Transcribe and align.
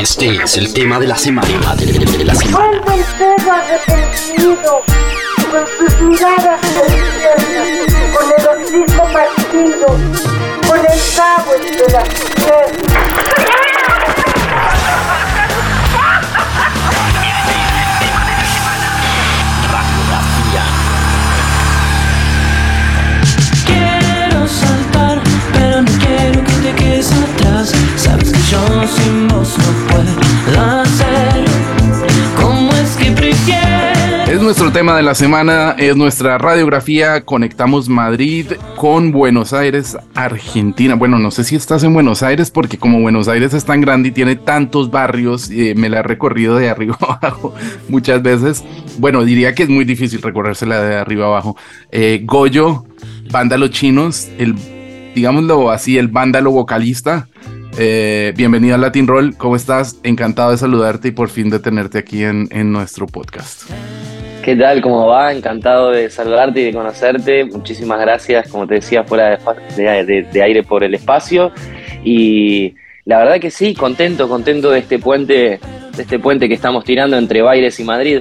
Este 0.00 0.28
es 0.44 0.56
el 0.56 0.72
tema 0.72 1.00
de 1.00 1.08
la 1.08 1.16
semana. 1.16 1.74
De 1.74 2.24
la 2.24 2.34
semana. 2.34 2.80
Vuelve 2.80 2.94
el 2.94 3.04
perro 3.18 3.52
arrepentido, 3.52 4.84
con 5.50 5.66
sus 5.76 6.00
miradas 6.02 6.60
con 8.14 8.32
el 8.32 8.64
hocico 8.64 9.02
partido, 9.12 9.86
con 10.68 10.78
el 10.78 11.00
cabo 11.16 11.52
entre 11.60 11.92
las 11.92 12.08
piernas. 12.08 13.67
Nuestro 34.48 34.72
tema 34.72 34.96
de 34.96 35.02
la 35.02 35.14
semana, 35.14 35.76
es 35.76 35.94
nuestra 35.94 36.38
radiografía. 36.38 37.22
Conectamos 37.22 37.90
Madrid 37.90 38.46
con 38.78 39.12
Buenos 39.12 39.52
Aires, 39.52 39.98
Argentina. 40.14 40.94
Bueno, 40.94 41.18
no 41.18 41.30
sé 41.30 41.44
si 41.44 41.54
estás 41.54 41.84
en 41.84 41.92
Buenos 41.92 42.22
Aires 42.22 42.50
porque 42.50 42.78
como 42.78 43.02
Buenos 43.02 43.28
Aires 43.28 43.52
es 43.52 43.66
tan 43.66 43.82
grande 43.82 44.08
y 44.08 44.12
tiene 44.12 44.36
tantos 44.36 44.90
barrios, 44.90 45.50
eh, 45.50 45.74
me 45.76 45.90
la 45.90 45.98
he 45.98 46.02
recorrido 46.02 46.56
de 46.56 46.70
arriba 46.70 46.96
abajo 47.20 47.54
muchas 47.90 48.22
veces. 48.22 48.64
Bueno, 48.96 49.22
diría 49.22 49.54
que 49.54 49.64
es 49.64 49.68
muy 49.68 49.84
difícil 49.84 50.22
recorrérsela 50.22 50.80
de 50.80 50.96
arriba 50.96 51.26
abajo. 51.26 51.54
Eh, 51.92 52.22
Goyo, 52.24 52.86
Vándalo 53.30 53.68
Chinos, 53.68 54.30
el, 54.38 54.54
digámoslo 55.14 55.70
así, 55.70 55.98
el 55.98 56.08
vándalo 56.08 56.52
vocalista. 56.52 57.28
Eh, 57.76 58.32
bienvenido 58.34 58.76
a 58.76 58.78
Latin 58.78 59.08
Roll, 59.08 59.36
¿cómo 59.36 59.56
estás? 59.56 59.98
Encantado 60.04 60.52
de 60.52 60.56
saludarte 60.56 61.08
y 61.08 61.10
por 61.10 61.28
fin 61.28 61.50
de 61.50 61.58
tenerte 61.58 61.98
aquí 61.98 62.24
en, 62.24 62.48
en 62.50 62.72
nuestro 62.72 63.06
podcast. 63.06 63.64
¿Qué 64.42 64.56
tal? 64.56 64.80
¿Cómo 64.80 65.06
va? 65.06 65.32
Encantado 65.32 65.90
de 65.90 66.08
saludarte 66.10 66.60
y 66.60 66.64
de 66.64 66.72
conocerte. 66.72 67.44
Muchísimas 67.44 68.00
gracias, 68.00 68.48
como 68.48 68.66
te 68.66 68.74
decía, 68.74 69.04
fuera 69.04 69.36
de, 69.76 69.82
de- 69.82 70.04
de- 70.04 70.22
de 70.22 70.42
aire 70.42 70.62
por 70.62 70.82
el 70.84 70.94
espacio. 70.94 71.52
Y 72.02 72.74
la 73.04 73.18
verdad 73.18 73.40
que 73.40 73.50
sí, 73.50 73.74
contento, 73.74 74.28
contento 74.28 74.70
de 74.70 74.78
este 74.78 74.98
puente, 74.98 75.34
de 75.96 76.02
este 76.02 76.18
puente 76.18 76.48
que 76.48 76.54
estamos 76.54 76.84
tirando 76.84 77.18
entre 77.18 77.42
Baires 77.42 77.78
y 77.80 77.84
Madrid. 77.84 78.20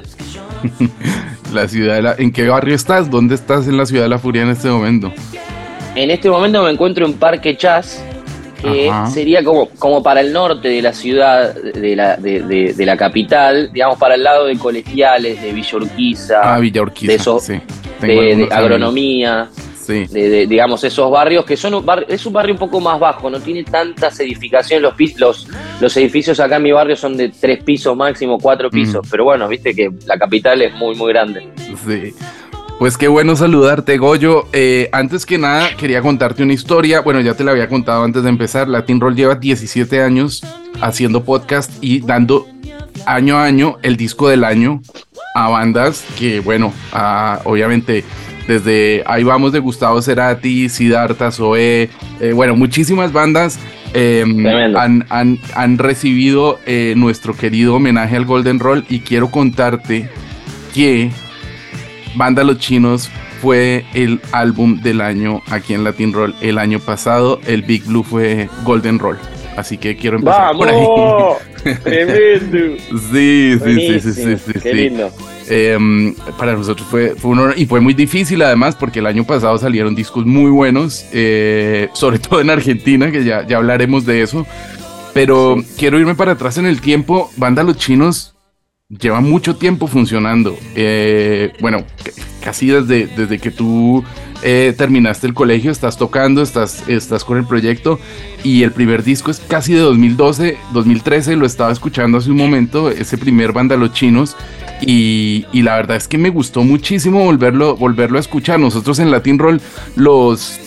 La 1.54 1.66
ciudad 1.70 1.96
de 1.96 2.02
la- 2.02 2.16
¿En 2.18 2.34
qué 2.34 2.46
barrio 2.50 2.76
estás? 2.76 3.09
¿Dónde 3.09 3.36
estás 3.36 3.68
en 3.70 3.78
la 3.78 3.86
ciudad 3.86 4.04
de 4.04 4.09
la 4.09 4.20
furia 4.20 4.42
en 4.42 4.50
este 4.50 4.68
momento? 4.68 5.14
En 5.96 6.12
este 6.12 6.30
momento 6.30 6.62
me 6.62 6.72
encuentro 6.72 7.06
en 7.06 7.14
Parque 7.14 7.56
Chas, 7.56 8.04
que 8.72 8.90
Ajá. 8.90 9.08
sería 9.10 9.44
como, 9.44 9.70
como 9.80 10.02
para 10.04 10.22
el 10.22 10.32
norte 10.34 10.68
de 10.70 10.82
la 10.82 10.94
ciudad, 10.94 11.54
de 11.56 11.96
la, 11.96 12.16
de, 12.18 12.42
de- 12.44 12.74
de 12.74 12.86
la 12.86 12.96
capital, 12.98 13.72
digamos 13.74 13.98
para 13.98 14.16
el 14.16 14.24
lado 14.24 14.46
de 14.46 14.58
Colegiales, 14.58 15.42
de 15.42 15.52
Villa 15.54 15.78
Urquiza, 15.78 16.42
Ah, 16.56 16.59
Villa 16.59 16.82
Urquiza, 16.82 17.12
de 17.12 17.16
eso- 17.18 17.40
sí. 17.40 17.59
de, 18.02 18.48
agronomía. 18.52 19.50
Sí. 19.88 20.06
de, 20.08 20.28
de, 20.30 20.48
digamos, 20.48 20.84
esos 20.84 21.09
barrios 21.09 21.46
que 21.46 21.56
son 21.56 21.74
un 21.76 21.86
bar- 21.86 22.06
es 22.09 22.26
un 22.26 22.34
barrio 22.34 22.54
un 22.54 22.59
poco 22.59 22.82
más 22.82 23.00
bajo, 23.00 23.30
no 23.30 23.40
tiene 23.40 23.64
tantas 23.64 24.20
edificaciones. 24.20 24.81
Los, 24.84 24.94
pis- 24.96 25.18
los, 25.18 25.48
los 25.80 25.96
edificios 25.96 26.38
acá 26.42 26.58
en 26.58 26.64
mi 26.64 26.74
barrio 26.74 26.98
son 26.98 27.16
de 27.16 27.30
tres 27.30 27.64
pisos 27.64 27.96
máximo, 27.96 28.38
cuatro 28.38 28.70
pisos, 28.70 29.08
pero 29.09 29.24
bueno, 29.24 29.48
viste 29.48 29.74
que 29.74 29.90
la 30.06 30.18
capital 30.18 30.62
es 30.62 30.74
muy, 30.74 30.94
muy 30.96 31.14
grande. 31.14 31.48
Sí. 31.86 32.14
Pues 32.80 32.95
qué 32.95 33.08
bueno 33.08 33.36
saludarte, 33.36 33.97
Goyo. 33.97 34.45
Eh, 34.53 34.89
antes 34.92 35.25
que 35.25 35.39
nada, 35.39 35.75
quería 35.75 36.02
contarte 36.02 36.44
una 36.44 36.53
historia. 36.53 37.02
Bueno, 37.02 37.19
ya 37.22 37.34
te 37.34 37.44
la 37.44 37.52
había 37.52 37.67
contado 37.67 38.03
antes 38.03 38.22
de 38.22 38.30
empezar. 38.30 38.67
Latin 38.67 39.00
Roll 39.00 39.16
lleva 39.16 39.34
17 39.36 40.02
años 40.03 40.44
haciendo 40.80 41.23
podcast 41.23 41.72
y 41.81 42.02
dando 42.02 42.45
año 43.08 43.38
a 43.38 43.45
año 43.45 43.78
el 43.81 43.97
disco 43.97 44.30
del 44.30 44.44
año 44.44 44.81
a 45.34 45.50
bandas 45.50 46.06
que, 46.19 46.39
bueno, 46.39 46.72
a- 46.92 47.39
obviamente 47.45 48.03
desde 48.47 49.03
ahí 49.07 49.23
vamos 49.23 49.52
de 49.53 49.59
Gustavo 49.59 50.02
Cerati, 50.02 50.69
Siddhartha, 50.69 51.31
Zoé, 51.31 51.90
eh, 52.19 52.31
bueno, 52.34 52.56
muchísimas 52.56 53.12
bandas 53.12 53.59
eh, 53.94 54.22
Tremendo. 54.23 54.79
han, 54.79 55.06
han- 55.09 55.40
han 55.56 55.78
recibido 55.79 56.59
eh, 56.68 56.94
nuestro 56.96 57.35
querido 57.35 57.75
homenaje 57.75 58.16
al 58.16 58.25
Golden 58.25 58.59
Roll 58.59 58.85
y 58.88 59.00
quiero 59.00 59.29
contarte 59.31 60.09
que 60.73 61.12
Banda 62.17 62.44
Los 62.44 62.57
Chinos 62.57 63.09
fue 63.41 63.85
el 63.94 64.19
álbum 64.31 64.81
del 64.81 65.01
año 65.01 65.41
aquí 65.47 65.73
en 65.73 65.83
Latin 65.83 66.11
Roll 66.11 66.35
el 66.41 66.57
año 66.57 66.79
pasado. 66.79 67.39
El 67.45 67.61
Big 67.61 67.85
Blue 67.85 68.03
fue 68.03 68.50
Golden 68.63 68.97
Roll. 69.00 69.17
Así 69.55 69.78
que 69.78 69.95
quiero 69.95 70.17
empezar 70.17 70.55
por 70.55 70.67
ahí. 70.67 70.75
¡Vamos! 70.75 71.38
¡Tremendo! 71.83 72.75
Sí, 73.11 73.57
sí, 73.63 73.75
sí, 73.75 74.00
sí, 74.00 74.13
sí, 74.13 74.38
sí, 74.38 74.53
¡Qué 74.53 74.59
sí. 74.59 74.73
lindo! 74.73 75.11
Eh, 75.50 76.13
para 76.38 76.53
nosotros 76.53 76.88
fue, 76.89 77.16
fue 77.16 77.31
un 77.31 77.39
honor 77.39 77.53
y 77.57 77.66
fue 77.66 77.79
muy 77.79 77.94
difícil 77.94 78.41
además 78.41 78.75
porque 78.75 78.99
el 78.99 79.05
año 79.05 79.23
pasado 79.23 79.57
salieron 79.57 79.95
discos 79.95 80.25
muy 80.25 80.51
buenos, 80.51 81.05
eh, 81.13 81.88
sobre 81.94 82.19
todo 82.19 82.41
en 82.41 82.49
Argentina, 82.49 83.11
que 83.11 83.23
ya, 83.23 83.47
ya 83.47 83.57
hablaremos 83.57 84.05
de 84.05 84.22
eso. 84.23 84.45
Pero 85.13 85.57
quiero 85.78 85.99
irme 85.99 86.16
para 86.16 86.34
atrás 86.34 86.57
en 86.57 86.66
el 86.66 86.81
tiempo. 86.81 87.31
Banda 87.38 87.63
Los 87.63 87.78
Chinos 87.78 88.37
lleva 88.90 89.20
mucho 89.20 89.56
tiempo 89.56 89.88
funcionando. 89.88 90.58
Eh, 90.75 91.53
bueno, 91.59 91.84
casi 92.42 92.68
desde, 92.68 93.08
desde 93.08 93.40
que 93.40 93.52
tú 93.52 94.03
eh, 94.44 94.74
terminaste 94.78 95.28
el 95.28 95.34
colegio, 95.34 95.72
estás 95.72 95.98
tocando, 95.98 96.42
estás, 96.42 96.88
estás 96.88 97.24
con 97.26 97.38
el 97.38 97.46
proyecto. 97.46 98.00
Y 98.44 98.64
el 98.64 98.72
primer 98.72 99.03
disco 99.03 99.31
es 99.31 99.40
casi 99.40 99.74
de 99.74 99.80
2012, 99.80 100.58
2013, 100.72 101.36
lo 101.36 101.46
estaba 101.46 101.72
escuchando 101.72 102.18
hace 102.18 102.31
un 102.31 102.38
momento, 102.38 102.90
ese 102.90 103.18
primer 103.18 103.52
Banda 103.52 103.76
Los 103.76 103.94
Chinos. 103.94 104.38
Y, 104.81 105.46
y 105.52 105.64
la 105.64 105.76
verdad 105.76 105.97
es 105.97 106.08
que 106.08 106.18
me 106.18 106.30
gustó 106.30 106.64
muchísimo 106.64 107.24
volverlo, 107.24 107.76
volverlo 107.76 108.18
a 108.18 108.22
escuchar. 108.22 108.59
Nosotros 108.59 109.00
en 109.00 109.12
Latin 109.12 109.40
Roll 109.40 109.59
los, 109.96 110.66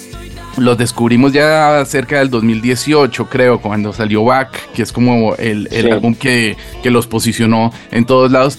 los 0.57 0.77
descubrimos 0.79 1.33
ya 1.33 1.83
cerca 1.87 2.19
del 2.19 2.31
2018, 2.31 3.27
creo, 3.27 3.61
cuando 3.61 3.93
salió 3.93 4.25
Back, 4.25 4.73
que 4.75 4.83
es 4.83 4.93
como 4.93 5.35
el, 5.37 5.69
el 5.71 5.85
Sí. 5.87 5.91
álbum 5.91 6.15
que, 6.15 6.57
que 6.83 6.91
los 6.91 7.07
posicionó 7.07 7.73
en 7.91 8.05
todos 8.05 8.31
lados. 8.31 8.59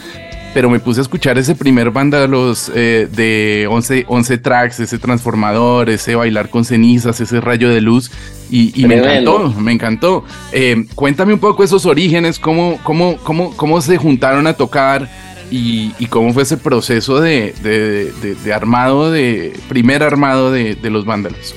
Pero 0.54 0.70
me 0.70 0.80
puse 0.82 1.00
a 1.00 1.04
escuchar 1.04 1.38
ese 1.38 1.56
primer 1.56 1.92
banda 1.92 2.28
los, 2.28 2.70
eh, 2.76 3.08
de 3.10 3.68
11, 3.72 4.04
11 4.10 4.38
tracks, 4.40 4.82
ese 4.82 4.98
transformador, 4.98 5.90
ese 5.90 6.14
bailar 6.16 6.50
con 6.50 6.66
cenizas, 6.66 7.22
ese 7.22 7.40
rayo 7.40 7.70
de 7.70 7.80
luz. 7.80 8.12
Y, 8.50 8.74
y 8.76 8.86
me 8.86 8.96
encantó, 8.98 9.48
me 9.58 9.72
encantó. 9.72 10.26
Eh, 10.52 10.86
cuéntame 10.94 11.34
un 11.34 11.40
poco 11.40 11.64
esos 11.64 11.86
orígenes, 11.86 12.38
cómo, 12.38 12.80
cómo, 12.84 13.16
cómo, 13.24 13.56
cómo 13.56 13.80
se 13.80 13.96
juntaron 13.96 14.46
a 14.46 14.52
tocar 14.54 15.08
y, 15.50 15.94
y 16.00 16.08
cómo 16.08 16.34
fue 16.34 16.44
ese 16.44 16.58
proceso 16.58 17.22
de, 17.22 17.54
de- 17.64 18.12
de- 18.22 18.36
de 18.36 18.54
armado, 18.54 19.10
de 19.10 19.54
primer 19.70 20.04
armado 20.04 20.52
de, 20.52 20.76
de 20.76 20.90
los 20.90 21.06
vándalos. 21.06 21.56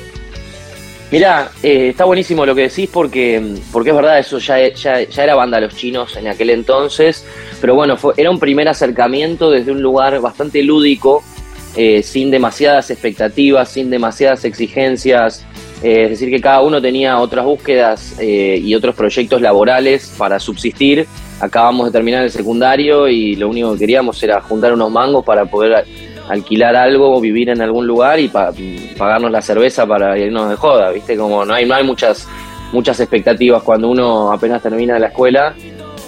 Mira, 1.15 1.53
eh, 1.63 1.91
está 1.91 2.07
buenísimo 2.07 2.45
lo 2.45 2.57
que 2.57 2.63
decís 2.63 2.91
porque, 2.93 3.41
porque 3.71 3.91
es 3.91 3.95
verdad, 3.95 4.19
eso 4.19 4.39
ya, 4.39 4.69
ya, 4.75 5.01
ya 5.01 5.23
era 5.23 5.37
banda 5.37 5.61
los 5.61 5.77
chinos 5.77 6.17
en 6.17 6.27
aquel 6.27 6.51
entonces, 6.51 7.25
pero 7.61 7.77
bueno, 7.77 7.97
fue, 7.97 8.15
era 8.17 8.33
un 8.33 8.41
primer 8.41 8.67
acercamiento 8.67 9.49
desde 9.49 9.71
un 9.71 9.81
lugar 9.81 10.19
bastante 10.19 10.61
lúdico, 10.65 11.23
eh, 11.77 12.03
sin 12.03 12.33
demasiadas 12.33 12.91
expectativas, 12.91 13.69
sin 13.69 13.91
demasiadas 13.91 14.45
exigencias, 14.45 15.47
eh, 15.85 16.03
es 16.03 16.11
decir, 16.11 16.31
que 16.31 16.41
cada 16.41 16.63
uno 16.63 16.83
tenía 16.83 17.17
otras 17.21 17.45
búsquedas 17.45 18.17
y 18.21 18.75
otros 18.75 18.97
proyectos 18.97 19.41
laborales 19.41 20.13
para 20.19 20.41
subsistir. 20.41 21.07
Acabamos 21.39 21.87
de 21.87 21.93
terminar 21.93 22.25
el 22.25 22.31
secundario 22.33 23.07
y 23.07 23.37
lo 23.37 23.49
único 23.49 23.75
que 23.75 23.79
queríamos 23.79 24.21
era 24.21 24.41
juntar 24.41 24.73
unos 24.73 24.91
mangos 24.91 25.25
para 25.25 25.45
poder 25.45 25.85
alquilar 26.29 26.75
algo, 26.77 27.21
vivir 27.21 27.51
en 27.51 27.61
algún 27.61 27.87
lugar 27.87 28.19
y 28.21 28.29
pa- 28.29 28.53
pagarnos 28.97 29.31
la 29.31 29.43
cerveza 29.43 29.87
para 29.87 30.19
irnos 30.19 30.49
de 30.51 30.57
joda, 30.57 30.91
¿viste? 30.91 31.17
Como 31.17 31.45
no 31.45 31.55
hay, 31.55 31.67
no 31.67 31.75
hay 31.75 31.85
muchas, 31.85 32.27
muchas 32.73 32.99
expectativas 33.01 33.63
cuando 33.63 33.89
uno 33.89 34.33
apenas 34.33 34.63
termina 34.63 34.99
la 34.99 35.09
escuela. 35.09 35.55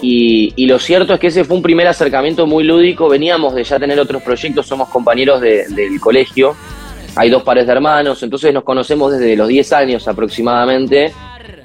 Y, 0.03 0.67
lo 0.67 0.79
cierto 0.79 1.15
es 1.15 1.21
que 1.21 1.29
ese 1.29 1.45
fue 1.45 1.57
un 1.57 1.63
primer 1.63 1.87
acercamiento 1.89 2.47
muy 2.47 2.65
lúdico. 2.65 3.09
Veníamos 3.09 3.55
de 3.55 3.65
ya 3.65 3.79
tener 3.79 3.99
otros 3.99 4.23
proyectos, 4.23 4.67
somos 4.67 4.89
compañeros 4.89 5.41
de- 5.41 5.67
del 5.71 5.99
colegio. 6.01 6.55
Hay 7.17 7.31
dos 7.31 7.43
pares 7.43 7.67
de 7.67 7.73
hermanos, 7.73 8.23
entonces 8.23 8.53
nos 8.53 8.63
conocemos 8.63 9.13
desde 9.13 9.35
los 9.37 9.49
10 9.49 9.73
años 9.73 10.07
aproximadamente. 10.07 11.13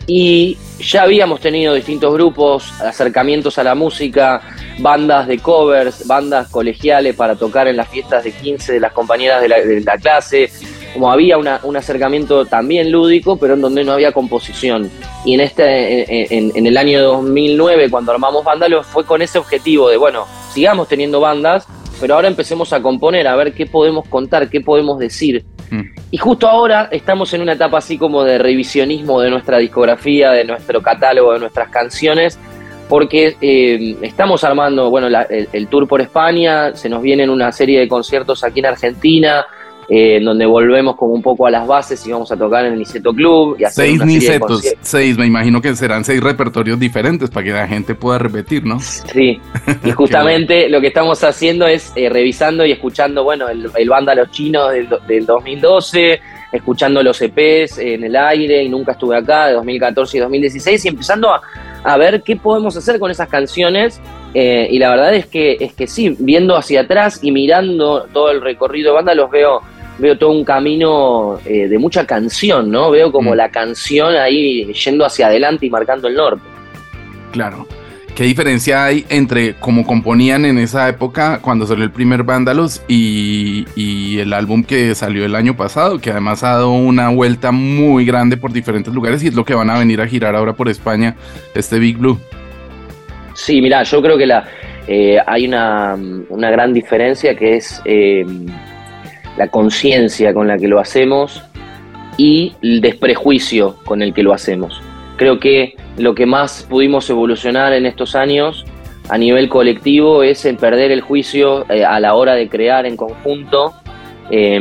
Y 0.07 0.57
ya 0.79 1.03
habíamos 1.03 1.39
tenido 1.39 1.73
distintos 1.73 2.13
grupos, 2.13 2.71
acercamientos 2.81 3.57
a 3.57 3.63
la 3.63 3.75
música, 3.75 4.41
bandas 4.79 5.27
de 5.27 5.37
covers, 5.39 6.07
bandas 6.07 6.49
colegiales 6.49 7.15
para 7.15 7.35
tocar 7.35 7.67
en 7.67 7.77
las 7.77 7.87
fiestas 7.87 8.23
de 8.23 8.31
15 8.31 8.73
de 8.73 8.79
las 8.79 8.91
compañeras 8.93 9.41
de 9.41 9.81
la, 9.81 9.97
clase. 9.97 10.51
Como 10.93 11.09
había 11.11 11.37
una- 11.37 11.61
un 11.63 11.77
acercamiento 11.77 12.45
también 12.45 12.91
lúdico, 12.91 13.37
pero 13.37 13.53
en 13.53 13.61
donde 13.61 13.83
no 13.83 13.93
había 13.93 14.11
composición. 14.11 14.91
Y 15.23 15.35
en, 15.35 15.41
este, 15.41 16.35
en, 16.35 16.51
en- 16.55 16.67
el 16.67 16.77
año 16.77 17.01
2009, 17.03 17.89
cuando 17.89 18.11
armamos 18.11 18.43
Vándalo, 18.43 18.83
fue 18.83 19.05
con 19.05 19.21
ese 19.21 19.37
objetivo 19.37 19.87
de, 19.87 19.95
bueno, 19.97 20.25
sigamos 20.53 20.87
teniendo 20.89 21.21
bandas, 21.21 21.65
pero 22.01 22.15
ahora 22.15 22.27
empecemos 22.27 22.73
a 22.73 22.81
componer, 22.81 23.27
a 23.27 23.35
ver 23.37 23.53
qué 23.53 23.65
podemos 23.67 24.05
contar, 24.09 24.49
qué 24.49 24.59
podemos 24.59 24.99
decir. 24.99 25.45
Mm. 25.69 25.81
Y 26.11 26.17
justo 26.17 26.49
ahora 26.49 26.89
estamos 26.91 27.33
en 27.33 27.41
una 27.41 27.53
etapa 27.53 27.77
así 27.77 27.97
como 27.97 28.23
de 28.25 28.37
revisionismo 28.39 29.21
de 29.21 29.29
nuestra 29.29 29.59
discografía, 29.59 30.31
de 30.31 30.43
nuestro 30.43 30.81
catálogo, 30.81 31.31
de 31.33 31.39
nuestras 31.39 31.69
canciones, 31.69 32.37
porque 32.89 33.37
eh, 33.39 33.95
estamos 34.01 34.43
armando, 34.43 34.89
bueno, 34.89 35.07
la- 35.07 35.21
el, 35.29 35.47
el 35.53 35.67
tour 35.67 35.87
por 35.87 36.01
España, 36.01 36.75
se 36.75 36.89
nos 36.89 37.01
vienen 37.01 37.29
una 37.29 37.51
serie 37.53 37.79
de 37.79 37.87
conciertos 37.87 38.43
aquí 38.43 38.59
en 38.59 38.65
Argentina, 38.65 39.45
eh, 39.91 40.15
en 40.17 40.23
donde 40.23 40.45
volvemos 40.45 40.95
como 40.95 41.13
un 41.13 41.21
poco 41.21 41.47
a 41.47 41.51
las 41.51 41.67
bases 41.67 42.07
y 42.07 42.11
vamos 42.13 42.31
a 42.31 42.37
tocar 42.37 42.65
en 42.65 42.73
el 42.73 42.79
Niceto 42.79 43.13
Club 43.13 43.57
y 43.59 43.65
hacer 43.65 43.87
Seis 43.87 43.95
una 43.97 44.05
serie 44.05 44.19
de 44.19 44.39
nicetos, 44.39 44.73
seis, 44.79 45.17
me 45.17 45.25
imagino 45.25 45.61
que 45.61 45.75
serán 45.75 46.05
seis 46.05 46.21
repertorios 46.21 46.79
diferentes 46.79 47.29
para 47.29 47.43
que 47.43 47.51
la 47.51 47.67
gente 47.67 47.93
pueda 47.93 48.17
repetir, 48.17 48.63
¿no? 48.63 48.79
Sí, 48.79 49.39
y 49.83 49.91
justamente 49.91 50.69
lo 50.69 50.79
que 50.79 50.87
estamos 50.87 51.21
haciendo 51.25 51.67
es 51.67 51.91
eh, 51.97 52.09
revisando 52.09 52.65
y 52.65 52.71
escuchando, 52.71 53.25
bueno, 53.25 53.49
el, 53.49 53.69
el 53.75 53.89
banda 53.89 54.15
Los 54.15 54.31
Chinos 54.31 54.71
del 54.71 55.25
2012, 55.25 56.21
escuchando 56.53 57.03
los 57.03 57.21
EPs 57.21 57.77
en 57.79 58.03
el 58.03 58.15
aire 58.15 58.63
y 58.63 58.69
nunca 58.69 58.93
estuve 58.93 59.17
acá, 59.17 59.47
de 59.47 59.53
2014 59.53 60.17
y 60.17 60.19
2016, 60.21 60.85
y 60.85 60.87
empezando 60.87 61.33
a, 61.33 61.41
a 61.83 61.97
ver 61.97 62.21
qué 62.23 62.35
podemos 62.35 62.75
hacer 62.77 62.99
con 62.99 63.11
esas 63.11 63.27
canciones. 63.27 63.99
eh, 64.33 64.67
y 64.71 64.79
la 64.79 64.89
verdad 64.89 65.13
es 65.13 65.25
que, 65.25 65.57
es 65.59 65.73
que 65.73 65.87
sí, 65.87 66.15
viendo 66.19 66.55
hacia 66.55 66.81
atrás 66.81 67.19
y 67.21 67.31
mirando 67.31 68.07
todo 68.13 68.31
el 68.31 68.39
recorrido 68.41 68.91
de 68.91 68.95
banda, 68.95 69.13
los 69.13 69.29
veo, 69.29 69.61
veo 69.97 70.17
todo 70.17 70.31
un 70.31 70.43
camino 70.43 71.39
eh, 71.45 71.67
de 71.67 71.77
mucha 71.77 72.05
canción, 72.05 72.71
¿no? 72.71 72.91
Veo 72.91 73.11
como 73.11 73.31
Mm. 73.33 73.37
la 73.37 73.49
canción 73.49 74.15
ahí 74.15 74.71
yendo 74.73 75.05
hacia 75.05 75.27
adelante 75.27 75.65
y 75.65 75.69
marcando 75.69 76.07
el 76.07 76.15
norte. 76.15 76.43
Claro. 77.31 77.67
¿Qué 78.15 78.25
diferencia 78.25 78.83
hay 78.83 79.05
entre 79.07 79.53
cómo 79.55 79.85
componían 79.85 80.43
en 80.43 80.57
esa 80.57 80.89
época 80.89 81.39
cuando 81.41 81.65
salió 81.65 81.85
el 81.85 81.91
primer 81.91 82.23
Vándalos 82.23 82.83
y, 82.89 83.65
y 83.75 84.19
el 84.19 84.33
álbum 84.33 84.63
que 84.65 84.93
salió 84.95 85.23
el 85.23 85.33
año 85.33 85.55
pasado, 85.55 85.99
que 85.99 86.11
además 86.11 86.43
ha 86.43 86.49
dado 86.49 86.71
una 86.71 87.07
vuelta 87.09 87.51
muy 87.53 88.05
grande 88.05 88.35
por 88.35 88.51
diferentes 88.51 88.93
lugares 88.93 89.23
y 89.23 89.27
es 89.27 89.33
lo 89.33 89.45
que 89.45 89.53
van 89.55 89.69
a 89.69 89.79
venir 89.79 90.01
a 90.01 90.07
girar 90.07 90.35
ahora 90.35 90.53
por 90.53 90.67
España, 90.67 91.15
este 91.55 91.79
Big 91.79 91.97
Blue? 91.97 92.19
Sí, 93.33 93.61
mira, 93.61 93.81
yo 93.83 94.01
creo 94.01 94.17
que 94.17 94.25
la, 94.25 94.43
eh, 94.87 95.17
hay 95.25 95.47
una, 95.47 95.95
una 96.27 96.51
gran 96.51 96.73
diferencia 96.73 97.33
que 97.33 97.55
es 97.55 97.81
eh, 97.85 98.25
la 99.37 99.47
conciencia 99.47 100.33
con 100.33 100.47
la 100.47 100.57
que 100.57 100.67
lo 100.67 100.79
hacemos 100.79 101.43
y 102.17 102.53
el 102.61 102.81
desprejuicio 102.81 103.77
con 103.85 104.01
el 104.01 104.13
que 104.13 104.23
lo 104.23 104.33
hacemos. 104.33 104.81
Creo 105.17 105.39
que 105.39 105.75
lo 105.97 106.15
que 106.15 106.25
más 106.25 106.65
pudimos 106.69 107.09
evolucionar 107.09 107.73
en 107.73 107.85
estos 107.85 108.15
años 108.15 108.65
a 109.09 109.17
nivel 109.17 109.49
colectivo 109.49 110.23
es 110.23 110.45
el 110.45 110.57
perder 110.57 110.91
el 110.91 111.01
juicio 111.01 111.65
eh, 111.69 111.83
a 111.83 111.99
la 111.99 112.15
hora 112.15 112.33
de 112.35 112.49
crear 112.49 112.85
en 112.85 112.95
conjunto 112.95 113.73
eh, 114.29 114.59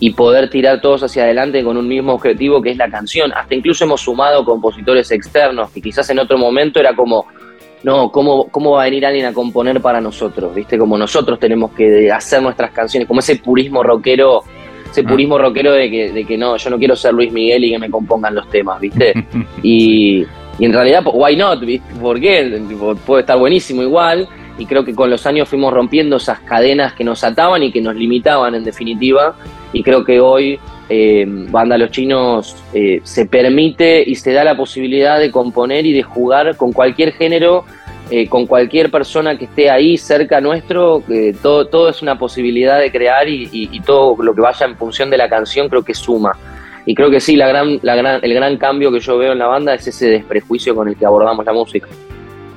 y 0.00 0.10
poder 0.10 0.48
tirar 0.48 0.80
todos 0.80 1.02
hacia 1.02 1.24
adelante 1.24 1.62
con 1.64 1.76
un 1.76 1.88
mismo 1.88 2.12
objetivo 2.12 2.62
que 2.62 2.70
es 2.70 2.76
la 2.76 2.88
canción. 2.88 3.32
Hasta 3.32 3.54
incluso 3.54 3.84
hemos 3.84 4.00
sumado 4.00 4.44
compositores 4.44 5.10
externos 5.10 5.70
que 5.70 5.80
quizás 5.80 6.08
en 6.10 6.18
otro 6.18 6.38
momento 6.38 6.78
era 6.78 6.94
como 6.94 7.26
no, 7.82 8.10
¿cómo, 8.10 8.48
¿cómo 8.48 8.72
va 8.72 8.82
a 8.82 8.84
venir 8.86 9.06
alguien 9.06 9.26
a 9.26 9.32
componer 9.32 9.80
para 9.80 10.00
nosotros? 10.00 10.54
¿Viste? 10.54 10.76
Como 10.78 10.98
nosotros 10.98 11.38
tenemos 11.38 11.72
que 11.72 12.10
hacer 12.10 12.42
nuestras 12.42 12.70
canciones, 12.72 13.06
como 13.06 13.20
ese 13.20 13.36
purismo 13.36 13.82
rockero, 13.82 14.42
ese 14.90 15.02
Ah. 15.02 15.08
purismo 15.08 15.38
rockero 15.38 15.72
de 15.72 15.90
que, 15.90 16.12
de 16.12 16.24
que 16.24 16.36
no, 16.38 16.56
yo 16.56 16.70
no 16.70 16.78
quiero 16.78 16.96
ser 16.96 17.14
Luis 17.14 17.32
Miguel 17.32 17.64
y 17.64 17.70
que 17.70 17.78
me 17.78 17.90
compongan 17.90 18.34
los 18.34 18.48
temas, 18.50 18.80
¿viste? 18.80 19.12
y, 19.62 20.24
y 20.58 20.64
en 20.64 20.72
realidad, 20.72 21.04
why 21.12 21.36
not? 21.36 21.60
¿viste? 21.60 21.94
¿Por 22.00 22.18
qué? 22.20 22.60
Puede 23.06 23.20
estar 23.20 23.38
buenísimo 23.38 23.82
igual. 23.82 24.28
Y 24.58 24.66
creo 24.66 24.84
que 24.84 24.92
con 24.92 25.08
los 25.08 25.24
años 25.24 25.48
fuimos 25.48 25.72
rompiendo 25.72 26.16
esas 26.16 26.40
cadenas 26.40 26.92
que 26.94 27.04
nos 27.04 27.22
ataban 27.22 27.62
y 27.62 27.70
que 27.70 27.80
nos 27.80 27.94
limitaban 27.94 28.56
en 28.56 28.64
definitiva. 28.64 29.36
Y 29.72 29.84
creo 29.84 30.04
que 30.04 30.18
hoy 30.18 30.58
eh, 30.88 31.24
Banda 31.28 31.76
Los 31.78 31.90
Chinos 31.90 32.56
eh, 32.72 33.00
se 33.02 33.26
permite 33.26 34.02
y 34.06 34.14
se 34.14 34.32
da 34.32 34.44
la 34.44 34.56
posibilidad 34.56 35.18
de 35.18 35.30
componer 35.30 35.84
y 35.86 35.92
de 35.92 36.02
jugar 36.02 36.56
con 36.56 36.72
cualquier 36.72 37.12
género, 37.12 37.64
eh, 38.10 38.26
con 38.28 38.46
cualquier 38.46 38.90
persona 38.90 39.36
que 39.36 39.44
esté 39.44 39.70
ahí 39.70 39.98
cerca 39.98 40.40
nuestro. 40.40 41.02
todo, 41.42 41.66
todo 41.66 41.88
es 41.90 42.00
una 42.02 42.18
posibilidad 42.18 42.78
de 42.80 42.90
crear 42.90 43.28
y, 43.28 43.44
y- 43.52 43.68
y 43.70 43.80
todo 43.80 44.16
lo 44.22 44.34
que 44.34 44.40
vaya 44.40 44.64
en 44.66 44.76
función 44.76 45.10
de 45.10 45.18
la 45.18 45.28
canción 45.28 45.68
creo 45.68 45.82
que 45.82 45.94
suma. 45.94 46.32
Y 46.86 46.94
creo 46.94 47.10
que 47.10 47.20
sí, 47.20 47.36
la 47.36 47.46
gran, 47.48 47.78
la 47.82 47.94
gran, 47.96 48.20
el 48.22 48.32
gran 48.32 48.56
cambio 48.56 48.90
que 48.90 49.00
yo 49.00 49.18
veo 49.18 49.32
en 49.32 49.38
la 49.38 49.46
banda 49.46 49.74
es 49.74 49.86
ese 49.86 50.08
desprejuicio 50.08 50.74
con 50.74 50.88
el 50.88 50.96
que 50.96 51.04
abordamos 51.04 51.44
la 51.44 51.52
música. 51.52 51.86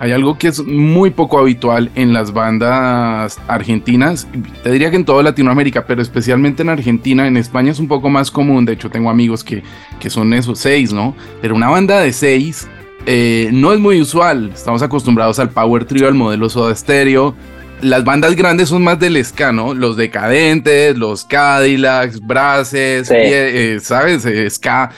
Hay 0.02 0.12
algo 0.14 0.36
que 0.36 0.48
es 0.48 0.66
muy 0.66 1.12
poco 1.12 1.38
habitual 1.38 1.92
en 1.94 2.12
las 2.12 2.34
bandas 2.34 3.40
argentinas, 3.48 4.28
te 4.64 4.72
diría 4.72 4.90
que 4.90 4.96
en 4.96 5.06
toda 5.06 5.22
Latinoamérica, 5.22 5.86
pero 5.86 6.02
especialmente 6.02 6.64
en 6.64 6.70
Argentina, 6.70 7.28
en 7.28 7.38
España 7.38 7.72
es 7.72 7.78
un 7.78 7.88
poco 7.88 8.10
más 8.10 8.32
común, 8.32 8.66
de 8.66 8.74
hecho 8.74 8.90
tengo 8.90 9.12
amigos 9.12 9.44
que, 9.44 9.62
que 10.00 10.10
son 10.10 10.34
esos 10.34 10.58
seis, 10.58 10.92
¿no? 10.92 11.16
Pero 11.40 11.54
una 11.54 11.70
banda 11.70 12.00
de 12.00 12.14
seis 12.14 12.68
eh, 13.06 13.52
no 13.54 13.74
es 13.74 13.80
muy 13.80 14.02
usual, 14.02 14.50
estamos 14.56 14.82
acostumbrados 14.82 15.38
al 15.38 15.52
Power 15.52 15.86
Trio, 15.86 16.08
al 16.08 16.16
modelo 16.16 16.50
Soda 16.50 16.74
Stereo. 16.74 17.36
Las 17.82 18.04
bandas 18.04 18.36
grandes 18.36 18.70
son 18.70 18.84
más 18.84 19.00
del 19.00 19.24
ska, 19.24 19.52
¿no? 19.52 19.76
Los 19.76 19.98
Decadentes, 19.98 20.98
los 20.98 21.26
Cadillacs, 21.26 22.20
Braces, 22.26 23.08
Sí. 23.08 23.14
eh, 23.16 23.76
eh, 23.76 23.80
¿sabes? 23.80 24.26
Eh, 24.26 24.50
ska 24.50 24.90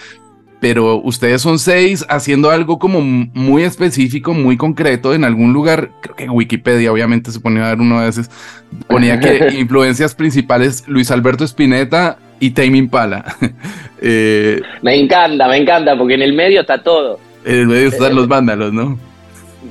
pero 0.63 1.01
ustedes 1.04 1.42
son 1.42 1.60
seis 1.60 2.06
haciendo 2.07 2.50
algo 2.50 2.80
como 2.80 3.01
muy 3.01 3.63
específico, 3.63 4.33
muy 4.33 4.56
concreto 4.56 5.13
en 5.13 5.25
algún 5.25 5.51
lugar. 5.51 5.89
Creo 6.00 6.15
que 6.15 6.30
Wikipedia, 6.30 6.89
obviamente, 6.89 7.31
se 7.31 7.42
ponía 7.42 7.65
a 7.65 7.68
dar 7.68 7.81
uno 7.81 8.00
de 8.00 8.07
esos. 8.07 8.30
Ponía 8.88 9.19
que 9.19 9.50
influencias 9.60 10.15
principales 10.15 10.88
Luis 10.88 11.12
Alberto 11.12 11.44
Spinetta 11.44 12.18
y 12.39 12.51
Tame 12.51 12.77
Impala. 12.77 13.36
eh, 14.01 14.62
Me 14.81 14.95
encanta, 14.95 15.50
me 15.50 15.57
encanta, 15.57 15.98
porque 15.98 16.13
en 16.13 16.21
el 16.21 16.31
medio 16.31 16.62
está 16.62 16.81
todo. 16.81 17.19
en 17.44 17.56
el 17.60 17.68
medio 17.68 17.89
están 17.89 18.15
los 18.15 18.30
vándalos, 18.30 18.71
¿no? 18.71 18.98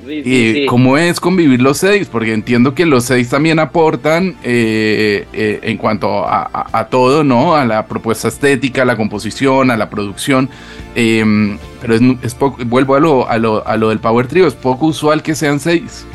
Sí, 0.07 0.13
¿Y 0.15 0.23
sí, 0.25 0.53
sí. 0.55 0.67
cómo 0.67 0.97
es 0.99 1.21
convivir 1.21 1.61
los 1.63 1.79
seis? 1.79 2.09
Porque 2.11 2.33
entiendo 2.33 2.75
que 2.75 2.87
los 2.87 3.05
seis 3.05 3.29
también 3.29 3.59
aportan 3.59 4.37
eh, 4.43 5.27
eh, 5.33 5.61
en 5.63 5.77
cuanto 5.77 6.25
a, 6.27 6.43
a- 6.53 6.79
a 6.81 6.87
todo, 6.89 7.23
¿no? 7.25 7.55
A 7.55 7.65
la 7.65 7.87
propuesta 7.87 8.29
estética, 8.29 8.83
a 8.83 8.85
la 8.85 8.97
composición, 8.97 9.71
a 9.71 9.77
la 9.77 9.89
producción. 9.91 10.49
eh, 10.95 11.57
pero 11.81 11.95
es, 12.23 12.35
poco, 12.35 12.63
vuelvo 12.65 12.95
a 12.95 13.01
lo, 13.01 13.29
a, 13.29 13.39
lo, 13.39 13.67
a 13.67 13.77
lo 13.77 13.89
del 13.91 13.99
Power 13.99 14.27
Trio, 14.29 14.47
es 14.47 14.55
poco 14.55 14.87
usual 14.87 15.23
que 15.23 15.35
sean 15.35 15.59
seis. 15.61 16.07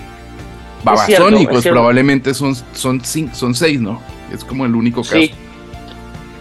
Babasónicos 0.84 1.66
probablemente 1.68 2.34
son, 2.34 2.56
son, 2.74 3.02
cin- 3.02 3.34
son 3.34 3.54
seis, 3.56 3.80
¿no? 3.82 4.02
Es 4.34 4.44
como 4.44 4.66
el 4.66 4.76
único 4.76 5.02
caso. 5.02 5.16
Sí. 5.18 5.32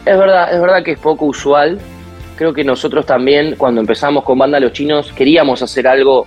Es 0.05 0.17
verdad, 0.19 0.55
es 0.55 0.61
verdad 0.61 0.83
que 0.85 0.93
es 0.93 0.99
poco 0.99 1.25
usual. 1.27 1.81
Creo 2.37 2.53
que 2.53 2.63
nosotros 2.63 3.07
también, 3.07 3.57
cuando 3.57 3.81
empezamos 3.81 4.23
con 4.23 4.39
Banda 4.39 4.61
Los 4.61 4.73
Chinos, 4.73 5.11
queríamos 5.13 5.63
hacer 5.63 5.89
algo 5.89 6.27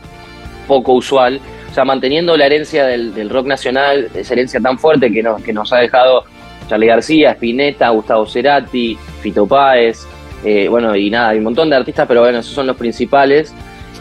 poco 0.69 0.93
usual. 0.93 1.41
O 1.69 1.73
sea, 1.73 1.83
manteniendo 1.83 2.37
la 2.37 2.45
herencia 2.45 2.85
del, 2.85 3.29
rock 3.29 3.47
nacional, 3.47 4.07
esa 4.15 4.33
herencia 4.33 4.61
tan 4.61 4.79
fuerte 4.79 5.11
que 5.11 5.21
nos, 5.21 5.41
que 5.43 5.51
nos 5.51 5.73
ha 5.73 5.79
dejado 5.79 6.23
Charlie 6.69 6.87
García, 6.87 7.31
Spinetta, 7.31 7.89
Gustavo 7.89 8.25
Cerati, 8.25 8.97
Fito 9.21 9.45
Páez, 9.45 10.05
eh, 10.45 10.67
bueno, 10.69 10.95
y 10.95 11.09
nada, 11.09 11.29
hay 11.29 11.39
un 11.39 11.43
montón 11.43 11.69
de 11.69 11.75
artistas, 11.75 12.07
pero 12.07 12.21
bueno, 12.21 12.39
esos 12.39 12.53
son 12.53 12.65
los 12.67 12.77
principales. 12.77 13.53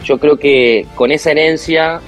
Yo 0.05 0.17
creo 0.17 0.37
que 0.37 0.85
con 0.95 1.11
esa 1.11 1.31
herencia 1.31 1.99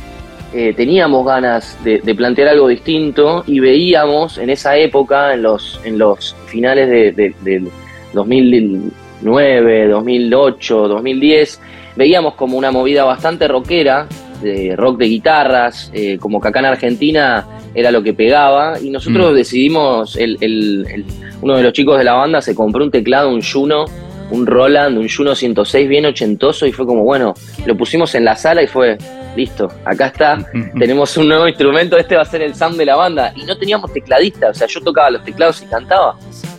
eh, 0.54 0.74
teníamos 0.76 1.26
ganas 1.26 1.78
de, 1.84 2.00
de 2.00 2.16
plantear 2.16 2.48
algo 2.50 2.68
distinto 2.68 3.44
y 3.48 3.60
veíamos 3.60 4.38
en 4.38 4.50
esa 4.50 4.78
época, 4.78 5.34
en 5.34 5.42
los, 5.44 5.80
en 5.84 5.98
los 5.98 6.36
finales 6.48 6.90
de, 6.90 7.12
de- 7.12 7.36
del 7.42 7.68
2009, 8.14 9.88
2008, 9.90 10.88
2010, 10.88 11.62
veíamos 11.96 12.34
como 12.36 12.58
una 12.58 12.72
movida 12.72 13.04
bastante 13.04 13.48
rockera, 13.48 14.08
de 14.42 14.76
rock 14.76 14.98
de 15.00 15.06
guitarras, 15.06 15.92
eh, 15.94 16.18
como 16.20 16.40
que 16.42 16.48
acá 16.50 16.60
en 16.60 16.66
Argentina 16.66 17.46
era 17.74 17.92
lo 17.92 18.04
que 18.04 18.14
pegaba, 18.14 18.80
y 18.80 18.90
nosotros 18.90 19.32
Mm. 19.32 19.36
decidimos, 19.36 20.16
el, 20.18 20.38
el- 20.42 20.86
el- 20.94 21.06
uno 21.42 21.58
de 21.58 21.64
los 21.64 21.74
chicos 21.74 21.98
de 21.98 22.04
la 22.04 22.14
banda 22.14 22.42
se 22.42 22.54
compró 22.56 22.84
un 22.84 22.92
teclado, 22.92 23.30
un 23.30 23.42
Juno, 23.42 23.86
un 24.32 24.46
Roland, 24.46 24.98
un 24.98 25.10
Juno 25.10 25.36
106 25.36 25.88
bien 25.90 26.06
ochentoso, 26.06 26.66
y 26.66 26.72
fue 26.72 26.86
como, 26.86 27.04
bueno, 27.04 27.34
lo 27.66 27.76
pusimos 27.76 28.14
en 28.16 28.24
la 28.26 28.36
sala 28.36 28.62
y 28.64 28.68
fue, 28.68 28.98
listo, 29.36 29.68
acá 29.86 30.08
está, 30.08 30.38
tenemos 30.80 31.16
un 31.18 31.28
nuevo 31.28 31.48
instrumento, 31.48 31.98
este 31.98 32.16
va 32.16 32.22
a 32.22 32.26
ser 32.26 32.42
el 32.42 32.54
sound 32.56 32.78
de 32.78 32.86
la 32.86 32.96
banda. 32.96 33.34
Y 33.36 33.44
no 33.46 33.58
teníamos 33.58 33.92
tecladista, 33.92 34.50
o 34.50 34.54
sea, 34.54 34.68
yo 34.68 34.80
tocaba 34.82 35.10
los 35.10 35.24
teclados 35.24 35.62
y 35.62 35.66
cantaba. 35.66 36.16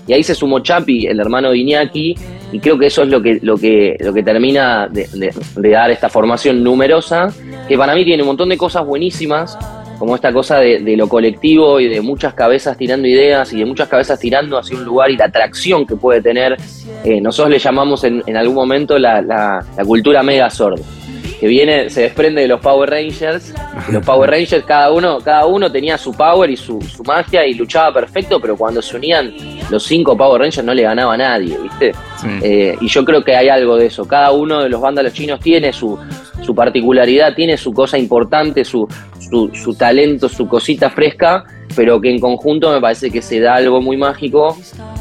Y 0.07 0.13
ahí 0.15 0.23
se 0.23 0.35
sumó 0.35 0.59
Chapi, 0.61 1.07
el 1.07 1.21
hermano 1.21 1.51
de 1.51 1.59
Iñaki, 1.59 2.15
y 2.51 2.59
creo 2.59 2.77
que 2.79 2.87
eso 2.87 3.05
es 3.05 3.09
lo 3.09 3.23
que, 3.23 3.39
lo 3.41 3.57
que, 3.57 3.97
lo 4.01 4.13
que 4.13 4.23
termina 4.23 4.87
de, 4.89 5.07
de- 5.15 5.33
de 5.57 5.71
dar 5.71 5.91
esta 5.91 6.09
formación 6.11 6.63
numerosa, 6.63 7.29
que 7.69 7.77
para 7.79 7.95
mí 7.95 8.05
tiene 8.05 8.23
un 8.23 8.29
montón 8.29 8.49
de 8.49 8.57
cosas 8.57 8.85
buenísimas, 8.87 9.57
como 9.99 10.17
esta 10.17 10.33
cosa 10.33 10.59
de, 10.59 10.81
de 10.81 10.97
lo 10.97 11.09
colectivo 11.09 11.79
y 11.79 11.89
de 11.89 12.01
muchas 12.01 12.35
cabezas 12.35 12.77
tirando 12.77 13.07
ideas 13.07 13.53
y 13.53 13.59
de 13.61 13.65
muchas 13.65 13.89
cabezas 13.89 14.19
tirando 14.19 14.59
hacia 14.59 14.77
un 14.77 14.85
lugar 14.85 15.11
y 15.11 15.17
la 15.17 15.27
atracción 15.27 15.87
que 15.87 15.95
puede 15.95 16.21
tener. 16.21 16.57
Eh, 17.05 17.21
nosotros 17.21 17.51
le 17.53 17.59
llamamos 17.61 18.03
en, 18.03 18.23
en 18.27 18.37
algún 18.37 18.57
momento 18.57 18.99
la, 18.99 19.23
la- 19.23 19.65
la 19.77 19.85
cultura 19.85 20.23
Megazord 20.23 20.81
que 21.39 21.49
viene, 21.49 21.91
se 21.91 22.03
desprende 22.03 22.43
de 22.43 22.47
los 22.49 22.61
Power 22.61 22.89
Rangers. 22.89 23.53
y 23.89 23.93
los 23.93 24.05
Power 24.07 24.31
Rangers, 24.31 24.65
cada 24.65 24.93
uno, 24.93 25.19
cada 25.19 25.45
uno 25.47 25.73
tenía 25.73 25.99
su 25.99 26.13
power 26.13 26.49
y 26.51 26.57
su, 26.57 26.81
su 26.83 27.03
magia 27.03 27.45
y 27.45 27.55
luchaba 27.55 27.93
perfecto, 27.93 28.39
pero 28.41 28.57
cuando 28.57 28.81
se 28.81 28.97
unían 28.97 29.35
los 29.69 29.83
cinco 29.83 30.17
Power 30.17 30.41
Rangers 30.41 30.65
no 30.65 30.73
le 30.73 30.83
ganaba 30.83 31.15
a 31.15 31.17
nadie, 31.17 31.59
¿viste? 31.61 31.93
Sí. 32.21 32.29
Eh, 32.43 32.77
y 32.81 32.87
yo 32.87 33.05
creo 33.05 33.25
que 33.25 33.35
hay 33.35 33.49
algo 33.49 33.77
de 33.77 33.87
eso. 33.87 34.07
Cada 34.07 34.31
uno 34.31 34.63
de 34.63 34.69
los 34.69 34.81
vándalos 34.81 35.13
chinos 35.15 35.41
tiene 35.41 35.73
su, 35.73 35.99
su 36.43 36.55
particularidad, 36.55 37.35
tiene 37.35 37.57
su 37.57 37.73
cosa 37.73 37.99
importante, 37.99 38.65
su, 38.65 38.87
su, 39.53 39.75
talento, 39.75 40.29
su 40.29 40.47
cosita 40.49 40.91
fresca, 40.91 41.45
pero 41.75 42.01
que 42.01 42.11
en 42.11 42.21
conjunto 42.21 42.71
me 42.71 42.81
parece 42.81 43.11
que 43.11 43.23
se 43.23 43.41
da 43.41 43.55
algo 43.55 43.81
muy 43.81 43.97
mágico 43.97 44.57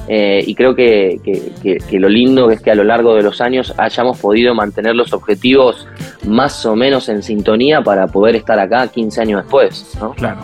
eh, 0.07 0.43
y 0.45 0.55
creo 0.55 0.73
que, 0.73 1.19
que- 1.23 1.99
lo 1.99 2.07
lindo 2.07 2.49
es 2.49 2.61
que 2.61 2.71
a 2.71 2.75
lo 2.75 2.83
largo 2.83 3.13
de 3.15 3.23
los 3.23 3.41
años 3.41 3.73
hayamos 3.77 4.19
podido 4.19 4.55
mantener 4.55 4.95
los 4.95 5.11
objetivos 5.13 5.87
más 6.25 6.65
o 6.65 6.75
menos 6.75 7.09
en 7.09 7.21
sintonía 7.23 7.81
para 7.81 8.07
poder 8.07 8.35
estar 8.35 8.57
acá 8.59 8.87
15 8.87 9.21
años 9.21 9.41
después. 9.43 9.97
Claro. 10.15 10.41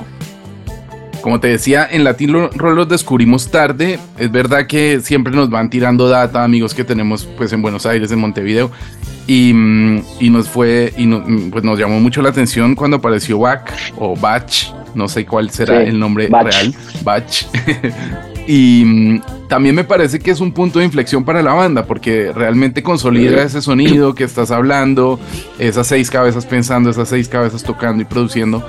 Como 1.21 1.39
te 1.39 1.47
decía, 1.47 1.87
en 1.89 2.03
Latin 2.03 2.49
Roll 2.55 2.87
descubrimos 2.87 3.49
tarde. 3.49 3.99
Es 4.17 4.31
verdad 4.31 4.67
que 4.67 4.99
siempre 5.01 5.33
nos 5.33 5.49
van 5.49 5.69
tirando 5.69 6.07
data, 6.07 6.43
amigos 6.43 6.73
que 6.73 6.83
tenemos 6.83 7.25
pues 7.37 7.51
en 7.53 7.61
Buenos 7.61 7.85
Aires, 7.85 8.11
en 8.11 8.19
Montevideo. 8.19 8.71
Y, 9.27 9.53
mm, 9.53 10.03
y 10.21 10.29
nos 10.29 10.47
fue, 10.47 10.93
y 10.97 11.05
no- 11.05 11.19
mm, 11.19 11.51
pues 11.51 11.63
nos 11.63 11.77
llamó 11.77 11.99
mucho 11.99 12.21
la 12.21 12.29
atención 12.29 12.75
cuando 12.75 12.97
apareció 12.97 13.37
Bach 13.39 13.69
o 13.97 14.15
Bach, 14.15 14.51
no 14.95 15.07
sé 15.09 15.25
cuál 15.25 15.49
será 15.51 15.81
Sí, 15.83 15.89
el 15.89 15.99
nombre 15.99 16.27
Bach. 16.29 16.45
real, 16.45 16.73
Bach. 17.03 17.23
y 18.47 18.83
mm, 18.85 19.21
también 19.49 19.75
me 19.75 19.83
parece 19.83 20.19
que 20.19 20.31
es 20.31 20.39
un 20.39 20.51
punto 20.51 20.79
de 20.79 20.85
inflexión 20.85 21.23
para 21.23 21.41
la 21.43 21.53
banda, 21.53 21.85
porque 21.85 22.31
realmente 22.33 22.81
consolida 22.81 23.43
ese 23.43 23.61
sonido 23.61 24.15
que 24.15 24.23
estás 24.23 24.51
hablando, 24.51 25.19
esas 25.59 25.87
seis 25.87 26.09
cabezas 26.09 26.45
pensando, 26.45 26.89
esas 26.89 27.09
seis 27.09 27.27
cabezas 27.29 27.61
tocando 27.63 28.01
y 28.01 28.05
produciendo. 28.05 28.63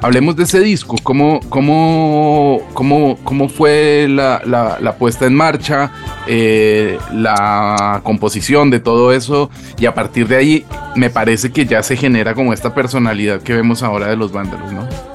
Hablemos 0.00 0.36
de 0.36 0.44
ese 0.44 0.60
disco, 0.60 0.96
¿cómo, 1.02 1.40
cómo, 1.48 2.60
cómo, 2.72 3.18
cómo 3.24 3.48
fue 3.48 4.06
la, 4.08 4.40
la- 4.46 4.78
la 4.80 4.96
puesta 4.96 5.26
en 5.26 5.34
marcha, 5.34 5.90
eh, 6.26 6.98
la 7.12 8.00
composición 8.04 8.70
de 8.70 8.80
todo 8.80 9.12
eso? 9.12 9.50
Y 9.78 9.86
a 9.86 9.94
partir 9.94 10.28
de 10.28 10.36
ahí 10.36 10.64
me 10.96 11.10
parece 11.10 11.52
que 11.52 11.66
ya 11.66 11.82
se 11.82 11.96
genera 11.96 12.34
como 12.34 12.52
esta 12.52 12.74
personalidad 12.74 13.42
que 13.42 13.54
vemos 13.54 13.82
ahora 13.82 14.08
de 14.08 14.16
los 14.16 14.32
vándalos, 14.32 14.72
¿no? 14.72 15.11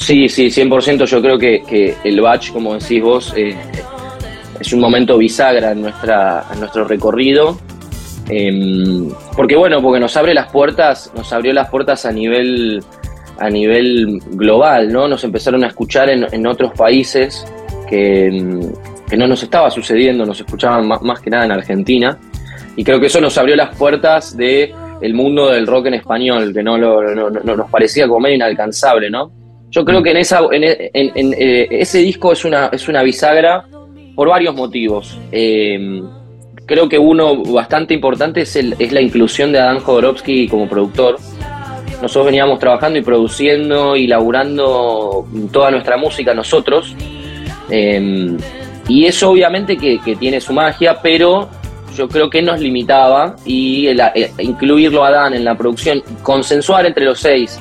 Sí, 0.00 0.28
sí, 0.28 0.46
100%. 0.50 1.04
Yo 1.04 1.20
creo 1.20 1.38
que, 1.38 1.62
que 1.62 1.94
el 2.04 2.20
batch, 2.20 2.52
como 2.52 2.74
decís 2.74 3.02
vos, 3.02 3.34
eh, 3.36 3.54
es 4.58 4.72
un 4.72 4.80
momento 4.80 5.18
bisagra 5.18 5.72
en, 5.72 5.82
nuestra, 5.82 6.44
en 6.52 6.60
nuestro 6.60 6.84
recorrido. 6.84 7.58
Em, 8.28 9.10
porque 9.36 9.56
bueno, 9.56 9.82
porque 9.82 10.00
nos 10.00 10.16
abre 10.16 10.32
las 10.34 10.50
puertas, 10.50 11.12
nos 11.16 11.32
abrió 11.32 11.52
las 11.52 11.68
puertas 11.68 12.06
a 12.06 12.12
nivel, 12.12 12.82
a 13.38 13.50
nivel 13.50 14.20
global, 14.32 14.90
¿no? 14.92 15.06
Nos 15.06 15.22
empezaron 15.24 15.64
a 15.64 15.66
escuchar 15.68 16.08
en, 16.08 16.26
en 16.32 16.46
otros 16.46 16.72
países 16.72 17.44
que, 17.88 18.26
em, 18.26 18.72
que 19.08 19.16
no 19.16 19.26
nos 19.26 19.42
estaba 19.42 19.70
sucediendo, 19.70 20.24
nos 20.24 20.40
escuchaban 20.40 20.86
más, 20.88 21.02
más 21.02 21.20
que 21.20 21.28
nada 21.30 21.44
en 21.44 21.52
Argentina. 21.52 22.18
Y 22.76 22.84
creo 22.84 23.00
que 23.00 23.06
eso 23.06 23.20
nos 23.20 23.36
abrió 23.36 23.54
las 23.54 23.76
puertas 23.76 24.34
de 24.36 24.72
el 25.02 25.12
mundo 25.14 25.50
del 25.50 25.66
rock 25.66 25.86
en 25.86 25.94
español, 25.94 26.52
que 26.54 26.62
no, 26.62 26.78
lo- 26.78 27.02
no- 27.14 27.30
nos 27.30 27.70
parecía 27.70 28.06
como 28.08 28.20
medio 28.20 28.36
inalcanzable, 28.36 29.10
¿no? 29.10 29.32
Yo 29.70 29.84
creo 29.84 30.02
que 30.02 30.10
en, 30.10 30.16
esa, 30.16 30.40
en, 30.50 30.64
en- 30.64 31.12
en, 31.14 31.34
eh, 31.38 31.68
ese 31.70 31.98
disco 31.98 32.32
es 32.32 32.44
una, 32.44 32.66
es 32.72 32.88
una 32.88 33.02
bisagra 33.02 33.64
por 34.16 34.28
varios 34.28 34.54
motivos. 34.54 35.16
Eh, 35.30 36.02
creo 36.66 36.88
que 36.88 36.98
uno 36.98 37.42
bastante 37.44 37.94
importante 37.94 38.42
es, 38.42 38.56
el- 38.56 38.74
es 38.78 38.92
la 38.92 39.00
inclusión 39.00 39.52
de 39.52 39.60
Adán 39.60 39.78
Jodorowsky 39.80 40.48
como 40.48 40.68
productor. 40.68 41.18
Nosotros 42.02 42.26
veníamos 42.26 42.58
trabajando 42.58 42.98
y 42.98 43.02
produciendo 43.02 43.94
y 43.94 44.06
laburando 44.06 45.26
toda 45.52 45.70
nuestra 45.70 45.96
música 45.96 46.34
nosotros. 46.34 46.94
Eh, 47.70 48.36
y 48.88 49.04
eso 49.06 49.30
obviamente 49.30 49.76
que, 49.76 50.00
que 50.00 50.16
tiene 50.16 50.40
su 50.40 50.52
magia, 50.52 51.00
pero 51.00 51.48
yo 51.96 52.08
creo 52.08 52.28
que 52.28 52.42
nos 52.42 52.58
limitaba 52.60 53.36
y 53.44 53.86
el- 53.86 54.00
eh, 54.14 54.32
incluirlo 54.40 55.04
a 55.04 55.08
Adán 55.08 55.34
en 55.34 55.44
la 55.44 55.56
producción, 55.56 56.02
consensuar 56.22 56.86
entre 56.86 57.04
los 57.04 57.20
seis 57.20 57.60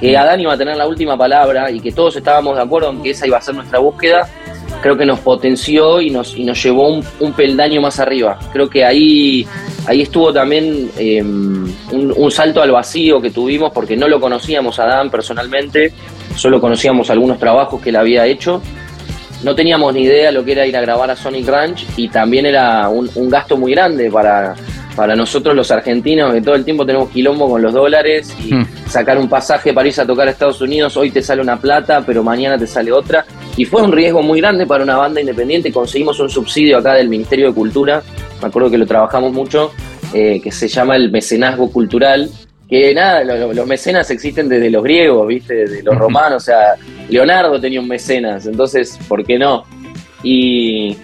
que 0.00 0.16
Adán 0.16 0.40
iba 0.40 0.52
a 0.52 0.56
tener 0.56 0.76
la 0.76 0.86
última 0.86 1.16
palabra 1.16 1.70
y 1.70 1.80
que 1.80 1.92
todos 1.92 2.16
estábamos 2.16 2.56
de 2.56 2.62
acuerdo 2.62 2.90
en 2.90 3.02
que 3.02 3.10
esa 3.10 3.26
iba 3.26 3.38
a 3.38 3.40
ser 3.40 3.54
nuestra 3.54 3.78
búsqueda, 3.78 4.28
creo 4.80 4.96
que 4.96 5.04
nos 5.04 5.20
potenció 5.20 6.00
y 6.00 6.10
nos, 6.10 6.36
y 6.36 6.44
nos 6.44 6.62
llevó 6.62 6.88
un, 6.88 7.32
peldaño 7.32 7.80
más 7.80 7.98
arriba. 7.98 8.38
Creo 8.52 8.68
que 8.68 8.84
ahí, 8.84 9.46
ahí 9.86 10.02
estuvo 10.02 10.32
también 10.32 10.90
eh, 10.96 11.22
un, 11.22 12.30
salto 12.30 12.62
al 12.62 12.70
vacío 12.70 13.20
que 13.20 13.30
tuvimos 13.30 13.72
porque 13.72 13.96
no 13.96 14.08
lo 14.08 14.20
conocíamos 14.20 14.78
a 14.78 14.84
Adán 14.84 15.10
personalmente, 15.10 15.92
solo 16.36 16.60
conocíamos 16.60 17.10
algunos 17.10 17.38
trabajos 17.38 17.80
que 17.80 17.90
él 17.90 17.96
había 17.96 18.26
hecho. 18.26 18.62
No 19.42 19.54
teníamos 19.54 19.94
ni 19.94 20.02
idea 20.02 20.32
lo 20.32 20.44
que 20.44 20.52
era 20.52 20.66
ir 20.66 20.76
a 20.76 20.80
grabar 20.80 21.10
a 21.10 21.16
Sonic 21.16 21.46
Ranch 21.46 21.86
y 21.96 22.08
también 22.08 22.46
era 22.46 22.88
un 22.88 23.30
gasto 23.30 23.56
muy 23.56 23.72
grande 23.72 24.10
para, 24.10 24.56
para 24.98 25.14
nosotros 25.14 25.54
los 25.54 25.70
argentinos, 25.70 26.32
que 26.34 26.40
todo 26.42 26.56
el 26.56 26.64
tiempo 26.64 26.84
tenemos 26.84 27.08
quilombo 27.10 27.48
con 27.48 27.62
los 27.62 27.72
dólares 27.72 28.34
y 28.44 28.52
Hmm. 28.52 28.66
sacar 28.88 29.16
un 29.16 29.28
pasaje 29.28 29.72
para 29.72 29.86
irse 29.86 30.00
a 30.00 30.06
tocar 30.06 30.26
a 30.26 30.32
Estados 30.32 30.60
Unidos, 30.60 30.96
hoy 30.96 31.12
te 31.12 31.22
sale 31.22 31.40
una 31.40 31.56
plata, 31.56 32.02
pero 32.04 32.24
mañana 32.24 32.58
te 32.58 32.66
sale 32.66 32.90
otra. 32.90 33.24
Y 33.56 33.64
fue 33.64 33.80
un 33.82 33.92
riesgo 33.92 34.22
muy 34.22 34.40
grande 34.40 34.66
para 34.66 34.82
una 34.82 34.96
banda 34.96 35.20
independiente. 35.20 35.70
Conseguimos 35.72 36.18
un 36.18 36.28
subsidio 36.28 36.78
acá 36.78 36.94
del 36.94 37.08
Ministerio 37.08 37.46
de 37.46 37.54
Cultura, 37.54 38.02
me 38.42 38.48
acuerdo 38.48 38.68
que 38.72 38.78
lo 38.78 38.86
trabajamos 38.86 39.32
mucho, 39.32 39.70
eh, 40.12 40.40
que 40.42 40.50
se 40.50 40.66
llama 40.66 40.96
el 40.96 41.12
mecenazgo 41.12 41.70
cultural. 41.70 42.28
Que 42.68 42.92
nada, 42.92 43.22
lo- 43.22 43.36
lo- 43.36 43.52
los 43.54 43.66
mecenas 43.68 44.10
existen 44.10 44.48
desde 44.48 44.68
los 44.68 44.82
griegos, 44.82 45.28
¿viste? 45.28 45.54
Desde 45.54 45.80
los 45.84 45.94
romanos, 45.96 46.42
o 46.42 46.44
sea, 46.46 46.74
Leonardo 47.08 47.60
tenía 47.60 47.80
un 47.80 47.86
mecenas, 47.86 48.46
entonces, 48.46 48.98
¿por 49.08 49.24
qué 49.24 49.38
no? 49.38 49.62
Y, 50.24 50.96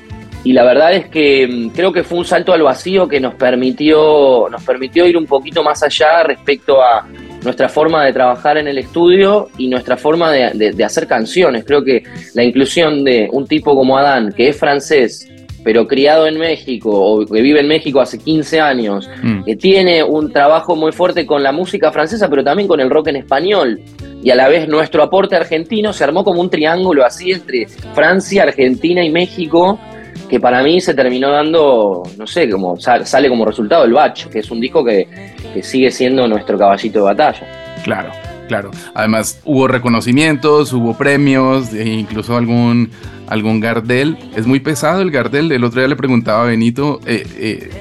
y 0.45 0.53
la 0.53 0.63
verdad 0.65 0.93
es 0.95 1.09
que 1.09 1.49
mm, 1.49 1.69
creo 1.71 1.93
que 1.93 2.05
fue 2.05 2.19
un 2.19 2.25
salto 2.25 2.53
al 2.53 2.63
vacío 2.63 3.09
que 3.09 3.19
nos 3.19 3.35
permitió, 3.35 4.47
nos 4.51 4.63
permitió 4.63 5.07
ir 5.07 5.17
un 5.17 5.27
poquito 5.27 5.63
más 5.63 5.83
allá 5.83 6.23
respecto 6.23 6.81
a 6.83 7.07
nuestra 7.43 7.69
forma 7.69 8.05
de 8.05 8.13
trabajar 8.13 8.57
en 8.59 8.69
el 8.69 8.79
estudio 8.79 9.49
y 9.59 9.69
nuestra 9.69 9.97
forma 9.97 10.31
de, 10.31 10.51
de- 10.55 10.73
de 10.73 10.85
hacer 10.85 11.07
canciones. 11.07 11.65
Creo 11.65 11.83
que 11.85 12.03
la 12.35 12.45
inclusión 12.45 13.05
de 13.05 13.29
un 13.33 13.47
tipo 13.47 13.75
como 13.75 13.99
Adán, 13.99 14.33
que 14.33 14.49
es 14.49 14.57
francés, 14.57 15.31
pero 15.63 15.87
criado 15.87 16.27
en 16.27 16.39
México 16.39 16.91
o 16.93 17.25
que 17.27 17.41
vive 17.41 17.61
en 17.61 17.69
México 17.69 18.01
hace 18.01 18.19
15 18.19 18.61
años, 18.61 19.09
Mm. 19.23 19.45
que 19.45 19.57
tiene 19.57 20.03
un 20.05 20.31
trabajo 20.31 20.77
muy 20.77 20.93
fuerte 20.93 21.25
con 21.27 21.43
la 21.43 21.53
música 21.53 21.91
francesa, 21.91 22.29
pero 22.29 22.45
también 22.45 22.69
con 22.69 22.81
el 22.81 22.91
rock 22.91 23.09
en 23.09 23.17
español. 23.17 23.81
Y 24.23 24.31
a 24.31 24.35
la 24.35 24.49
vez 24.49 24.69
nuestro 24.69 25.03
aporte 25.03 25.37
argentino 25.37 25.93
se 25.95 26.05
armó 26.05 26.23
como 26.25 26.41
un 26.41 26.51
triángulo 26.51 27.05
así 27.05 27.33
entre 27.33 27.67
Francia, 27.95 28.43
Argentina 28.43 29.03
y 29.05 29.11
México, 29.11 29.79
que 30.29 30.41
para 30.41 30.63
mí 30.63 30.81
se 30.81 30.95
terminó 30.95 31.31
dando, 31.31 32.03
no 32.19 32.27
sé, 32.27 32.49
como 32.51 32.79
sal- 32.79 33.07
sale 33.07 33.29
como 33.29 33.45
resultado 33.45 33.85
el 33.85 33.93
Batch, 33.93 34.27
que 34.27 34.39
es 34.41 34.51
un 34.51 34.61
disco 34.61 34.85
que, 34.85 35.07
que 35.53 35.63
sigue 35.63 35.91
siendo 35.91 36.27
nuestro 36.27 36.59
caballito 36.59 37.01
de 37.01 37.05
batalla. 37.05 37.47
Claro, 37.85 38.11
claro. 38.49 38.71
Además, 38.95 39.41
hubo 39.45 39.69
reconocimientos, 39.69 40.73
hubo 40.73 40.95
premios, 40.97 41.73
e 41.75 41.85
incluso 41.89 42.37
algún, 42.37 42.91
algún 43.29 43.61
Gardel. 43.61 44.17
Es 44.35 44.47
muy 44.47 44.61
pesado 44.61 45.03
el 45.03 45.11
Gardel. 45.11 45.53
El 45.53 45.63
otro 45.65 45.81
día 45.81 45.89
le 45.89 45.97
preguntaba 45.97 46.43
a 46.45 46.47
Benito 46.47 47.01
eh, 47.07 47.27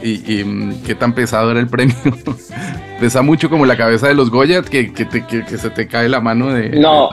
eh, 0.03 0.43
mm, 0.45 0.83
qué 0.85 0.95
tan 0.95 1.13
pesado 1.15 1.51
era 1.51 1.59
el 1.62 1.67
premio. 1.67 1.95
Pesa 3.00 3.21
mucho 3.21 3.50
como 3.50 3.65
la 3.65 3.75
cabeza 3.77 4.07
de 4.07 4.13
los 4.15 4.29
Goya, 4.29 4.62
que, 4.62 4.93
que, 4.93 5.05
te- 5.05 5.25
que- 5.25 5.43
que 5.45 5.57
se 5.57 5.69
te 5.69 5.88
cae 5.88 6.07
la 6.09 6.19
mano 6.21 6.53
de... 6.53 6.69
No. 6.79 7.09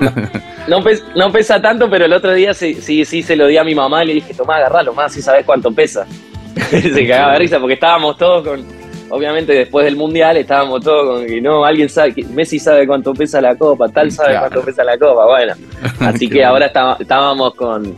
No, 0.66 0.82
pes- 0.82 1.04
no 1.14 1.30
pesa 1.30 1.60
tanto, 1.60 1.90
pero 1.90 2.06
el 2.06 2.12
otro 2.14 2.32
día 2.32 2.54
sí, 2.54 2.74
sí, 2.80 3.04
sí 3.04 3.22
se 3.22 3.36
lo 3.36 3.46
di 3.46 3.58
a 3.58 3.64
mi 3.64 3.74
mamá 3.74 4.02
y 4.02 4.06
le 4.06 4.14
dije, 4.14 4.32
tomá, 4.32 4.56
agarralo 4.56 4.94
más, 4.94 5.12
si 5.12 5.20
sabes 5.20 5.44
cuánto 5.44 5.70
pesa. 5.72 6.06
se 6.70 7.06
cagaba 7.06 7.34
de 7.34 7.38
risa 7.40 7.58
porque 7.60 7.74
estábamos 7.74 8.16
todos 8.16 8.46
con, 8.48 8.64
obviamente 9.10 9.52
después 9.52 9.84
del 9.84 9.96
mundial 9.96 10.36
estábamos 10.38 10.82
todos 10.82 11.18
con 11.18 11.26
que 11.26 11.40
no, 11.40 11.64
alguien 11.66 11.88
sabe, 11.90 12.14
que 12.14 12.24
Messi 12.24 12.58
sabe 12.58 12.86
cuánto 12.86 13.12
pesa 13.12 13.40
la 13.42 13.54
copa, 13.56 13.88
tal 13.90 14.10
sabe 14.10 14.30
Claro. 14.30 14.48
cuánto 14.48 14.64
pesa 14.66 14.84
la 14.84 14.96
copa, 14.96 15.26
bueno. 15.26 15.52
Así 16.00 16.28
que 16.30 16.42
ahora 16.44 16.66
está- 16.66 16.96
estábamos 16.98 17.54
con, 17.54 17.94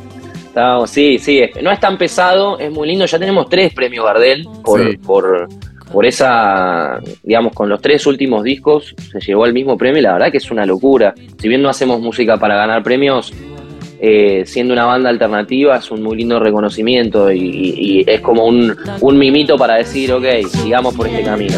estábamos, 0.49 0.91
sí, 0.91 1.19
sí, 1.21 1.43
no 1.63 1.71
es 1.71 1.79
tan 1.79 1.97
pesado, 1.97 2.59
es 2.59 2.73
muy 2.73 2.89
lindo, 2.89 3.07
ya 3.07 3.19
tenemos 3.19 3.49
tres 3.49 3.73
premios 3.75 4.05
Gardel 4.05 4.45
por, 4.65 4.81
Sí. 4.91 4.97
por, 4.97 5.49
por 5.97 6.05
esa, 6.05 7.01
digamos, 7.23 7.55
con 7.55 7.71
los 7.71 7.81
tres 7.81 8.07
últimos 8.07 8.45
discos 8.45 8.95
se 9.11 9.19
llevó 9.19 9.47
el 9.47 9.55
mismo 9.55 9.79
premio 9.79 10.01
y 10.01 10.03
la 10.03 10.13
verdad 10.13 10.31
que 10.31 10.37
es 10.37 10.51
una 10.51 10.67
locura. 10.67 11.15
Si 11.39 11.49
bien 11.49 11.63
no 11.63 11.71
hacemos 11.71 12.03
música 12.03 12.37
para 12.37 12.55
ganar 12.55 12.83
premios, 12.83 13.33
eh, 13.99 14.43
siendo 14.45 14.75
una 14.75 14.85
banda 14.85 15.09
alternativa 15.09 15.79
es 15.79 15.91
un 15.91 16.03
muy 16.03 16.19
lindo 16.19 16.39
reconocimiento 16.39 17.33
y 17.33 18.05
es 18.07 18.21
como 18.21 18.45
un, 18.45 18.77
un 19.01 19.19
mimito 19.19 19.57
para 19.57 19.77
decir, 19.77 20.13
ok, 20.13 20.47
sigamos 20.49 20.95
por 20.95 21.07
este 21.07 21.23
camino. 21.23 21.57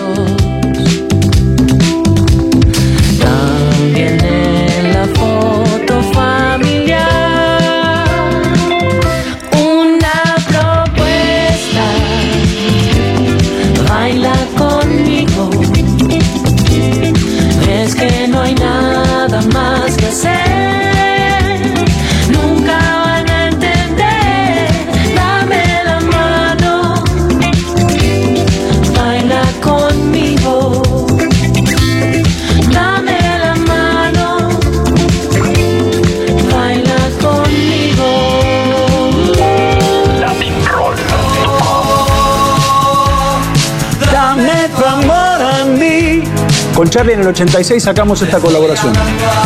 Con 46.79 46.89
Charlie 46.89 47.15
en 47.15 47.23
el 47.23 47.27
86 47.27 47.83
sacamos 47.83 48.23
esta 48.23 48.39
colaboración. 48.39 48.93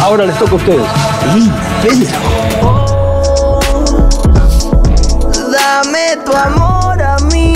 Ahora 0.03 0.27
les 0.27 0.39
toca 0.39 0.53
a 0.53 0.55
ustedes. 0.57 0.87
Dame 5.51 6.19
tu 6.27 6.33
amor 6.37 7.01
a 7.01 7.17
mí. 7.33 7.55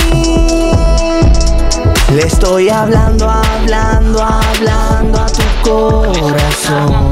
Le 2.15 2.23
estoy 2.23 2.71
hablando, 2.71 3.29
hablando, 3.29 4.23
hablando 4.23 5.21
a 5.21 5.27
tu 5.27 5.69
corazón. 5.69 7.11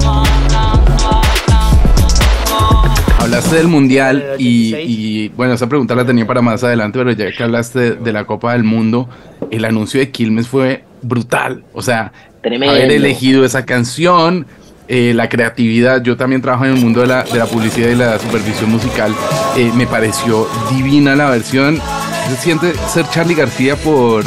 Hablaste 3.18 3.56
del 3.56 3.68
mundial 3.68 4.36
y, 4.38 4.74
y, 4.74 5.28
bueno, 5.36 5.52
esa 5.52 5.68
pregunta 5.68 5.94
la 5.94 6.06
tenía 6.06 6.26
para 6.26 6.40
más 6.40 6.64
adelante, 6.64 6.98
pero 6.98 7.12
ya 7.12 7.30
que 7.30 7.42
hablaste 7.42 7.96
de, 7.96 8.12
la 8.14 8.24
Copa 8.24 8.54
del 8.54 8.64
Mundo, 8.64 9.06
el 9.50 9.66
anuncio 9.66 10.00
de 10.00 10.10
Quilmes 10.10 10.48
fue 10.48 10.84
brutal. 11.02 11.62
O 11.74 11.82
sea, 11.82 12.10
haber 12.44 12.92
elegido 12.92 13.44
esa 13.44 13.64
canción, 13.64 14.46
eh, 14.88 15.12
la 15.14 15.28
creatividad. 15.28 16.02
Yo 16.02 16.16
también 16.16 16.42
trabajo 16.42 16.64
en 16.66 16.72
el 16.74 16.80
mundo 16.80 17.00
de 17.00 17.06
la, 17.06 17.22
de 17.24 17.38
la 17.38 17.46
publicidad 17.46 17.88
y 17.88 17.94
la 17.94 18.18
supervisión 18.18 18.70
musical. 18.70 19.14
Eh, 19.56 19.70
me 19.74 19.86
pareció 19.86 20.48
divina 20.70 21.16
la 21.16 21.30
versión. 21.30 21.80
Se 22.28 22.36
siente 22.36 22.72
ser 22.88 23.08
Charlie 23.10 23.34
García 23.34 23.76
por 23.76 24.24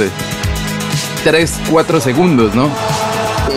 3, 1.24 1.60
4 1.72 2.00
segundos, 2.00 2.56
¿no? 2.56 2.70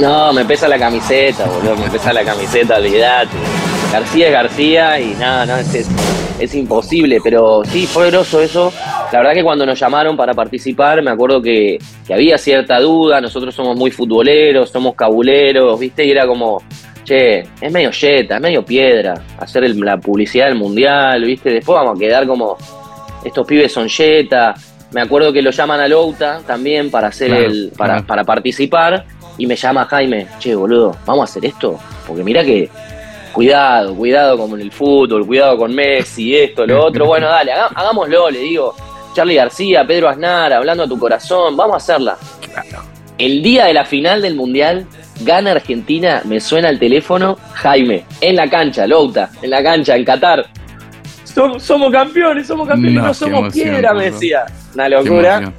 No, 0.01 0.33
me 0.33 0.45
pesa 0.45 0.67
la 0.69 0.79
camiseta, 0.79 1.45
boludo, 1.45 1.77
me 1.77 1.91
pesa 1.91 2.13
la 2.13 2.25
camiseta, 2.25 2.77
olvidate. 2.77 3.37
García 3.93 4.31
García 4.31 5.01
y 5.01 5.15
nada, 5.15 5.47
nada, 5.47 5.61
es, 5.61 5.89
es, 6.39 6.55
imposible, 6.55 7.19
pero 7.23 7.63
sí, 7.65 7.87
fue 7.87 8.11
groso 8.11 8.41
eso. 8.41 8.73
La 9.13 9.19
verdad 9.19 9.35
que 9.35 9.43
cuando 9.43 9.67
nos 9.67 9.81
llamaron 9.81 10.17
para 10.17 10.33
participar, 10.33 11.03
me 11.03 11.11
acuerdo 11.11 11.43
que, 11.43 11.79
que 12.07 12.15
había 12.15 12.39
cierta 12.39 12.79
duda, 12.79 13.21
nosotros 13.21 13.53
somos 13.53 13.77
muy 13.77 13.91
futboleros, 13.91 14.71
somos 14.71 14.95
cabuleros, 14.95 15.79
¿viste? 15.81 16.05
Y 16.05 16.13
era 16.13 16.25
como, 16.25 16.63
che, 17.03 17.41
es 17.61 17.73
medio 17.73 17.91
yeta, 17.91 18.37
es 18.37 18.41
medio 18.41 18.65
piedra 18.65 19.15
hacer 19.39 19.69
la 19.77 19.99
publicidad 19.99 20.47
del 20.47 20.55
mundial, 20.55 21.25
¿viste? 21.25 21.51
Después 21.51 21.75
vamos 21.75 21.97
a 21.97 21.99
quedar 21.99 22.29
como, 22.29 22.57
estos 23.25 23.45
pibes 23.45 23.73
son 23.73 23.89
yeta. 23.89 24.55
Me 24.93 25.01
acuerdo 25.01 25.33
que 25.33 25.43
lo 25.43 25.51
llaman 25.51 25.81
a 25.81 25.89
Louta 25.89 26.43
también 26.47 26.93
para 26.93 27.09
hacer 27.09 27.33
el, 27.33 27.73
para, 27.77 28.03
para 28.03 28.23
participar 28.23 29.05
y 29.37 29.47
me 29.47 29.57
llama 29.57 29.85
Jaime, 29.87 30.29
che, 30.39 30.55
boludo, 30.55 30.97
vamos 31.07 31.23
a 31.23 31.25
hacer 31.25 31.45
esto, 31.45 31.79
porque 32.07 32.23
mira 32.23 32.45
que 32.45 32.69
cuidado, 33.33 33.95
cuidado 33.95 34.39
con 34.39 34.61
el 34.61 34.73
fútbol, 34.73 35.27
cuidado 35.27 35.57
con 35.57 35.75
Messi, 35.75 36.37
esto, 36.37 36.67
lo 36.67 36.85
otro. 36.85 37.07
Bueno, 37.07 37.27
dale, 37.29 37.53
hagámoslo, 37.53 38.31
le 38.31 38.41
digo. 38.41 38.75
Charlie 39.15 39.35
García, 39.35 39.85
Pedro 39.87 40.09
Aznar, 40.09 40.53
hablando 40.53 40.85
a 40.85 40.89
tu 40.89 40.99
corazón, 40.99 41.57
vamos 41.57 41.75
a 41.75 41.77
hacerla. 41.79 42.17
El 43.19 43.43
día 43.43 43.67
de 43.67 43.75
la 43.75 43.85
final 43.85 44.23
del 44.23 44.37
Mundial, 44.37 44.87
gana 45.23 45.51
Argentina, 45.51 46.23
me 46.25 46.41
suena 46.41 46.69
el 46.69 46.79
teléfono, 46.79 47.37
Jaime, 47.55 48.05
en 48.21 48.37
la 48.37 48.49
cancha, 48.49 48.87
Louta, 48.87 49.31
en 49.43 49.51
la 49.51 49.63
cancha, 49.63 49.97
en 49.97 50.05
Qatar. 50.05 50.47
Somos, 51.25 51.93
campeones, 51.93 52.47
somos 52.47 52.67
campeones, 52.69 53.03
no, 53.03 53.15
somos 53.15 53.53
piedra, 53.53 53.95
me 53.95 54.11
decía. 54.11 54.45
Una 54.75 54.89
locura. 54.89 55.53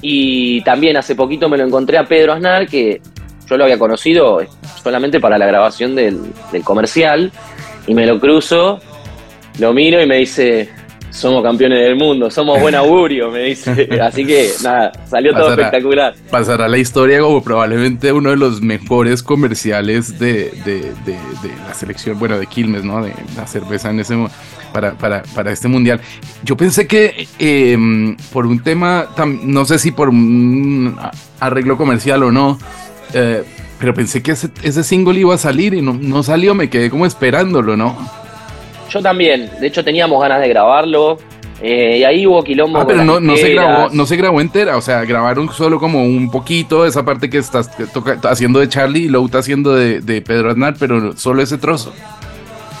Y 0.00 0.60
también 0.62 0.96
hace 0.96 1.14
poquito 1.14 1.48
me 1.48 1.56
lo 1.56 1.64
encontré 1.64 1.98
a 1.98 2.04
Pedro 2.04 2.32
Aznar, 2.32 2.66
que 2.66 3.00
yo 3.48 3.56
lo 3.56 3.64
había 3.64 3.78
conocido 3.78 4.40
solamente 4.88 5.20
para 5.20 5.36
la 5.36 5.44
grabación 5.44 5.94
del, 5.94 6.32
comercial, 6.64 7.30
y 7.86 7.92
me 7.92 8.06
lo 8.06 8.18
cruzo, 8.18 8.80
lo 9.58 9.74
miro 9.74 10.00
y 10.00 10.06
me 10.06 10.16
dice, 10.16 10.70
somos 11.10 11.42
campeones 11.42 11.80
del 11.80 11.94
mundo, 11.94 12.30
somos 12.30 12.58
buen 12.58 12.74
augurio, 12.74 13.30
me 13.30 13.40
dice. 13.40 13.86
Así 14.00 14.24
que 14.24 14.48
nada, 14.62 14.90
salió 15.06 15.34
todo 15.34 15.50
espectacular. 15.50 16.14
Pasará 16.30 16.68
la 16.68 16.78
historia 16.78 17.20
como 17.20 17.44
probablemente 17.44 18.10
uno 18.14 18.30
de 18.30 18.36
los 18.36 18.62
mejores 18.62 19.22
comerciales 19.22 20.18
de, 20.18 20.54
la 21.66 21.74
selección, 21.74 22.18
bueno, 22.18 22.38
de 22.38 22.46
Quilmes, 22.46 22.82
¿no? 22.82 23.04
De 23.04 23.12
la 23.36 23.46
cerveza 23.46 23.90
en 23.90 24.00
ese 24.00 24.16
para, 24.72 24.92
para, 24.94 25.22
para 25.34 25.52
este 25.52 25.68
mundial. 25.68 26.00
Yo 26.44 26.56
pensé 26.56 26.86
que 26.86 27.28
em, 27.38 28.16
por 28.32 28.46
un 28.46 28.62
tema, 28.62 29.08
no 29.42 29.66
sé 29.66 29.78
si 29.78 29.90
por 29.90 30.08
un 30.08 30.98
arreglo 31.40 31.76
comercial 31.76 32.22
o 32.22 32.32
no, 32.32 32.58
eh, 33.12 33.44
pero 33.78 33.94
pensé 33.94 34.22
que 34.22 34.32
ese, 34.32 34.48
ese, 34.62 34.82
single 34.82 35.18
iba 35.18 35.34
a 35.34 35.38
salir 35.38 35.74
y 35.74 35.82
no, 35.82 35.94
no 35.94 36.22
salió, 36.22 36.54
me 36.54 36.68
quedé 36.68 36.90
como 36.90 37.06
esperándolo, 37.06 37.76
¿no? 37.76 37.96
Yo 38.90 39.02
también, 39.02 39.50
de 39.60 39.66
hecho 39.66 39.84
teníamos 39.84 40.20
ganas 40.20 40.40
de 40.40 40.48
grabarlo. 40.48 41.18
Eh, 41.60 41.98
y 41.98 42.04
ahí 42.04 42.26
hubo 42.26 42.44
quilombo. 42.44 42.78
Ah, 42.78 42.86
pero 42.86 43.04
no, 43.04 43.18
no, 43.18 43.36
se 43.36 43.52
grabó, 43.52 43.88
no 43.90 44.06
se 44.06 44.16
grabó 44.16 44.40
entera, 44.40 44.76
o 44.76 44.80
sea, 44.80 45.04
grabaron 45.04 45.52
solo 45.52 45.80
como 45.80 46.04
un 46.04 46.30
poquito 46.30 46.86
esa 46.86 47.04
parte 47.04 47.28
que 47.28 47.38
estás 47.38 47.68
haciendo 48.22 48.60
de 48.60 48.68
Charlie 48.68 49.04
y 49.04 49.08
luego 49.08 49.26
está 49.26 49.38
haciendo 49.38 49.74
de, 49.74 50.00
de 50.00 50.22
Pedro 50.22 50.50
Aznar, 50.50 50.76
pero 50.78 51.16
solo 51.16 51.42
ese 51.42 51.58
trozo. 51.58 51.92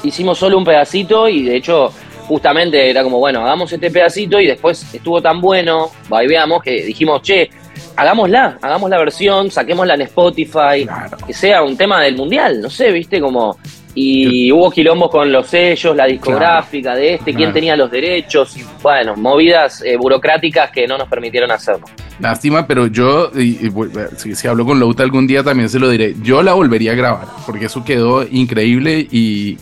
Hicimos 0.04 0.38
solo 0.38 0.58
un 0.58 0.64
pedacito 0.64 1.28
y 1.28 1.42
de 1.42 1.56
hecho 1.56 1.92
justamente 2.28 2.88
era 2.88 3.02
como, 3.02 3.18
bueno, 3.18 3.40
hagamos 3.40 3.72
este 3.72 3.90
pedacito 3.90 4.38
y 4.38 4.46
después 4.46 4.94
estuvo 4.94 5.20
tan 5.20 5.40
bueno, 5.40 5.90
va 6.12 6.22
y 6.22 6.28
veamos, 6.28 6.62
que 6.62 6.84
dijimos, 6.84 7.22
che, 7.22 7.50
hagámosla, 7.98 8.58
hagamos 8.62 8.88
la 8.88 8.98
versión, 8.98 9.50
saquémosla 9.50 9.94
en 9.94 10.02
Spotify, 10.02 10.88
que 11.26 11.34
sea 11.34 11.62
un 11.62 11.76
tema 11.76 12.00
del 12.00 12.16
mundial, 12.16 12.60
no 12.60 12.70
sé, 12.70 12.92
viste, 12.92 13.20
como. 13.20 13.58
Y 14.00 14.52
hubo 14.52 14.70
quilombos 14.70 15.10
con 15.10 15.32
los 15.32 15.48
sellos, 15.48 15.96
la 15.96 16.06
discográfica 16.06 16.94
de 16.94 17.14
este, 17.14 17.34
quién 17.34 17.52
tenía 17.52 17.74
los 17.74 17.90
derechos, 17.90 18.56
y 18.56 18.64
bueno, 18.80 19.16
movidas 19.16 19.82
eh, 19.84 19.96
burocráticas 19.96 20.70
que 20.70 20.86
no 20.86 20.96
nos 20.96 21.08
permitieron 21.08 21.50
hacerlo. 21.50 21.86
Lástima, 22.20 22.64
pero 22.64 22.86
yo, 22.86 23.32
si, 23.34 24.46
hablo 24.46 24.64
con 24.64 24.78
Louta 24.78 25.02
algún 25.02 25.26
día 25.26 25.42
también 25.42 25.68
se 25.68 25.80
lo 25.80 25.90
diré, 25.90 26.14
yo 26.22 26.44
la 26.44 26.52
volvería 26.52 26.92
a 26.92 26.94
grabar, 26.94 27.26
porque 27.44 27.64
eso 27.64 27.84
quedó 27.84 28.22
increíble 28.22 29.00
y, 29.10 29.58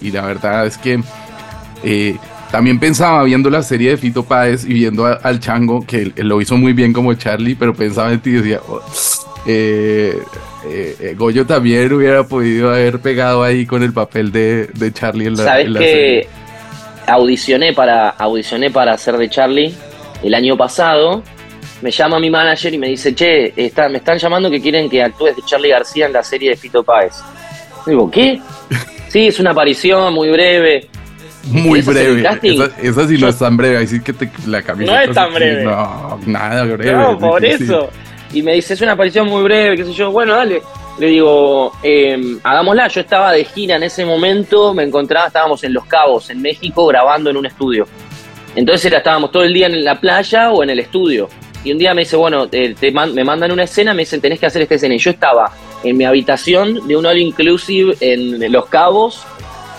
y 0.00 0.10
la 0.10 0.22
verdad 0.22 0.66
es 0.66 0.76
que 0.76 1.00
eh, 1.84 2.16
también 2.50 2.80
pensaba 2.80 3.22
viendo 3.24 3.48
la 3.48 3.62
serie 3.62 3.90
de 3.90 3.96
Fito 3.96 4.24
Páez 4.24 4.64
y 4.64 4.74
viendo 4.74 5.06
al 5.06 5.40
Chango, 5.40 5.86
que 5.86 6.12
él, 6.16 6.28
lo 6.28 6.40
hizo 6.40 6.56
muy 6.56 6.72
bien 6.72 6.92
como 6.92 7.14
Charlie, 7.14 7.54
pero 7.54 7.74
pensaba 7.74 8.12
en 8.12 8.20
ti 8.20 8.30
y 8.30 8.34
decía, 8.34 8.60
oh, 8.68 8.82
eh, 9.46 10.18
eh, 10.66 11.14
Goyo 11.16 11.46
también 11.46 11.92
hubiera 11.92 12.24
podido 12.24 12.70
haber 12.70 13.00
pegado 13.00 13.42
ahí 13.42 13.66
con 13.66 13.82
el 13.82 13.92
papel 13.92 14.32
de, 14.32 14.68
Charlie 14.92 15.26
en 15.26 15.36
la, 15.36 15.44
¿Sabes 15.44 15.66
en 15.66 15.74
que 15.74 16.28
Audicioné 17.06 17.72
para, 17.72 18.10
audicioné 18.10 18.70
para 18.70 18.92
hacer 18.92 19.16
de 19.16 19.28
Charlie 19.28 19.74
el 20.22 20.34
año 20.34 20.56
pasado. 20.56 21.22
Me 21.82 21.90
llama 21.90 22.20
mi 22.20 22.30
manager 22.30 22.74
y 22.74 22.78
me 22.78 22.88
dice, 22.88 23.14
che, 23.14 23.52
está, 23.56 23.88
me 23.88 23.98
están 23.98 24.18
llamando 24.18 24.50
que 24.50 24.60
quieren 24.60 24.88
que 24.88 25.02
actúes 25.02 25.34
de 25.34 25.42
Charlie 25.42 25.70
García 25.70 26.06
en 26.06 26.12
la 26.12 26.22
serie 26.22 26.50
de 26.50 26.56
Fito 26.56 26.84
Páez. 26.84 27.14
digo, 27.86 28.10
¿qué? 28.10 28.40
Sí, 29.08 29.26
es 29.26 29.40
una 29.40 29.50
aparición 29.50 30.14
muy 30.14 30.30
breve. 30.30 30.89
Muy 31.44 31.80
breve. 31.82 32.22
Esa, 32.82 33.08
sí 33.08 33.18
no 33.18 33.28
es 33.28 33.38
tan 33.38 33.56
breve. 33.56 33.78
Así 33.78 34.00
que 34.00 34.12
te, 34.12 34.30
la 34.46 34.62
camisa. 34.62 34.92
No 34.92 34.98
es 34.98 35.12
tan 35.12 35.32
breve. 35.32 35.64
No, 35.64 36.20
nada 36.26 36.64
breve. 36.64 36.92
No, 36.92 37.18
por 37.18 37.44
eso. 37.44 37.90
Y 38.32 38.42
me 38.42 38.54
dice, 38.54 38.74
es 38.74 38.80
una 38.80 38.92
aparición 38.92 39.26
muy 39.28 39.42
breve, 39.42 39.76
qué 39.76 39.84
sé 39.84 39.92
yo. 39.92 40.10
Bueno, 40.12 40.34
dale. 40.34 40.62
Le 40.98 41.06
digo, 41.06 41.72
eh, 41.82 42.38
hagámosla. 42.42 42.88
Yo 42.88 43.00
estaba 43.00 43.32
de 43.32 43.44
gira 43.44 43.76
en 43.76 43.82
ese 43.82 44.04
momento, 44.04 44.74
me 44.74 44.84
encontraba, 44.84 45.28
estábamos 45.28 45.64
en 45.64 45.72
Los 45.72 45.86
Cabos, 45.86 46.30
en 46.30 46.42
México, 46.42 46.86
grabando 46.86 47.30
en 47.30 47.36
un 47.36 47.46
estudio. 47.46 47.86
Entonces 48.54 48.84
era, 48.86 48.98
estábamos 48.98 49.32
todo 49.32 49.44
el 49.44 49.54
día 49.54 49.66
en 49.66 49.84
la 49.84 49.98
playa 49.98 50.50
o 50.50 50.62
en 50.62 50.70
el 50.70 50.78
estudio. 50.78 51.28
Y 51.62 51.72
un 51.72 51.78
día 51.78 51.94
me 51.94 52.02
dice, 52.02 52.16
bueno, 52.16 52.48
te 52.48 52.74
me 53.12 53.24
mandan 53.24 53.52
una 53.52 53.64
escena, 53.64 53.92
me 53.92 54.02
dicen, 54.02 54.20
tenés 54.20 54.40
que 54.40 54.46
hacer 54.46 54.62
esta 54.62 54.76
escena. 54.76 54.94
Y 54.94 54.98
yo 54.98 55.10
estaba 55.10 55.52
en 55.84 55.96
mi 55.96 56.04
habitación 56.04 56.86
de 56.86 56.96
un 56.96 57.06
all 57.06 57.18
inclusive 57.18 57.96
en 58.00 58.52
Los 58.52 58.66
Cabos, 58.66 59.24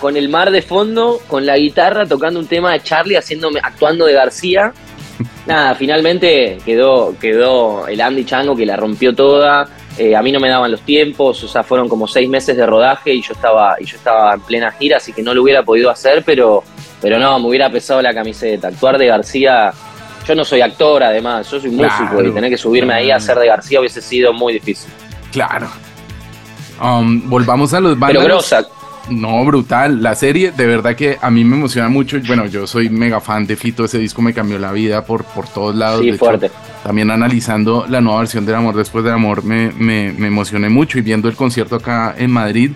con 0.01 0.17
el 0.17 0.29
mar 0.29 0.49
de 0.49 0.63
fondo, 0.63 1.21
con 1.27 1.45
la 1.45 1.57
guitarra, 1.57 2.07
tocando 2.07 2.39
un 2.39 2.47
tema 2.47 2.73
de 2.73 2.81
Charlie, 2.81 3.15
haciéndome, 3.15 3.59
actuando 3.63 4.07
de 4.07 4.13
García. 4.13 4.73
Nada, 5.45 5.75
finalmente 5.75 6.57
quedó, 6.65 7.15
quedó 7.19 7.87
el 7.87 8.01
Andy 8.01 8.25
Chango 8.25 8.55
que 8.55 8.65
la 8.65 8.75
rompió 8.75 9.13
toda. 9.13 9.69
Eh, 9.99 10.15
a 10.15 10.23
mí 10.23 10.31
no 10.31 10.39
me 10.39 10.49
daban 10.49 10.71
los 10.71 10.81
tiempos, 10.81 11.43
o 11.43 11.47
sea, 11.47 11.61
fueron 11.61 11.87
como 11.87 12.07
seis 12.07 12.27
meses 12.27 12.57
de 12.57 12.65
rodaje 12.65 13.13
y 13.13 13.21
yo 13.21 13.33
estaba, 13.33 13.75
y 13.79 13.85
yo 13.85 13.97
estaba 13.97 14.33
en 14.33 14.41
plena 14.41 14.71
gira, 14.71 14.97
así 14.97 15.13
que 15.13 15.21
no 15.21 15.35
lo 15.35 15.43
hubiera 15.43 15.61
podido 15.61 15.91
hacer, 15.91 16.23
pero, 16.25 16.63
pero 16.99 17.19
no, 17.19 17.37
me 17.39 17.47
hubiera 17.47 17.69
pesado 17.69 18.01
la 18.01 18.13
camiseta. 18.13 18.69
Actuar 18.69 18.97
de 18.97 19.05
García, 19.05 19.71
yo 20.27 20.33
no 20.33 20.43
soy 20.43 20.61
actor 20.61 21.03
además, 21.03 21.51
yo 21.51 21.59
soy 21.59 21.69
músico 21.69 22.23
y 22.23 22.31
tener 22.31 22.49
que 22.49 22.57
subirme 22.57 22.93
ahí 22.95 23.11
a 23.11 23.17
hacer 23.17 23.37
de 23.37 23.45
García 23.45 23.79
hubiese 23.79 24.01
sido 24.01 24.33
muy 24.33 24.53
difícil. 24.53 24.91
Claro. 25.31 25.69
Um, 26.81 27.29
volvamos 27.29 27.71
a 27.75 27.79
los 27.79 27.99
bandos. 27.99 28.23
Pero 28.23 28.33
grosa, 28.33 28.65
no, 29.09 29.43
brutal. 29.43 30.01
La 30.01 30.15
serie, 30.15 30.51
de 30.51 30.65
verdad 30.65 30.95
que 30.95 31.17
a 31.21 31.29
mí 31.29 31.43
me 31.43 31.55
emociona 31.55 31.89
mucho. 31.89 32.17
Bueno, 32.25 32.45
yo 32.45 32.67
soy 32.67 32.89
mega 32.89 33.19
fan 33.19 33.45
de 33.45 33.55
Fito. 33.55 33.85
Ese 33.85 33.97
disco 33.97 34.21
me 34.21 34.33
cambió 34.33 34.59
la 34.59 34.71
vida 34.71 35.03
por, 35.03 35.23
por 35.23 35.47
todos 35.47 35.75
lados. 35.75 36.01
Sí, 36.01 36.13
fuerte. 36.13 36.51
también 36.83 37.09
analizando 37.11 37.85
la 37.89 37.99
nueva 38.01 38.19
versión 38.19 38.45
del 38.45 38.55
Amor 38.55 38.75
Después 38.75 39.03
del 39.03 39.13
Amor, 39.13 39.43
me, 39.43 39.71
me, 39.71 40.07
emocioné 40.27 40.69
mucho. 40.69 40.99
Y 40.99 41.01
viendo 41.01 41.27
el 41.27 41.35
concierto 41.35 41.75
acá 41.75 42.15
en 42.17 42.31
Madrid, 42.31 42.71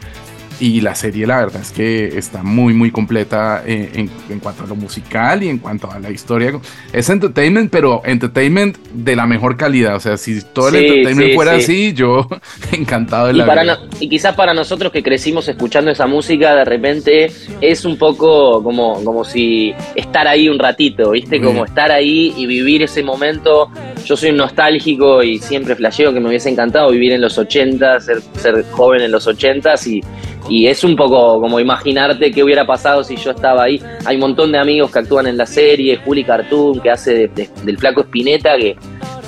y 0.60 0.82
la 0.82 0.96
serie 0.96 1.28
la 1.28 1.38
verdad 1.38 1.62
es 1.62 1.72
que 1.72 2.18
está 2.18 2.44
muy 2.44 2.74
muy 2.74 2.92
completa 2.92 3.64
eh, 3.66 3.92
en, 3.94 4.10
en, 4.30 4.40
cuanto 4.40 4.64
a 4.64 4.68
lo 4.68 4.76
musical 4.76 5.44
y 5.44 5.50
en 5.50 5.58
cuanto 5.58 5.92
a 5.92 6.00
la 6.00 6.12
historia. 6.12 6.54
Es 6.94 7.10
entertainment, 7.10 7.72
pero 7.72 8.02
entertainment 8.06 8.78
de 8.94 9.16
la 9.16 9.26
mejor 9.26 9.58
calidad. 9.58 9.96
O 9.96 10.00
sea, 10.00 10.18
si 10.18 10.42
todo 10.42 10.70
el 10.70 10.76
entertainment 10.76 11.36
fuera 11.36 11.56
así, 11.56 11.94
yo 11.94 12.28
encantado 12.72 13.28
de 13.28 13.34
la 13.34 13.44
y, 13.44 13.48
para 13.48 13.80
y 14.00 14.10
quizás 14.10 14.36
para 14.36 14.54
nosotros 14.54 14.92
que 14.92 15.04
crecimos 15.04 15.48
escuchando 15.48 15.92
esa 15.92 16.08
música, 16.08 16.56
de 16.56 16.66
repente 16.66 17.32
es 17.62 17.86
un 17.86 17.98
poco 17.98 18.64
como, 18.64 19.04
como 19.04 19.24
si 19.24 19.74
estar 19.96 20.28
ahí 20.28 20.50
un 20.50 20.60
ratito, 20.60 21.12
¿viste? 21.12 21.42
Como 21.42 21.66
estar 21.66 21.92
ahí 21.92 22.34
y 22.38 22.46
vivir 22.46 22.84
ese 22.84 23.04
momento. 23.04 23.70
Yo 24.06 24.16
soy 24.16 24.30
un 24.30 24.38
nostálgico 24.38 25.24
y 25.24 25.40
siempre 25.40 25.76
flasheo 25.76 26.14
que 26.14 26.20
me 26.20 26.30
hubiese 26.30 26.50
encantado 26.50 26.92
vivir 26.92 27.12
en 27.12 27.22
los 27.22 27.38
80, 27.38 28.00
ser, 28.00 28.22
ser 28.38 28.64
joven 28.72 29.02
en 29.02 29.12
los 29.12 29.26
80 29.28 29.76
y 29.88 30.02
y 30.50 30.68
es 30.68 30.84
un 30.84 30.96
poco 30.96 31.40
como 31.40 31.60
imaginarte 31.60 32.32
qué 32.32 32.44
hubiera 32.44 32.66
pasado 32.66 33.04
si 33.04 33.16
yo 33.16 33.32
estaba 33.32 33.64
ahí. 33.64 33.82
Hay 34.06 34.16
un 34.16 34.22
montón 34.22 34.52
de 34.52 34.60
amigos 34.60 34.92
que 34.92 35.00
actúan 35.00 35.28
en 35.28 35.38
la 35.38 35.46
serie, 35.46 35.98
Juli 35.98 36.24
Cartoon, 36.24 36.80
que 36.80 36.92
hace 36.92 37.30
del 37.64 37.78
flaco 37.78 38.02
Espineta, 38.02 38.56
que 38.58 38.76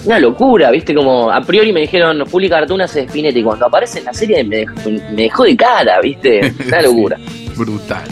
una 0.06 0.20
locura, 0.20 0.72
¿viste? 0.72 0.94
Como 0.94 1.32
a 1.32 1.42
priori 1.42 1.74
me 1.74 1.82
dijeron, 1.82 2.24
Juli 2.26 2.50
Cartoon 2.50 2.82
hace 2.82 3.02
de 3.02 3.06
Spinetta, 3.08 3.40
y 3.40 3.44
cuando 3.44 3.66
aparece 3.66 4.00
en 4.00 4.06
la 4.06 4.14
serie 4.14 4.44
me 4.44 4.66
dejó, 5.16 5.44
de 5.44 5.58
cara, 5.58 6.00
¿viste? 6.02 6.54
Una 6.68 6.82
locura. 6.82 7.18
brutal, 7.56 8.04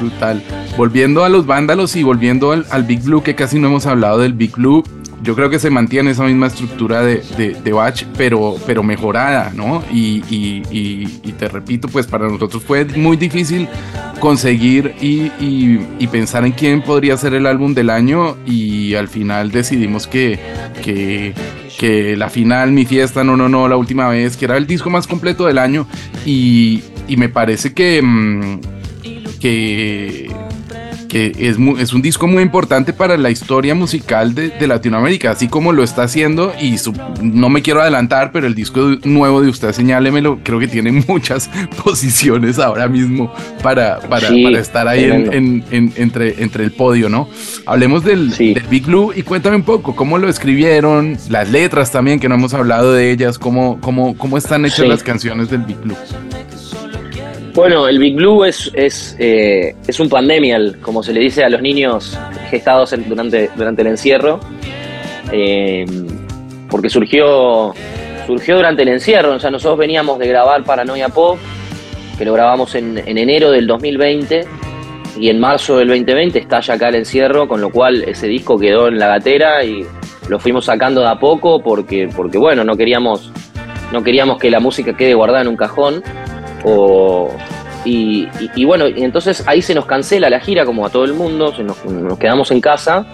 brutal. 0.00 0.42
Volviendo 0.76 1.24
a 1.24 1.28
los 1.28 1.46
vándalos 1.46 1.96
y 1.96 2.02
volviendo 2.02 2.52
al, 2.52 2.64
al 2.70 2.84
Big 2.84 3.02
Blue, 3.02 3.22
que 3.22 3.34
casi 3.34 3.58
no 3.58 3.68
hemos 3.68 3.86
hablado 3.86 4.18
del 4.18 4.32
Big 4.32 4.52
Blue, 4.52 4.84
yo 5.24 5.34
creo 5.34 5.48
que 5.48 5.58
se 5.58 5.70
mantiene 5.70 6.10
esa 6.10 6.24
misma 6.24 6.48
estructura 6.48 7.02
de, 7.02 7.22
de, 7.64 7.72
Batch, 7.72 8.04
pero, 8.16 8.56
pero 8.66 8.82
mejorada, 8.82 9.52
¿no? 9.54 9.82
Y, 9.90 10.20
te 11.38 11.48
repito, 11.48 11.88
pues 11.88 12.06
para 12.06 12.28
nosotros 12.28 12.62
fue 12.62 12.84
muy 12.84 13.16
difícil 13.16 13.66
conseguir 14.20 14.94
y, 15.00 16.06
pensar 16.08 16.44
en 16.44 16.52
quién 16.52 16.82
podría 16.82 17.16
ser 17.16 17.34
el 17.34 17.46
álbum 17.46 17.74
del 17.74 17.90
año 17.90 18.36
y 18.46 18.94
al 18.94 19.08
final 19.08 19.50
decidimos 19.50 20.06
que, 20.06 20.38
que, 20.82 22.16
la 22.16 22.28
final, 22.28 22.72
mi 22.72 22.84
fiesta, 22.84 23.24
no, 23.24 23.36
no, 23.36 23.48
no, 23.48 23.66
la 23.66 23.76
última 23.76 24.08
vez, 24.08 24.36
que 24.36 24.44
era 24.44 24.56
el 24.56 24.66
disco 24.66 24.90
más 24.90 25.06
completo 25.06 25.46
del 25.46 25.58
año 25.58 25.86
y, 26.26 26.84
me 27.16 27.30
parece 27.30 27.72
que... 27.72 28.02
Mm, 28.02 28.60
es, 31.14 31.56
es 31.78 31.92
un 31.92 32.02
disco 32.02 32.26
muy 32.26 32.42
importante 32.42 32.92
para 32.92 33.16
la 33.16 33.30
historia 33.30 33.74
musical 33.74 34.34
de, 34.34 34.52
Latinoamérica, 34.64 35.30
así 35.30 35.46
como 35.46 35.72
lo 35.72 35.84
está 35.84 36.04
haciendo, 36.04 36.52
y 36.60 36.76
no 37.22 37.50
me 37.50 37.62
quiero 37.62 37.82
adelantar, 37.82 38.32
pero 38.32 38.46
el 38.46 38.54
disco 38.54 38.96
nuevo 39.04 39.42
de 39.42 39.48
Usted 39.48 39.72
Señálemelo 39.72 40.38
creo 40.42 40.58
que 40.58 40.66
tiene 40.66 40.90
muchas 41.06 41.50
posiciones 41.84 42.58
ahora 42.58 42.88
mismo 42.88 43.32
para, 43.62 44.00
para, 44.00 44.28
estar 44.58 44.88
ahí 44.88 45.04
en, 45.04 45.64
entre, 45.70 46.42
entre 46.42 46.64
el 46.64 46.72
podio, 46.72 47.08
¿no? 47.08 47.28
Hablemos 47.66 48.04
del, 48.04 48.32
Big 48.70 48.86
Blue 48.86 49.12
y 49.14 49.22
cuéntame 49.22 49.56
un 49.56 49.62
poco 49.62 49.94
cómo 49.94 50.18
lo 50.18 50.28
escribieron, 50.28 51.16
las 51.28 51.50
letras 51.50 51.92
también, 51.92 52.18
que 52.18 52.28
no 52.28 52.34
hemos 52.34 52.54
hablado 52.54 52.92
de 52.92 53.10
ellas, 53.10 53.38
cómo, 53.38 53.78
cómo, 53.80 54.16
cómo 54.16 54.38
están 54.38 54.64
hechas 54.64 54.88
las 54.88 55.02
canciones 55.02 55.50
del 55.50 55.62
Big 55.62 55.78
Blue. 55.78 55.96
Bueno, 57.54 57.86
el 57.86 58.00
Big 58.00 58.16
Blue 58.16 58.44
es, 58.44 58.68
es, 58.74 59.14
eh, 59.20 59.76
es, 59.86 60.00
un 60.00 60.08
pandemial, 60.08 60.76
como 60.82 61.04
se 61.04 61.12
le 61.12 61.20
dice 61.20 61.44
a 61.44 61.48
los 61.48 61.62
niños 61.62 62.18
gestados 62.50 62.92
durante, 63.06 63.48
durante 63.54 63.82
el 63.82 63.88
encierro, 63.88 64.40
eh, 65.30 65.84
porque 66.68 66.90
surgió, 66.90 67.72
surgió 68.26 68.56
durante 68.56 68.82
el 68.82 68.88
encierro. 68.88 69.34
O 69.34 69.38
sea, 69.38 69.52
nosotros 69.52 69.78
veníamos 69.78 70.18
de 70.18 70.26
grabar 70.26 70.64
Paranoia 70.64 71.10
Pop, 71.10 71.38
que 72.18 72.24
lo 72.24 72.32
grabamos 72.32 72.74
en, 72.74 72.98
en 72.98 73.18
enero 73.18 73.52
del 73.52 73.68
2020, 73.68 74.44
y 75.16 75.28
en 75.28 75.38
marzo 75.38 75.78
del 75.78 75.86
2020 75.88 76.40
estalla 76.40 76.74
acá 76.74 76.88
el 76.88 76.96
encierro, 76.96 77.46
con 77.46 77.60
lo 77.60 77.70
cual 77.70 78.02
ese 78.02 78.26
disco 78.26 78.58
quedó 78.58 78.88
en 78.88 78.98
la 78.98 79.06
gatera 79.06 79.64
y 79.64 79.86
lo 80.28 80.40
fuimos 80.40 80.64
sacando 80.64 81.02
de 81.02 81.06
a 81.06 81.20
poco 81.20 81.62
porque, 81.62 82.08
porque 82.16 82.36
bueno, 82.36 82.64
no 82.64 82.76
queríamos, 82.76 83.30
no 83.92 84.02
queríamos 84.02 84.38
que 84.38 84.50
la 84.50 84.58
música 84.58 84.96
quede 84.96 85.14
guardada 85.14 85.42
en 85.42 85.48
un 85.48 85.56
cajón 85.56 86.02
y, 87.84 88.64
bueno, 88.64 88.88
y 88.88 89.02
entonces 89.02 89.44
ahí 89.46 89.60
se 89.60 89.74
nos 89.74 89.86
cancela 89.86 90.30
la 90.30 90.40
gira 90.40 90.64
como 90.64 90.86
a 90.86 90.90
todo 90.90 91.04
el 91.04 91.14
mundo, 91.14 91.52
nos, 91.62 92.18
quedamos 92.18 92.50
en 92.50 92.60
casa. 92.60 93.06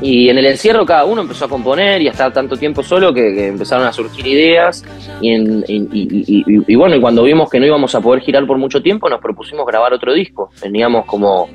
Y 0.00 0.28
en 0.28 0.36
el 0.36 0.46
encierro 0.46 0.84
cada 0.84 1.04
uno 1.04 1.22
empezó 1.22 1.46
a 1.46 1.48
componer 1.48 2.02
y 2.02 2.08
a 2.08 2.10
estar 2.10 2.32
tanto 2.32 2.56
tiempo 2.56 2.82
solo 2.82 3.14
que, 3.14 3.46
empezaron 3.46 3.86
a 3.86 3.92
surgir 3.92 4.26
ideas. 4.26 4.84
Y, 5.20 6.74
bueno, 6.74 6.96
y 6.96 7.00
cuando 7.00 7.22
vimos 7.22 7.48
que 7.48 7.58
no 7.58 7.66
íbamos 7.66 7.94
a 7.94 8.00
poder 8.00 8.22
girar 8.22 8.46
por 8.46 8.58
mucho 8.58 8.82
tiempo 8.82 9.08
nos 9.08 9.20
propusimos 9.20 9.64
grabar 9.66 9.92
otro 9.92 10.12
disco, 10.12 10.50
veníamos 10.62 11.06
como 11.06 11.48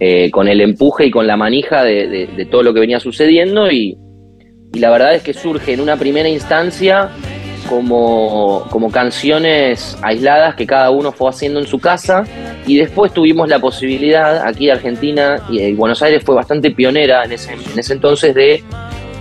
eh, 0.00 0.30
con 0.30 0.48
el 0.48 0.60
empuje 0.60 1.06
y 1.06 1.10
con 1.10 1.26
la 1.26 1.36
manija 1.36 1.82
de 1.84 2.48
todo 2.50 2.62
lo 2.62 2.72
que 2.72 2.80
venía 2.80 3.00
sucediendo 3.00 3.70
y 3.70 3.98
la 4.74 4.90
verdad 4.90 5.14
es 5.14 5.22
que 5.22 5.34
surge 5.34 5.74
en 5.74 5.80
una 5.80 5.96
primera 5.96 6.28
instancia 6.28 7.10
como, 7.68 8.66
como 8.70 8.90
canciones 8.90 9.96
aisladas 10.02 10.54
que 10.54 10.66
cada 10.66 10.90
uno 10.90 11.12
fue 11.12 11.30
haciendo 11.30 11.60
en 11.60 11.66
su 11.66 11.78
casa 11.78 12.24
y 12.66 12.76
después 12.76 13.12
tuvimos 13.12 13.48
la 13.48 13.58
posibilidad 13.58 14.46
aquí 14.46 14.66
de 14.66 14.72
Argentina 14.72 15.40
y 15.48 15.72
Buenos 15.74 16.02
Aires 16.02 16.22
fue 16.24 16.34
bastante 16.34 16.70
pionera 16.70 17.24
en 17.24 17.32
ese, 17.32 17.52
en 17.52 17.78
ese 17.78 17.92
entonces 17.92 18.34
de 18.34 18.62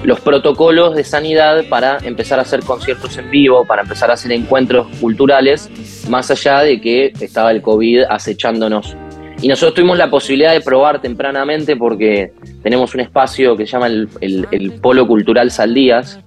los 0.04 0.20
protocolos 0.20 0.96
de 0.96 1.04
sanidad 1.04 1.64
para 1.70 1.98
empezar 2.04 2.40
a 2.40 2.42
hacer 2.42 2.62
conciertos 2.62 3.18
en 3.18 3.30
vivo, 3.30 3.66
para 3.66 3.84
empezar 3.84 4.10
a 4.10 4.14
hacer 4.14 4.32
encuentros 4.32 4.88
culturales, 5.00 5.70
más 6.10 6.32
allá 6.32 6.62
de 6.62 6.82
que 6.82 7.14
estaba 7.20 7.52
el 7.52 7.62
COVID 7.62 8.04
acechándonos. 8.10 8.96
Y 9.42 9.48
nosotros 9.48 9.76
tuvimos 9.76 9.98
la 9.98 10.10
posibilidad 10.10 10.54
de 10.54 10.62
probar 10.62 11.02
tempranamente 11.02 11.76
porque 11.76 12.32
tenemos 12.62 12.94
un 12.94 13.02
espacio 13.02 13.58
que 13.58 13.66
se 13.66 13.72
llama 13.72 13.88
el, 13.88 14.08
el 14.52 14.72
Polo 14.82 15.08
Cultural 15.08 15.50
Saldías, 15.50 16.20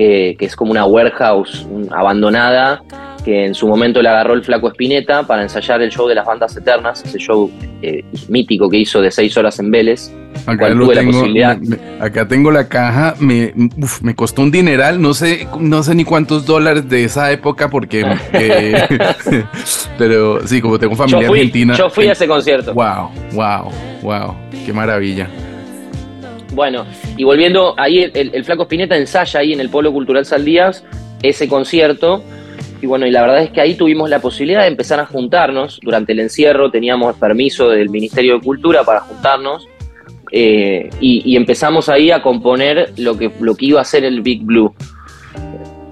que, 0.00 0.46
es 0.46 0.56
como 0.56 0.70
una 0.70 0.86
warehouse 0.86 1.66
abandonada 1.90 2.82
que 3.22 3.44
en 3.44 3.54
su 3.54 3.68
momento 3.68 4.00
le 4.00 4.08
agarró 4.08 4.32
el 4.32 4.42
flaco 4.42 4.68
Espineta 4.68 5.24
para 5.24 5.42
ensayar 5.42 5.82
el 5.82 5.90
show 5.90 6.08
de 6.08 6.14
las 6.14 6.24
bandas 6.24 6.56
eternas, 6.56 7.04
ese 7.04 7.18
show 7.18 7.50
eh, 7.82 8.02
mítico 8.28 8.70
que 8.70 8.78
hizo 8.78 9.02
de 9.02 9.10
seis 9.10 9.36
horas 9.36 9.58
en 9.58 9.70
Vélez. 9.70 10.10
Acá, 10.46 10.68
tengo, 10.68 11.26
la 11.26 11.58
acá 12.00 12.26
tengo 12.26 12.50
la 12.50 12.66
caja, 12.66 13.14
me, 13.18 13.52
me 14.00 14.14
costó 14.14 14.40
un 14.40 14.50
dineral, 14.50 15.02
no 15.02 15.12
sé, 15.12 15.46
no 15.58 15.82
sé 15.82 15.94
ni 15.94 16.04
cuántos 16.04 16.46
dólares 16.46 16.88
de 16.88 17.04
esa 17.04 17.30
época 17.30 17.68
porque... 17.68 18.06
Eh, 18.32 18.86
pero 19.98 20.46
sí, 20.46 20.62
como 20.62 20.78
tengo 20.78 20.96
familia 20.96 21.28
argentina... 21.28 21.74
Yo 21.74 21.90
fui 21.90 22.06
a 22.06 22.12
ese 22.12 22.26
concierto. 22.26 22.72
Wow, 22.72 23.10
wow, 23.34 23.70
wow, 24.02 24.34
qué 24.64 24.72
maravilla. 24.72 25.28
Bueno, 26.52 26.84
y 27.16 27.24
volviendo, 27.24 27.74
ahí 27.76 28.10
el, 28.12 28.44
Flaco 28.44 28.62
Spinetta 28.62 28.96
ensaya 28.96 29.40
ahí 29.40 29.52
en 29.52 29.60
el 29.60 29.68
Polo 29.68 29.92
Cultural 29.92 30.24
Saldías 30.24 30.84
ese 31.22 31.48
concierto. 31.48 32.22
Y 32.82 32.86
bueno, 32.86 33.06
y 33.06 33.10
la 33.10 33.20
verdad 33.22 33.42
es 33.42 33.50
que 33.50 33.60
ahí 33.60 33.74
tuvimos 33.74 34.08
la 34.08 34.20
posibilidad 34.20 34.62
de 34.62 34.68
empezar 34.68 35.00
a 35.00 35.06
juntarnos. 35.06 35.78
Durante 35.82 36.12
el 36.12 36.20
encierro 36.20 36.70
teníamos 36.70 37.14
permiso 37.16 37.68
del 37.68 37.90
Ministerio 37.90 38.34
de 38.34 38.40
Cultura 38.40 38.84
para 38.84 39.00
juntarnos. 39.00 39.68
Eh, 40.32 40.88
y, 41.00 41.36
empezamos 41.36 41.88
ahí 41.88 42.10
a 42.10 42.22
componer 42.22 42.92
lo 42.96 43.18
que, 43.18 43.32
lo 43.40 43.54
que 43.56 43.66
iba 43.66 43.80
a 43.80 43.84
ser 43.84 44.04
el 44.04 44.22
Big 44.22 44.42
Blue. 44.44 44.74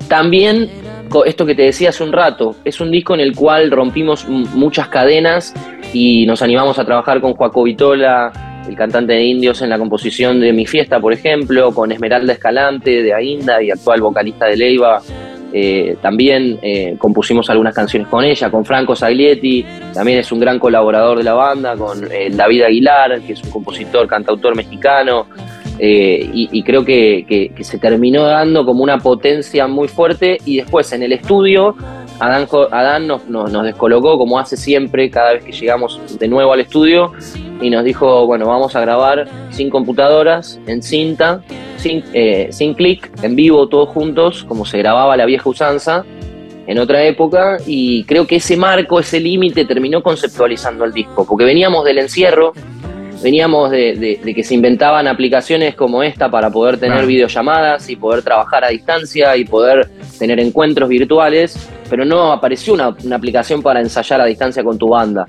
También, 0.09 0.71
esto 1.27 1.45
que 1.45 1.55
te 1.55 1.63
decía 1.63 1.91
hace 1.91 2.03
un 2.05 2.13
rato, 2.13 2.57
es 2.65 2.81
un 2.81 2.91
disco 2.91 3.15
en 3.15 3.21
el 3.21 3.35
cual 3.35 3.71
rompimos 3.71 4.27
muchas 4.27 4.89
cadenas 4.89 5.53
y 5.93 6.25
nos 6.25 6.41
animamos 6.41 6.79
a 6.79 6.85
trabajar 6.85 7.21
con 7.21 7.35
Joaco 7.35 7.65
Vitola, 7.65 8.48
el 8.69 8.77
cantante 8.77 9.15
de 9.15 9.25
Indios 9.25 9.63
en 9.63 9.71
la 9.71 9.79
composición 9.79 10.41
de 10.41 10.53
Mi 10.53 10.67
Fiesta, 10.67 11.01
por 11.01 11.13
ejemplo, 11.13 11.73
con 11.73 11.91
Esmeralda 11.91 12.33
Escalante 12.33 13.03
de 13.03 13.15
Ainda 13.15 13.63
y 13.63 13.71
actual 13.71 14.01
vocalista 14.01 14.47
de 14.47 14.57
Leiva. 14.57 15.01
Eh, 15.53 15.97
también 16.03 16.59
eh, 16.61 16.97
compusimos 16.99 17.49
algunas 17.49 17.75
canciones 17.75 18.07
con 18.09 18.23
ella, 18.23 18.51
con 18.51 18.67
Franco 18.67 18.95
Saglietti, 18.95 19.65
también 19.95 20.19
es 20.19 20.31
un 20.31 20.41
gran 20.41 20.59
colaborador 20.59 21.17
de 21.17 21.25
la 21.25 21.33
banda, 21.33 21.75
con 21.75 22.05
eh, 22.13 22.29
David 22.31 22.65
Aguilar, 22.65 23.21
que 23.23 23.33
es 23.33 23.43
un 23.43 23.51
compositor, 23.51 24.07
cantautor 24.07 24.55
mexicano, 24.55 25.27
y, 25.81 26.63
creo 26.65 26.85
que, 26.85 27.53
se 27.61 27.79
terminó 27.79 28.25
dando 28.25 28.67
como 28.67 28.83
una 28.83 28.99
potencia 28.99 29.69
muy 29.69 29.87
fuerte 29.87 30.39
y 30.45 30.57
después 30.57 30.93
en 30.93 31.05
el 31.05 31.13
estudio 31.13 31.77
Adán, 32.21 33.07
nos, 33.07 33.63
descolocó 33.63 34.19
como 34.19 34.41
hace 34.41 34.57
siempre 34.57 35.09
cada 35.09 35.35
vez 35.35 35.45
que 35.45 35.53
llegamos 35.53 36.01
de 36.19 36.27
nuevo 36.27 36.53
al 36.53 36.61
estudio 36.61 37.13
y 37.61 37.71
nos 37.71 37.85
dijo, 37.85 38.27
bueno, 38.27 38.47
vamos 38.47 38.75
a 38.77 38.81
grabar 38.81 39.27
sin 39.51 39.71
computadoras, 39.71 40.59
en 40.67 40.83
cinta, 40.83 41.43
sin, 41.77 42.05
eh, 42.13 42.49
sin 42.51 42.75
clic, 42.75 43.11
en 43.23 43.35
vivo, 43.37 43.69
todos 43.69 43.89
juntos, 43.89 44.45
como 44.49 44.65
se 44.65 44.79
grababa 44.79 45.17
la 45.17 45.27
vieja 45.27 45.49
usanza 45.49 46.05
en 46.67 46.79
otra 46.79 47.03
época, 47.05 47.57
y 47.67 48.05
creo 48.05 48.27
que 48.27 48.37
ese 48.37 48.57
marco, 48.57 49.01
ese 49.01 49.21
límite 49.21 49.65
terminó 49.65 50.03
conceptualizando 50.03 50.85
el 50.85 50.93
disco, 50.93 51.25
porque 51.27 51.45
veníamos 51.45 51.83
del 51.85 51.99
encierro, 51.99 52.53
veníamos 53.23 53.71
de, 53.71 53.95
de- 53.97 54.21
de 54.23 54.35
que 54.35 54.45
se 54.45 54.55
inventaban 54.55 55.09
aplicaciones 55.09 55.75
como 55.75 56.03
esta 56.03 56.31
para 56.31 56.51
poder 56.51 56.79
tener 56.79 56.99
videollamadas 57.07 57.89
y 57.91 57.97
poder 57.97 58.23
trabajar 58.23 58.65
a 58.65 58.69
distancia 58.69 59.37
y 59.37 59.45
poder 59.45 59.89
tener 60.19 60.39
encuentros 60.41 60.89
virtuales, 60.89 61.57
pero 61.89 62.05
no 62.05 62.31
apareció 62.33 62.75
una, 62.75 62.95
una 63.03 63.17
aplicación 63.17 63.63
para 63.63 63.81
ensayar 63.81 64.21
a 64.21 64.27
distancia 64.27 64.63
con 64.63 64.77
tu 64.79 64.89
banda. 64.91 65.25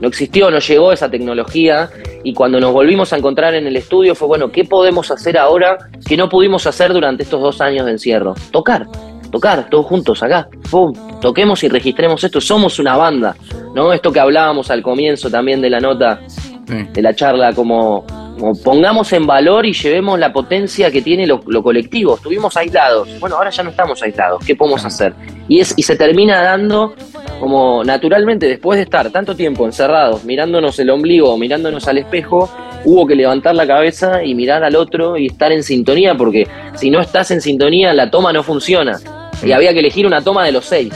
No 0.00 0.08
existió, 0.08 0.50
no 0.50 0.58
llegó 0.58 0.92
esa 0.92 1.10
tecnología 1.10 1.90
y 2.22 2.32
cuando 2.32 2.60
nos 2.60 2.72
volvimos 2.72 3.12
a 3.12 3.16
encontrar 3.16 3.54
en 3.54 3.66
el 3.66 3.76
estudio 3.76 4.14
fue, 4.14 4.28
bueno, 4.28 4.50
¿qué 4.50 4.64
podemos 4.64 5.10
hacer 5.10 5.36
ahora 5.36 5.76
que 6.06 6.16
no 6.16 6.28
pudimos 6.28 6.66
hacer 6.66 6.92
durante 6.92 7.24
estos 7.24 7.40
dos 7.40 7.60
años 7.60 7.84
de 7.86 7.92
encierro? 7.92 8.34
Tocar, 8.52 8.86
tocar, 9.32 9.68
todos 9.68 9.86
juntos 9.86 10.22
acá, 10.22 10.48
¡pum! 10.70 10.92
Toquemos 11.20 11.64
y 11.64 11.68
registremos 11.68 12.22
esto, 12.22 12.40
somos 12.40 12.78
una 12.78 12.96
banda, 12.96 13.34
¿no? 13.74 13.92
Esto 13.92 14.12
que 14.12 14.20
hablábamos 14.20 14.70
al 14.70 14.82
comienzo 14.82 15.30
también 15.30 15.60
de 15.60 15.70
la 15.70 15.80
nota, 15.80 16.20
de 16.66 17.02
la 17.02 17.14
charla, 17.14 17.52
como, 17.52 18.04
como 18.38 18.52
pongamos 18.62 19.12
en 19.12 19.26
valor 19.26 19.66
y 19.66 19.72
llevemos 19.72 20.18
la 20.18 20.32
potencia 20.32 20.92
que 20.92 21.02
tiene 21.02 21.26
lo, 21.26 21.40
lo 21.46 21.62
colectivo. 21.62 22.14
Estuvimos 22.14 22.56
aislados, 22.56 23.08
bueno, 23.18 23.36
ahora 23.36 23.50
ya 23.50 23.64
no 23.64 23.70
estamos 23.70 24.00
aislados, 24.02 24.44
¿qué 24.44 24.54
podemos 24.54 24.84
hacer? 24.84 25.12
Y, 25.48 25.58
es, 25.60 25.74
y 25.76 25.82
se 25.82 25.96
termina 25.96 26.40
dando 26.42 26.94
como 27.40 27.84
naturalmente, 27.84 28.46
después 28.46 28.76
de 28.78 28.82
estar 28.84 29.10
tanto 29.10 29.34
tiempo 29.36 29.64
encerrados, 29.66 30.24
mirándonos 30.24 30.78
el 30.78 30.90
ombligo, 30.90 31.36
mirándonos 31.38 31.86
al 31.88 31.98
espejo, 31.98 32.50
hubo 32.84 33.06
que 33.06 33.14
levantar 33.14 33.54
la 33.54 33.66
cabeza 33.66 34.22
y 34.24 34.34
mirar 34.34 34.64
al 34.64 34.76
otro 34.76 35.16
y 35.16 35.26
estar 35.26 35.52
en 35.52 35.62
sintonía, 35.62 36.14
porque 36.14 36.46
si 36.74 36.90
no 36.90 37.00
estás 37.00 37.30
en 37.30 37.40
sintonía, 37.40 37.92
la 37.94 38.10
toma 38.10 38.32
no 38.32 38.42
funciona. 38.42 38.98
Y 39.42 39.52
había 39.52 39.72
que 39.72 39.78
elegir 39.80 40.06
una 40.06 40.20
toma 40.22 40.44
de 40.44 40.52
los 40.52 40.64
seis. 40.64 40.92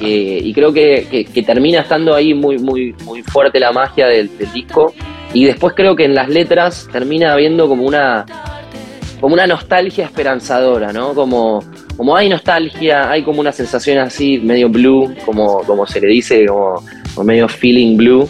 Eh, 0.00 0.40
y 0.44 0.52
creo 0.54 0.72
que, 0.72 1.08
que- 1.10 1.24
que 1.24 1.42
termina 1.42 1.80
estando 1.80 2.14
ahí 2.14 2.32
muy, 2.34 2.58
muy, 2.58 2.94
muy 3.04 3.22
fuerte 3.24 3.58
la 3.58 3.72
magia 3.72 4.06
del, 4.06 4.36
del 4.38 4.52
disco. 4.52 4.94
Y 5.34 5.44
después 5.44 5.74
creo 5.74 5.96
que 5.96 6.04
en 6.04 6.14
las 6.14 6.28
letras 6.28 6.88
termina 6.92 7.32
habiendo 7.32 7.66
como 7.68 7.84
una, 7.84 8.24
como 9.20 9.34
una 9.34 9.46
nostalgia 9.46 10.04
esperanzadora, 10.04 10.92
¿no? 10.92 11.14
Como, 11.14 11.64
como 11.96 12.16
hay 12.16 12.28
nostalgia, 12.28 13.10
hay 13.10 13.22
como 13.22 13.40
una 13.40 13.52
sensación 13.52 13.98
así, 13.98 14.38
medio 14.38 14.68
blue, 14.68 15.14
como, 15.24 15.62
como 15.64 15.86
se 15.86 16.00
le 16.00 16.08
dice, 16.08 16.46
como, 16.46 16.82
como 17.14 17.24
medio 17.24 17.48
feeling 17.48 17.96
blue. 17.96 18.28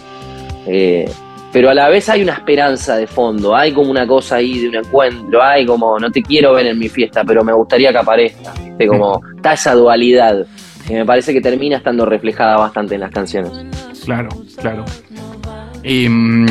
Eh, 0.66 1.10
pero 1.52 1.70
a 1.70 1.74
la 1.74 1.88
vez 1.88 2.08
hay 2.08 2.22
una 2.22 2.34
esperanza 2.34 2.96
de 2.96 3.06
fondo, 3.06 3.56
hay 3.56 3.72
como 3.72 3.90
una 3.90 4.06
cosa 4.06 4.36
ahí 4.36 4.58
de 4.58 4.68
un 4.68 4.76
encuentro, 4.76 5.42
hay 5.42 5.64
como, 5.64 5.98
no 5.98 6.10
te 6.10 6.22
quiero 6.22 6.52
ver 6.52 6.66
en 6.66 6.78
mi 6.78 6.88
fiesta, 6.88 7.24
pero 7.24 7.42
me 7.42 7.52
gustaría 7.52 7.90
que 7.90 7.98
aparezca, 7.98 8.52
¿viste? 8.52 8.86
Como, 8.86 9.22
está 9.34 9.54
esa 9.54 9.74
dualidad, 9.74 10.46
que 10.86 10.94
me 10.94 11.06
parece 11.06 11.32
que 11.32 11.40
termina 11.40 11.78
estando 11.78 12.04
reflejada 12.04 12.58
bastante 12.58 12.96
en 12.96 13.00
las 13.00 13.10
canciones. 13.10 13.50
Claro, 14.04 14.28
claro. 14.56 14.84
Em, 15.82 16.46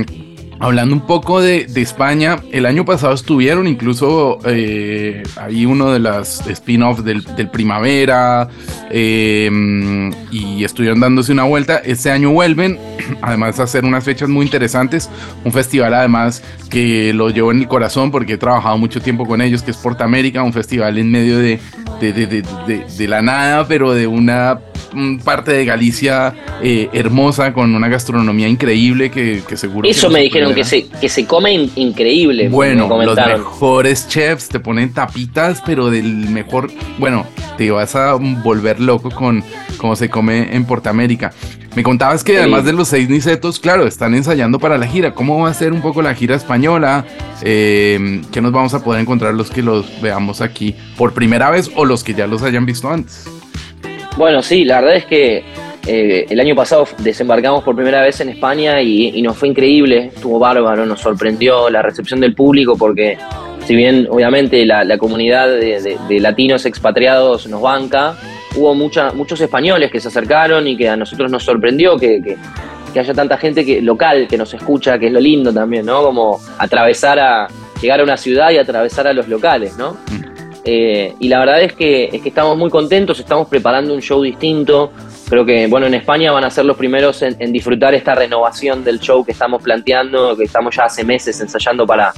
hablando 0.59 0.95
un 0.95 1.05
poco 1.05 1.41
de, 1.41 1.67
España, 1.75 2.37
el 2.51 2.65
año 2.65 2.85
pasado 2.85 3.13
estuvieron 3.13 3.67
incluso 3.67 4.39
eh, 4.45 5.23
ahí 5.37 5.65
uno 5.65 5.91
de 5.91 5.99
las 5.99 6.45
spin-offs 6.47 7.03
del, 7.03 7.23
del 7.35 7.49
Primavera 7.49 8.49
em, 8.89 10.11
y 10.31 10.63
estuvieron 10.63 10.99
dándose 10.99 11.31
una 11.31 11.43
vuelta. 11.43 11.77
Este 11.77 12.11
año 12.11 12.31
vuelven, 12.31 12.77
además 13.21 13.59
a 13.59 13.63
hacer 13.63 13.85
unas 13.85 14.03
fechas 14.03 14.29
muy 14.29 14.45
interesantes. 14.45 15.09
Un 15.43 15.51
festival 15.51 15.93
además 15.93 16.43
que 16.69 17.13
lo 17.13 17.29
llevo 17.29 17.51
en 17.51 17.59
el 17.59 17.67
corazón 17.67 18.11
porque 18.11 18.33
he 18.33 18.37
trabajado 18.37 18.77
mucho 18.77 19.01
tiempo 19.01 19.25
con 19.25 19.41
ellos, 19.41 19.63
que 19.63 19.71
es 19.71 19.77
Portamérica, 19.77 20.43
un 20.43 20.53
festival 20.53 20.97
en 20.97 21.11
medio 21.11 21.37
de, 21.37 21.59
de, 22.01 22.13
de- 22.13 23.07
la 23.07 23.21
nada, 23.21 23.65
pero 23.67 23.93
de 23.93 24.05
una 24.05 24.59
parte 25.23 25.51
de 25.51 25.65
Galicia 25.65 26.33
eh, 26.61 26.89
hermosa, 26.93 27.53
con 27.53 27.73
una 27.75 27.87
gastronomía 27.87 28.47
increíble 28.47 29.11
que, 29.11 29.41
que 29.47 29.57
seguro... 29.57 29.83
que 29.83 29.89
Eso 29.89 30.07
nos 30.07 30.13
me 30.13 30.21
dijeron 30.21 30.53
que 30.53 30.63
se, 30.63 30.87
que 30.87 31.09
se 31.09 31.25
come 31.25 31.53
in- 31.53 31.71
increíble. 31.75 32.43
me 32.45 32.49
Bueno, 32.49 32.87
los 33.03 33.15
mejores 33.17 34.07
chefs 34.07 34.49
te 34.49 34.59
ponen 34.59 34.93
tapitas, 34.93 35.61
pero 35.65 35.89
del 35.89 36.29
mejor. 36.29 36.71
Bueno, 36.97 37.25
te 37.57 37.69
vas 37.71 37.95
a 37.95 38.13
volver 38.13 38.79
loco 38.79 39.09
con 39.11 39.43
cómo 39.77 39.95
se 39.95 40.09
come 40.09 40.55
en 40.55 40.65
Portamérica. 40.65 41.31
Me 41.75 41.83
contabas 41.83 42.23
que 42.23 42.31
Sí. 42.33 42.37
además 42.39 42.65
de 42.65 42.73
los 42.73 42.87
seis 42.87 43.07
nicetos, 43.07 43.59
claro, 43.59 43.85
están 43.85 44.15
ensayando 44.15 44.57
para 44.57 44.79
la 44.79 44.87
gira. 44.87 45.13
¿Cómo 45.13 45.39
va 45.43 45.49
a 45.49 45.53
ser 45.53 45.73
un 45.73 45.81
poco 45.81 46.01
la 46.01 46.15
gira 46.15 46.35
española? 46.35 47.05
Eh, 47.43 48.21
¿Qué 48.31 48.41
nos 48.41 48.51
vamos 48.51 48.73
a 48.73 48.83
poder 48.83 48.99
encontrar 49.01 49.35
los 49.35 49.51
que 49.51 49.61
los 49.61 49.85
veamos 50.01 50.41
aquí 50.41 50.73
por 50.97 51.13
primera 51.13 51.51
vez 51.51 51.69
o 51.75 51.85
los 51.85 52.03
que 52.03 52.15
ya 52.15 52.25
los 52.25 52.41
hayan 52.41 52.65
visto 52.65 52.89
antes? 52.89 53.29
Bueno, 54.17 54.41
sí, 54.41 54.65
la 54.65 54.81
verdad 54.81 54.97
es 54.97 55.05
que 55.05 55.43
eh, 55.85 56.25
el 56.29 56.39
año 56.39 56.55
pasado 56.55 56.87
desembarcamos 56.97 57.63
por 57.63 57.75
primera 57.75 58.01
vez 58.01 58.19
en 58.19 58.29
España 58.29 58.81
y, 58.81 59.21
nos 59.21 59.37
fue 59.37 59.47
increíble, 59.47 60.11
estuvo 60.13 60.39
bárbaro, 60.39 60.85
nos 60.85 60.99
sorprendió 61.01 61.69
la 61.69 61.81
recepción 61.81 62.19
del 62.19 62.33
público 62.33 62.75
porque 62.75 63.17
si 63.65 63.75
bien 63.75 64.07
obviamente 64.09 64.65
la, 64.65 64.97
comunidad 64.97 65.47
de, 65.47 66.19
latinos 66.19 66.65
expatriados 66.65 67.47
nos 67.47 67.61
banca, 67.61 68.17
hubo 68.55 68.73
mucha, 68.73 69.11
muchos 69.13 69.39
españoles 69.39 69.91
que 69.91 69.99
se 69.99 70.07
acercaron 70.07 70.67
y 70.67 70.75
que 70.75 70.89
a 70.89 70.97
nosotros 70.97 71.31
nos 71.31 71.43
sorprendió 71.43 71.95
que, 71.97 72.21
que- 72.21 72.37
que 72.93 73.01
haya 73.01 73.13
tanta 73.13 73.37
gente 73.37 73.65
que, 73.65 73.81
local 73.81 74.27
que 74.29 74.37
nos 74.37 74.53
escucha, 74.53 74.97
que 74.97 75.07
es 75.07 75.11
lo 75.11 75.19
lindo 75.19 75.53
también, 75.53 75.85
¿no? 75.85 76.01
Como 76.03 76.39
atravesar 76.57 77.19
a, 77.19 77.47
llegar 77.81 77.99
a 77.99 78.03
una 78.03 78.17
ciudad 78.17 78.49
y 78.51 78.57
atravesar 78.57 79.07
a 79.07 79.13
los 79.13 79.27
locales, 79.27 79.77
¿no? 79.77 79.97
Eh, 80.69 81.13
y 81.21 81.29
la 81.29 81.39
verdad 81.39 81.61
es 81.61 81.71
que, 81.71 82.09
es 82.11 82.21
que 82.21 82.27
estamos 82.27 82.57
muy 82.57 82.69
contentos, 82.69 83.17
estamos 83.21 83.47
preparando 83.47 83.93
un 83.93 84.01
show 84.01 84.21
distinto. 84.21 84.91
Creo 85.29 85.45
que, 85.45 85.65
bueno, 85.67 85.87
en 85.87 85.93
España 85.93 86.29
van 86.33 86.43
a 86.43 86.49
ser 86.49 86.65
los 86.65 86.75
primeros 86.75 87.21
en, 87.21 87.53
disfrutar 87.53 87.95
esta 87.95 88.15
renovación 88.15 88.83
del 88.83 88.99
show 88.99 89.23
que 89.23 89.31
estamos 89.31 89.63
planteando, 89.63 90.35
que 90.35 90.43
estamos 90.43 90.75
ya 90.75 90.83
hace 90.83 91.05
meses 91.05 91.39
ensayando 91.39 91.87
para, 91.87 92.11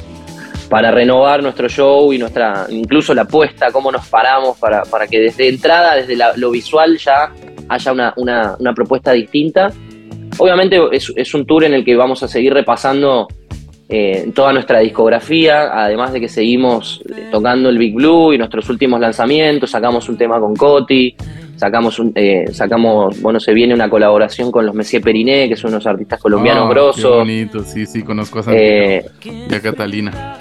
para 0.68 0.90
renovar 0.90 1.44
nuestro 1.44 1.70
show 1.70 2.12
y 2.12 2.18
nuestra, 2.18 2.66
incluso 2.70 3.14
la 3.14 3.22
apuesta, 3.22 3.72
cómo 3.72 3.92
nos 3.92 4.08
paramos 4.08 4.58
para, 4.58 4.82
para 4.84 5.06
que 5.06 5.20
desde 5.20 5.48
entrada, 5.48 5.96
desde 5.96 6.16
la- 6.16 6.36
lo 6.36 6.50
visual 6.50 6.98
ya 6.98 7.32
haya 7.68 7.92
una, 7.92 8.14
una- 8.18 8.74
propuesta 8.74 9.12
distinta. 9.12 9.72
Obviamente 10.40 10.80
es 10.92 11.34
un 11.36 11.46
tour 11.46 11.66
en 11.66 11.76
el 11.76 11.86
que 11.86 11.96
vamos 11.96 12.24
a 12.24 12.28
seguir 12.28 12.54
repasando 12.54 13.28
eh, 13.92 14.30
toda 14.36 14.54
nuestra 14.54 14.80
discografía, 14.80 15.72
además 15.74 16.14
de 16.14 16.20
que 16.22 16.30
seguimos 16.30 17.02
eh, 17.10 17.30
tocando 17.32 17.70
el 17.70 17.78
Big 17.80 17.96
Blue 17.96 18.32
y 18.34 18.38
nuestros 18.38 18.70
últimos 18.70 19.00
lanzamientos, 19.00 19.72
sacamos 19.72 20.08
un 20.10 20.18
tema 20.18 20.40
con 20.40 20.56
Coti, 20.56 21.16
sacamos, 21.56 21.98
un, 21.98 22.12
eh, 22.16 22.46
sacamos, 22.54 23.20
bueno, 23.20 23.40
se 23.40 23.52
viene 23.54 23.74
una 23.74 23.90
colaboración 23.90 24.52
con 24.52 24.66
los 24.66 24.76
Messier 24.76 25.02
Periné, 25.02 25.50
que 25.50 25.56
son 25.56 25.72
unos 25.72 25.88
artistas 25.88 26.20
colombianos 26.22 26.68
Qué 26.68 26.74
grosos. 26.74 27.16
bonito, 27.18 27.64
sí, 27.64 27.86
sí, 27.88 28.04
conozco 28.04 28.40
a 28.40 28.44
Santiago 28.44 28.68
Eh, 28.72 29.06
y 29.50 29.54
a 29.56 29.60
Catalina. 29.60 30.38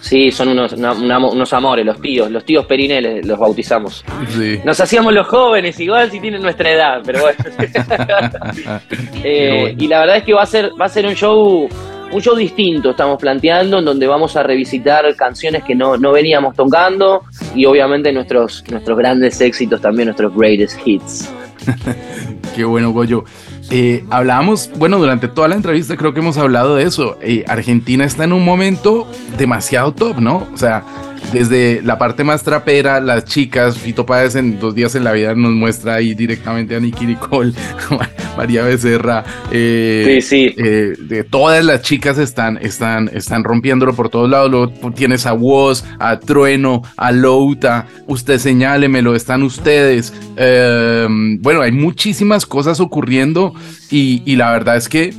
sí, 0.00 0.30
son 0.30 0.48
unos, 0.50 0.74
una- 0.74 0.92
una- 0.92 1.18
unos 1.18 1.52
amores, 1.54 1.84
los 1.86 1.98
tíos, 2.00 2.30
los 2.30 2.44
tíos 2.44 2.66
Periné 2.66 3.00
les- 3.00 3.26
los 3.26 3.38
bautizamos. 3.38 4.04
Sí. 4.28 4.60
Nos 4.64 4.78
hacíamos 4.80 5.12
los 5.14 5.26
jóvenes, 5.26 5.80
igual 5.80 6.10
si 6.10 6.20
tienen 6.20 6.42
nuestra 6.42 6.70
edad, 6.70 7.00
pero 7.04 7.22
bueno. 7.22 7.38
Eh, 9.24 9.58
bueno. 9.62 9.82
Y 9.82 9.88
la 9.88 10.00
verdad 10.00 10.16
es 10.18 10.22
que 10.24 10.32
va 10.34 10.42
a 10.42 10.46
ser, 10.46 10.70
va 10.80 10.84
a 10.84 10.88
ser 10.88 11.06
un 11.06 11.14
show, 11.14 11.68
un 12.12 12.38
distinto, 12.38 12.90
estamos 12.90 13.18
planteando, 13.20 13.78
en 13.78 13.84
donde 13.84 14.06
vamos 14.06 14.36
a 14.36 14.42
revisitar 14.42 15.04
canciones 15.16 15.64
que 15.64 15.74
no, 15.74 15.96
no 15.96 16.12
veníamos 16.12 16.54
tocando 16.54 17.22
y 17.54 17.64
obviamente 17.66 18.12
nuestros, 18.12 18.64
nuestros 18.70 18.98
grandes 18.98 19.40
éxitos 19.40 19.80
también, 19.80 20.06
nuestros 20.06 20.34
greatest 20.34 20.78
hits. 20.84 21.30
Qué 22.56 22.64
bueno, 22.64 22.92
Goyo. 22.92 23.24
Eh, 23.70 24.04
hablábamos, 24.10 24.70
bueno, 24.76 24.98
durante 24.98 25.26
toda 25.26 25.48
la 25.48 25.56
entrevista 25.56 25.96
creo 25.96 26.14
que 26.14 26.20
hemos 26.20 26.38
hablado 26.38 26.76
de 26.76 26.84
eso. 26.84 27.18
Eh, 27.20 27.44
Argentina 27.48 28.04
está 28.04 28.24
en 28.24 28.32
un 28.32 28.44
momento 28.44 29.06
demasiado 29.36 29.92
top, 29.92 30.20
¿no? 30.20 30.46
O 30.54 30.56
sea, 30.56 30.84
desde 31.32 31.82
la 31.82 31.98
parte 31.98 32.22
más 32.22 32.44
trapera, 32.44 33.00
las 33.00 33.24
chicas, 33.24 33.76
Fito 33.76 34.06
Páez 34.06 34.36
en 34.36 34.60
Dos 34.60 34.74
Días 34.74 34.94
en 34.94 35.04
la 35.04 35.12
Vida 35.12 35.34
nos 35.34 35.52
muestra 35.52 35.94
ahí 35.94 36.14
directamente 36.14 36.76
a 36.76 36.80
Nicky 36.80 37.06
Nicole, 37.06 37.52
María 38.36 38.62
Becerra. 38.62 39.24
eh, 39.50 40.18
Sí, 40.20 40.22
sí. 40.22 40.54
eh, 40.56 40.94
de 40.98 41.24
todas 41.24 41.64
las 41.64 41.82
chicas 41.82 42.18
están, 42.18 42.58
están, 42.58 43.10
están 43.12 43.44
rompiéndolo 43.44 43.94
por 43.94 44.08
todos 44.08 44.28
lados. 44.30 44.50
Luego 44.50 44.72
tienes 44.94 45.26
a 45.26 45.32
Woz, 45.32 45.84
a 45.98 46.18
Trueno, 46.18 46.82
a 46.96 47.12
Louta. 47.12 47.86
Usted 48.06 48.38
señálemelo, 48.38 49.14
están 49.14 49.42
ustedes. 49.42 50.12
Eh, 50.36 51.06
bueno, 51.40 51.62
hay 51.62 51.72
muchísimas 51.72 52.46
cosas 52.46 52.80
ocurriendo 52.80 53.54
y, 53.90 54.22
y 54.24 54.36
la 54.36 54.50
verdad 54.52 54.76
es 54.76 54.88
que 54.88 55.14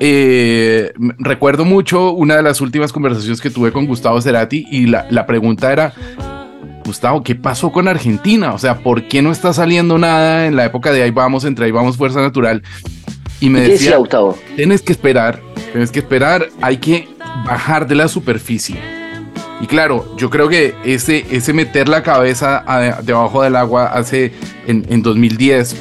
eh, 0.00 0.92
recuerdo 1.18 1.64
mucho 1.64 2.12
una 2.12 2.36
de 2.36 2.42
las 2.42 2.60
últimas 2.60 2.92
conversaciones 2.92 3.40
que 3.40 3.50
tuve 3.50 3.72
con 3.72 3.86
Gustavo 3.86 4.20
Cerati 4.20 4.66
y 4.70 4.86
la, 4.86 5.06
la 5.10 5.26
pregunta 5.26 5.72
era, 5.72 5.92
Gustavo, 6.84 7.22
¿qué 7.22 7.34
pasó 7.34 7.70
con 7.72 7.88
Argentina? 7.88 8.52
O 8.52 8.58
sea, 8.58 8.78
¿por 8.78 9.08
qué 9.08 9.22
no 9.22 9.30
está 9.32 9.52
saliendo 9.52 9.98
nada 9.98 10.46
en 10.46 10.56
la 10.56 10.64
época 10.64 10.92
de 10.92 11.02
ahí 11.02 11.10
vamos, 11.10 11.44
entre 11.44 11.66
ahí 11.66 11.70
vamos, 11.70 11.96
Fuerza 11.96 12.20
Natural? 12.20 12.62
Y 13.40 13.48
me 13.50 13.60
¿Qué 13.60 13.68
decía 13.70 13.84
decía, 13.86 13.96
Gustavo? 13.98 14.38
tienes 14.56 14.82
que 14.82 14.92
esperar, 14.92 15.40
tienes 15.72 15.90
que 15.90 15.98
esperar, 16.00 16.48
hay 16.60 16.76
que 16.78 17.08
bajar 17.44 17.86
de 17.88 17.94
la 17.96 18.08
superficie. 18.08 18.76
Y 19.60 19.66
claro, 19.66 20.16
yo 20.16 20.28
creo 20.30 20.48
que 20.48 20.74
ese, 20.84 21.24
ese 21.30 21.52
meter 21.52 21.88
la 21.88 22.02
cabeza 22.02 22.62
a- 22.66 23.00
debajo 23.02 23.42
del 23.42 23.54
agua 23.56 23.86
hace 23.86 24.32
en, 24.66 24.84
en 24.88 25.02
2010 25.02 25.76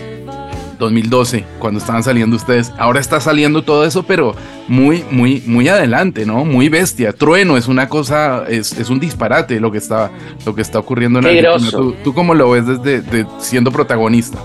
2012, 0.82 1.46
cuando 1.60 1.80
estaban 1.80 2.04
saliendo 2.04 2.36
ustedes. 2.36 2.74
Ahora 2.78 3.00
está 3.00 3.22
saliendo 3.22 3.62
todo 3.64 3.86
eso, 3.86 4.04
pero 4.04 4.36
muy, 4.68 5.04
muy, 5.12 5.42
muy 5.46 5.68
adelante, 5.70 6.26
¿no? 6.26 6.44
Muy 6.44 6.68
bestia. 6.68 7.14
Trueno 7.14 7.56
es 7.56 7.68
una 7.68 7.88
cosa, 7.88 8.44
es, 8.50 8.78
es 8.78 8.90
un 8.90 9.00
disparate 9.00 9.60
lo 9.60 9.72
que 9.72 9.78
está, 9.78 10.12
lo 10.46 10.54
que 10.56 10.62
está 10.62 10.80
ocurriendo 10.80 11.20
en 11.20 11.26
Qué 11.26 11.42
groso. 11.42 11.78
¿Tú, 11.78 11.96
tú 12.04 12.14
cómo 12.14 12.34
lo 12.34 12.50
ves 12.52 12.66
desde 12.68 13.02
de- 13.02 13.26
siendo 13.40 13.72
protagonista? 13.72 14.38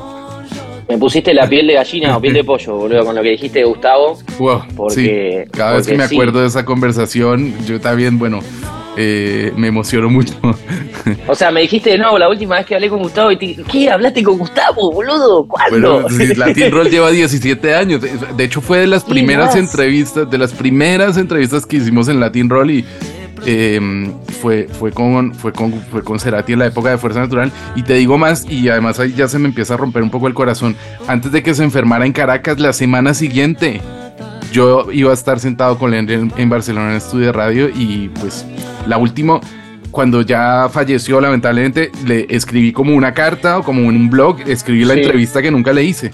Me 0.89 0.99
pusiste 0.99 1.35
la 1.35 1.49
piel 1.49 1.67
de 1.67 1.75
gallina 1.75 2.17
o 2.17 2.21
piel 2.21 2.35
de 2.35 2.45
pollo, 2.45 2.77
boludo, 2.77 3.05
con 3.05 3.17
lo 3.17 3.23
que 3.23 3.31
dijiste 3.31 3.59
de 3.59 3.65
Gustavo. 3.65 4.19
Wow, 4.39 4.63
Porque- 4.77 5.45
sí. 5.47 5.51
Cada 5.51 5.77
vez 5.79 5.87
que 5.89 5.97
me 5.97 6.07
sí. 6.07 6.15
acuerdo 6.15 6.41
de 6.43 6.47
esa 6.47 6.65
conversación, 6.65 7.53
yo 7.67 7.81
también, 7.81 8.19
bueno, 8.21 8.39
eh, 8.97 9.53
me 9.57 9.69
emociono 9.69 10.09
mucho. 10.09 10.35
O 11.29 11.35
sea, 11.35 11.51
me 11.51 11.61
dijiste 11.61 11.91
de 11.91 11.99
nuevo 11.99 12.19
la 12.19 12.29
última 12.29 12.57
vez 12.57 12.67
que 12.67 12.75
hablé 12.75 12.89
con 12.89 13.01
Gustavo 13.01 13.31
y 13.31 13.37
te 13.37 13.63
¿qué? 13.71 13.91
¿Hablaste 13.91 14.23
con 14.23 14.39
Gustavo, 14.39 14.91
boludo? 14.91 15.47
¿Cuándo? 15.47 16.03
Bueno, 16.03 16.09
sí, 16.17 16.35
Latin 16.35 16.71
Roll 16.71 16.91
lleva 16.91 17.11
17 17.11 17.75
años. 17.75 18.01
De 18.01 18.45
hecho, 18.45 18.61
fue 18.61 18.79
de 18.79 18.87
las 18.87 19.05
primeras 19.05 19.55
más. 19.55 19.57
entrevistas, 19.57 20.31
de 20.31 20.39
las 20.39 20.53
primeras 20.53 21.17
entrevistas 21.17 21.67
que 21.67 21.77
hicimos 21.77 22.09
en 22.09 22.21
Latin 22.21 22.49
Roll 22.49 22.71
y 22.71 22.85
eh, 23.45 24.11
fue, 24.41 24.67
fue, 24.69 24.93
con, 24.93 25.35
fue, 25.35 25.53
con, 25.53 25.73
fue 25.73 26.03
con 26.03 26.19
Cerati 26.19 26.55
en 26.55 26.61
la 26.61 26.67
época 26.67 26.91
de 26.91 26.99
Fuerza 26.99 27.21
Natural. 27.21 27.53
Y 27.75 27.83
te 27.83 27.95
digo 27.95 28.17
más, 28.17 28.47
y 28.49 28.69
además 28.69 28.99
ahí 28.99 29.13
ya 29.13 29.29
se 29.29 29.39
me 29.39 29.49
empieza 29.49 29.75
a 29.75 29.77
romper 29.77 30.03
un 30.03 30.11
poco 30.11 30.27
el 30.27 30.35
corazón. 30.35 30.75
Antes 31.07 31.33
de 31.33 31.43
que 31.43 31.55
se 31.55 31.63
enfermara 31.63 32.07
en 32.07 32.13
Caracas, 32.13 32.59
la 32.59 32.73
semana 32.73 33.15
siguiente, 33.15 33.81
yo 34.53 34.91
iba 34.91 35.11
a 35.11 35.15
estar 35.15 35.39
sentado 35.39 35.79
con 35.79 35.93
él 35.93 36.11
en, 36.11 36.33
en 36.37 36.49
Barcelona 36.49 36.87
en 36.87 36.93
el 36.93 36.99
estudio 36.99 37.27
de 37.27 37.33
radio 37.33 37.69
y 37.69 38.09
pues 38.21 38.47
la 38.87 38.99
última, 38.99 39.41
cuando 39.91 40.21
ya 40.23 40.69
falleció 40.71 41.21
lamentablemente, 41.21 41.91
le 42.07 42.27
escribí 42.29 42.73
como 42.73 42.95
una 42.95 43.15
carta 43.15 43.59
o 43.59 43.63
como 43.63 43.81
en 43.89 43.97
un 43.97 44.11
blog, 44.11 44.39
escribí 44.47 44.85
la 44.85 44.95
Sí. 44.95 45.01
entrevista 45.01 45.41
que 45.41 45.51
nunca 45.51 45.73
le 45.73 45.85
hice, 45.85 46.11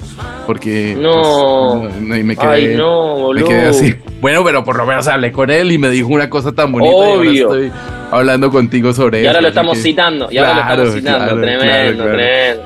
porque 0.47 0.97
No. 1.01 1.83
pues, 1.83 2.01
me 2.25 2.37
quedé, 2.37 2.49
Ay, 2.49 2.75
no, 2.77 3.33
me 3.33 3.43
quedé 3.43 3.67
así. 3.67 3.95
Bueno, 4.21 4.45
pero 4.45 4.63
por 4.65 4.77
lo 4.77 4.87
menos 4.87 5.09
hablé 5.09 5.33
con 5.33 5.51
él 5.51 5.73
y 5.73 5.79
me 5.79 5.91
dijo 5.91 6.09
una 6.09 6.31
cosa 6.31 6.53
tan 6.53 6.71
bonita 6.71 6.93
y 6.95 7.01
ahora 7.01 7.31
estoy 7.33 7.73
hablando 8.13 8.51
contigo 8.51 8.93
sobre 8.93 9.19
eso. 9.21 9.25
Y 9.25 9.27
ahora 9.29 9.41
lo 9.41 9.49
estamos 9.49 9.77
que- 9.79 9.83
citando, 9.83 10.29
y 10.31 10.39
ahora 10.39 10.53
Claro, 10.53 10.69
lo 10.85 10.89
estamos 10.91 10.95
citando. 10.95 11.25
claro, 11.25 11.41
tremendo, 11.41 12.05
claro. 12.05 12.17
tremendo. 12.19 12.63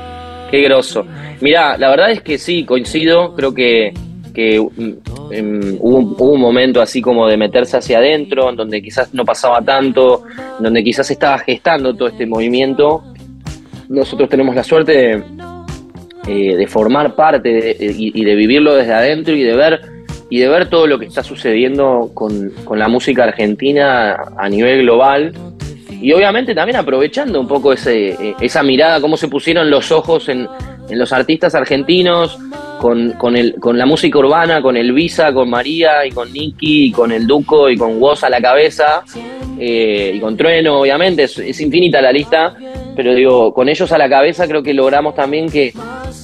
Qué 0.51 0.63
groso. 0.63 1.07
Mirá, 1.41 1.77
la 1.79 1.89
verdad 1.91 2.11
es 2.11 2.21
que 2.21 2.39
sí, 2.39 2.65
coincido. 2.65 3.35
Creo 3.35 3.53
que, 3.55 3.93
que 4.37 4.57
em, 5.31 5.79
hubo, 5.81 6.33
un- 6.35 6.41
momento 6.41 6.83
así 6.83 7.01
como 7.01 7.27
de 7.27 7.39
meterse 7.39 7.79
hacia 7.79 7.97
adentro, 7.97 8.51
en 8.51 8.57
donde 8.57 8.83
quizás 8.83 9.15
no 9.15 9.25
pasaba 9.25 9.63
tanto, 9.63 10.25
donde 10.61 10.85
quizás 10.85 11.11
estaba 11.11 11.39
gestando 11.39 11.95
todo 11.95 12.09
este 12.09 12.27
movimiento. 12.27 13.03
Nosotros 13.89 14.29
tenemos 14.29 14.55
la 14.55 14.63
suerte 14.63 14.93
de, 14.93 15.23
eh, 16.63 16.67
formar 16.67 17.15
parte 17.15 17.49
de- 17.49 17.95
y, 17.97 18.25
de 18.25 18.35
vivirlo 18.35 18.75
desde 18.75 18.93
adentro 18.93 19.35
y 19.35 19.43
de 19.43 19.57
ver 19.57 19.81
y 20.29 20.41
de 20.41 20.49
ver 20.49 20.69
todo 20.69 20.87
lo 20.87 20.99
que 20.99 21.07
está 21.07 21.23
sucediendo 21.23 22.11
con, 22.13 22.53
la 22.77 22.89
música 22.89 23.25
argentina 23.25 24.17
a 24.37 24.49
nivel 24.51 24.83
global 24.83 25.33
y 26.03 26.13
obviamente 26.13 26.55
también 26.55 26.77
aprovechando 26.77 27.41
un 27.41 27.49
poco 27.49 27.73
ese, 27.73 28.09
eh, 28.09 28.35
esa 28.41 28.63
mirada, 28.63 29.01
cómo 29.01 29.17
se 29.17 29.29
pusieron 29.29 29.71
los 29.71 29.91
ojos 29.93 30.29
en 30.29 30.47
los 30.91 31.13
artistas 31.13 31.55
argentinos, 31.55 32.39
con, 32.81 33.13
con, 33.13 33.37
el, 33.37 33.57
con 33.61 33.79
la 33.79 33.87
música 33.87 34.19
urbana, 34.19 34.63
con 34.63 34.77
el 34.77 34.93
Visa, 34.93 35.33
con 35.33 35.51
María 35.51 36.05
y 36.07 36.11
con 36.11 36.33
Nicky 36.33 36.87
y 36.87 36.93
con 36.93 37.13
el 37.13 37.27
Duco 37.27 37.69
y 37.71 37.77
con 37.77 38.01
Woz 38.01 38.25
a 38.25 38.31
la 38.31 38.41
cabeza 38.41 39.05
eh, 39.59 40.13
y 40.15 40.21
con 40.21 40.37
Trueno, 40.37 40.81
obviamente, 40.81 41.25
es, 41.25 41.61
infinita 41.61 42.03
la 42.03 42.13
lista, 42.13 42.55
pero 42.95 43.15
digo, 43.15 43.55
con 43.55 43.69
ellos 43.69 43.91
a 43.91 43.99
la 43.99 44.09
cabeza 44.09 44.47
creo 44.47 44.63
que 44.63 44.75
logramos 44.75 45.15
también 45.15 45.49
que, 45.49 45.73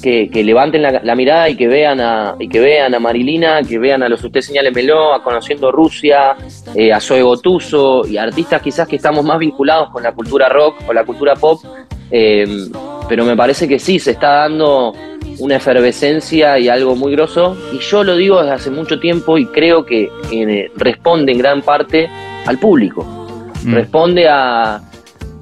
que, 0.02 0.44
levanten 0.44 0.82
la, 0.82 1.00
la 1.02 1.14
mirada 1.14 1.48
y 1.48 1.56
que 1.56 1.66
vean 1.66 2.00
a 2.00 2.34
y 2.38 2.48
que 2.48 2.60
vean 2.60 2.94
a 2.94 3.00
Marilina, 3.00 3.62
que 3.62 3.78
vean 3.78 4.02
a 4.02 4.08
los 4.08 4.22
Usted 4.22 4.40
Señálemelo, 4.40 5.14
a 5.14 5.22
Conociendo 5.22 5.72
Rusia, 5.72 6.36
eh, 6.74 6.92
a 6.92 7.00
Zoe 7.00 7.22
Gotuso 7.22 8.06
y 8.06 8.18
artistas 8.18 8.60
quizás 8.60 8.86
que 8.86 8.96
estamos 8.96 9.24
más 9.24 9.38
vinculados 9.38 9.90
con 9.90 10.02
la 10.02 10.12
cultura 10.12 10.48
rock 10.48 10.82
o 10.86 10.92
la 10.92 11.04
cultura 11.04 11.34
pop, 11.34 11.62
eh, 12.10 12.46
pero 13.08 13.24
me 13.24 13.36
parece 13.36 13.66
que 13.66 13.78
sí, 13.78 13.98
se 13.98 14.10
está 14.10 14.42
dando 14.42 14.92
una 15.42 15.56
efervescencia 15.56 16.58
y 16.58 16.68
algo 16.68 16.94
muy 16.94 17.12
grosso, 17.12 17.56
y 17.72 17.78
yo 17.78 18.04
lo 18.04 18.14
digo 18.16 18.38
desde 18.40 18.52
hace 18.54 18.70
mucho 18.70 19.00
tiempo 19.00 19.38
y 19.38 19.46
creo 19.46 19.84
que 19.84 20.08
eh, 20.30 20.70
responde 20.76 21.32
en 21.32 21.38
gran 21.38 21.62
parte 21.62 22.08
al 22.46 22.58
público, 22.58 23.04
Mm. 23.64 23.74
responde 23.74 24.28
a 24.28 24.80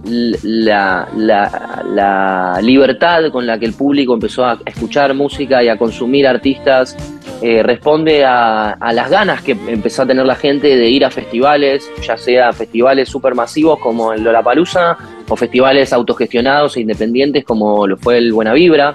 la, 0.04 1.08
la- 1.16 1.82
la 1.94 2.58
libertad 2.62 3.30
con 3.30 3.46
la 3.46 3.58
que 3.58 3.66
el 3.66 3.74
público 3.74 4.14
empezó 4.14 4.44
a 4.44 4.58
escuchar 4.64 5.12
música 5.14 5.62
y 5.62 5.68
a 5.68 5.76
consumir 5.76 6.26
artistas, 6.26 6.96
eh, 7.42 7.62
responde 7.62 8.24
a, 8.24 8.70
a 8.72 8.92
las 8.92 9.10
ganas 9.10 9.42
que 9.42 9.52
empezó 9.52 10.02
a 10.02 10.06
tener 10.06 10.24
la 10.26 10.34
gente 10.36 10.76
de 10.76 10.88
ir 10.88 11.04
a 11.04 11.10
festivales, 11.10 11.90
ya 12.06 12.16
sea 12.16 12.52
festivales 12.52 13.08
supermasivos 13.08 13.78
como 13.78 14.12
el 14.12 14.22
Lollapalooza 14.22 14.96
o 15.30 15.36
festivales 15.36 15.92
autogestionados 15.92 16.76
e 16.76 16.80
independientes 16.80 17.44
como 17.44 17.86
lo 17.86 17.96
fue 17.96 18.18
el 18.18 18.32
Buena 18.32 18.52
Vibra, 18.52 18.94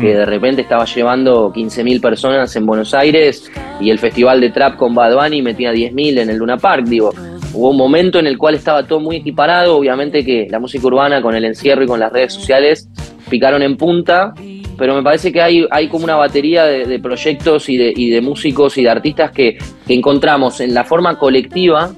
que 0.00 0.14
de 0.14 0.26
repente 0.26 0.60
estaba 0.62 0.84
llevando 0.84 1.52
15.000 1.52 2.00
personas 2.00 2.54
en 2.56 2.66
Buenos 2.66 2.92
Aires 2.92 3.50
y 3.80 3.90
el 3.90 3.98
festival 3.98 4.40
de 4.40 4.50
trap 4.50 4.76
con 4.76 4.94
Bad 4.94 5.14
Bunny 5.14 5.42
metía 5.42 5.72
10.000 5.72 6.18
en 6.18 6.30
el 6.30 6.36
Luna 6.36 6.58
Park, 6.58 6.86
digo, 6.86 7.14
hubo 7.54 7.70
un 7.70 7.76
momento 7.76 8.18
en 8.18 8.26
el 8.26 8.36
cual 8.36 8.56
estaba 8.56 8.84
todo 8.86 8.98
muy 9.00 9.16
equiparado, 9.16 9.76
obviamente 9.76 10.24
que 10.24 10.48
la 10.50 10.58
música 10.58 10.86
urbana 10.86 11.22
con 11.22 11.34
el 11.36 11.44
encierro 11.44 11.84
y 11.84 11.86
con 11.86 12.00
las 12.00 12.12
redes 12.12 12.34
sociales 12.34 12.88
picaron 13.30 13.62
en 13.62 13.76
punta, 13.76 14.34
pero 14.76 14.94
me 14.94 15.02
parece 15.04 15.32
que 15.32 15.40
hay, 15.40 15.66
hay 15.70 15.88
como 15.88 16.04
una 16.04 16.16
batería 16.16 16.64
de, 16.64 16.84
de 16.84 16.98
proyectos 16.98 17.68
y 17.68 17.76
de, 17.76 17.92
y 17.94 18.10
de 18.10 18.20
músicos 18.20 18.76
y 18.76 18.82
de 18.82 18.90
artistas 18.90 19.30
que, 19.30 19.56
que 19.86 19.94
encontramos 19.94 20.60
en 20.60 20.74
la 20.74 20.84
forma 20.84 21.16
colectiva 21.16 21.92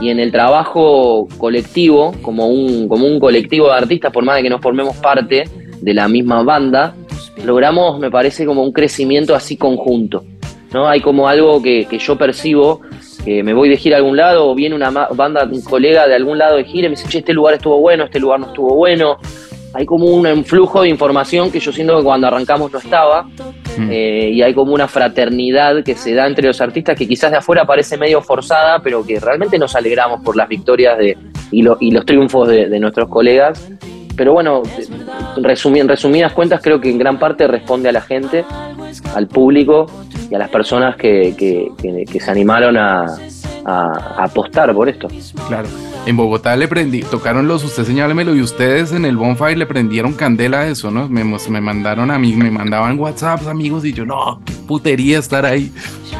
y 0.00 0.10
en 0.10 0.20
el 0.20 0.32
trabajo 0.32 1.28
colectivo, 1.38 2.14
como 2.22 2.48
un, 2.48 2.88
como 2.88 3.06
un 3.06 3.18
colectivo 3.20 3.68
de 3.68 3.74
artistas, 3.74 4.12
por 4.12 4.24
más 4.24 4.36
de 4.36 4.42
que 4.42 4.50
nos 4.50 4.60
formemos 4.60 4.96
parte 4.96 5.44
de 5.80 5.94
la 5.94 6.08
misma 6.08 6.42
banda, 6.42 6.94
logramos, 7.44 7.98
me 7.98 8.10
parece, 8.10 8.46
como 8.46 8.62
un 8.62 8.72
crecimiento 8.72 9.34
así 9.34 9.56
conjunto. 9.56 10.24
¿no? 10.72 10.88
Hay 10.88 11.00
como 11.00 11.28
algo 11.28 11.62
que, 11.62 11.86
que 11.88 11.98
yo 11.98 12.16
percibo, 12.16 12.80
que 13.24 13.42
me 13.42 13.54
voy 13.54 13.68
de 13.68 13.76
gira 13.76 13.96
a 13.96 13.98
algún 13.98 14.16
lado, 14.16 14.48
o 14.48 14.54
viene 14.54 14.74
una 14.74 14.90
banda, 14.90 15.44
un 15.50 15.62
colega 15.62 16.06
de 16.06 16.14
algún 16.14 16.38
lado 16.38 16.56
de 16.56 16.64
gira 16.64 16.86
y 16.86 16.90
me 16.90 16.96
dice, 16.96 17.08
che, 17.08 17.18
este 17.18 17.32
lugar 17.32 17.54
estuvo 17.54 17.78
bueno, 17.78 18.04
este 18.04 18.20
lugar 18.20 18.40
no 18.40 18.46
estuvo 18.46 18.74
bueno. 18.74 19.18
Hay 19.74 19.84
como 19.86 20.06
un 20.06 20.26
influjo 20.26 20.82
de 20.82 20.88
información 20.88 21.50
que 21.50 21.58
yo 21.60 21.72
siento 21.72 21.96
que 21.98 22.04
cuando 22.04 22.26
arrancamos 22.28 22.72
no 22.72 22.78
estaba, 22.78 23.24
Mm. 23.76 23.88
eh, 23.90 24.30
y 24.32 24.40
hay 24.42 24.54
como 24.54 24.72
una 24.72 24.86
fraternidad 24.86 25.82
que 25.82 25.96
se 25.96 26.14
da 26.14 26.26
entre 26.28 26.46
los 26.46 26.60
artistas 26.60 26.96
que 26.96 27.08
quizás 27.08 27.32
de 27.32 27.38
afuera 27.38 27.64
parece 27.64 27.96
medio 27.96 28.22
forzada, 28.22 28.78
pero 28.78 29.04
que 29.04 29.18
realmente 29.18 29.58
nos 29.58 29.74
alegramos 29.74 30.20
por 30.22 30.36
las 30.36 30.48
victorias 30.48 30.96
de, 30.96 31.18
y, 31.50 31.62
lo- 31.62 31.76
y 31.80 31.90
los 31.90 32.06
triunfos 32.06 32.46
de, 32.48 32.68
de 32.68 32.78
nuestros 32.78 33.08
colegas. 33.08 33.68
Pero 34.16 34.32
bueno, 34.32 34.62
en 35.36 35.42
resumidas 35.88 36.32
cuentas 36.32 36.60
creo 36.62 36.80
que 36.80 36.88
en 36.88 36.98
gran 36.98 37.18
parte 37.18 37.48
responde 37.48 37.88
a 37.88 37.92
la 37.92 38.00
gente, 38.00 38.44
al 39.16 39.26
público 39.26 39.86
y 40.30 40.34
a 40.36 40.38
las 40.38 40.50
personas 40.50 40.94
que, 40.96 41.34
que- 41.36 41.70
que- 41.82 42.04
que 42.04 42.20
se 42.20 42.30
animaron 42.30 42.76
a, 42.76 43.06
a- 43.64 44.16
a 44.18 44.24
apostar 44.24 44.72
por 44.74 44.88
esto. 44.88 45.08
Claro. 45.48 45.68
En 46.06 46.16
Bogotá 46.16 46.54
le 46.56 46.68
prendí, 46.68 47.00
tocaron 47.02 47.48
los 47.48 47.64
Usted 47.64 47.84
Señálemelo 47.84 48.34
y 48.34 48.42
ustedes 48.42 48.92
en 48.92 49.04
el 49.06 49.16
Bonfire 49.16 49.56
le 49.56 49.64
prendieron 49.66 50.12
candela 50.12 50.60
a 50.60 50.66
eso, 50.68 50.90
¿no? 50.90 51.08
Me, 51.08 51.24
me 51.24 51.60
mandaron 51.60 52.10
a 52.10 52.18
mí, 52.18 52.34
me 52.34 52.50
mandaban 52.50 52.98
WhatsApp 52.98 53.46
amigos 53.46 53.84
y 53.86 53.92
yo, 53.94 54.04
no, 54.04 54.40
qué 54.44 54.52
putería 54.68 55.18
estar 55.18 55.46
ahí. 55.46 55.72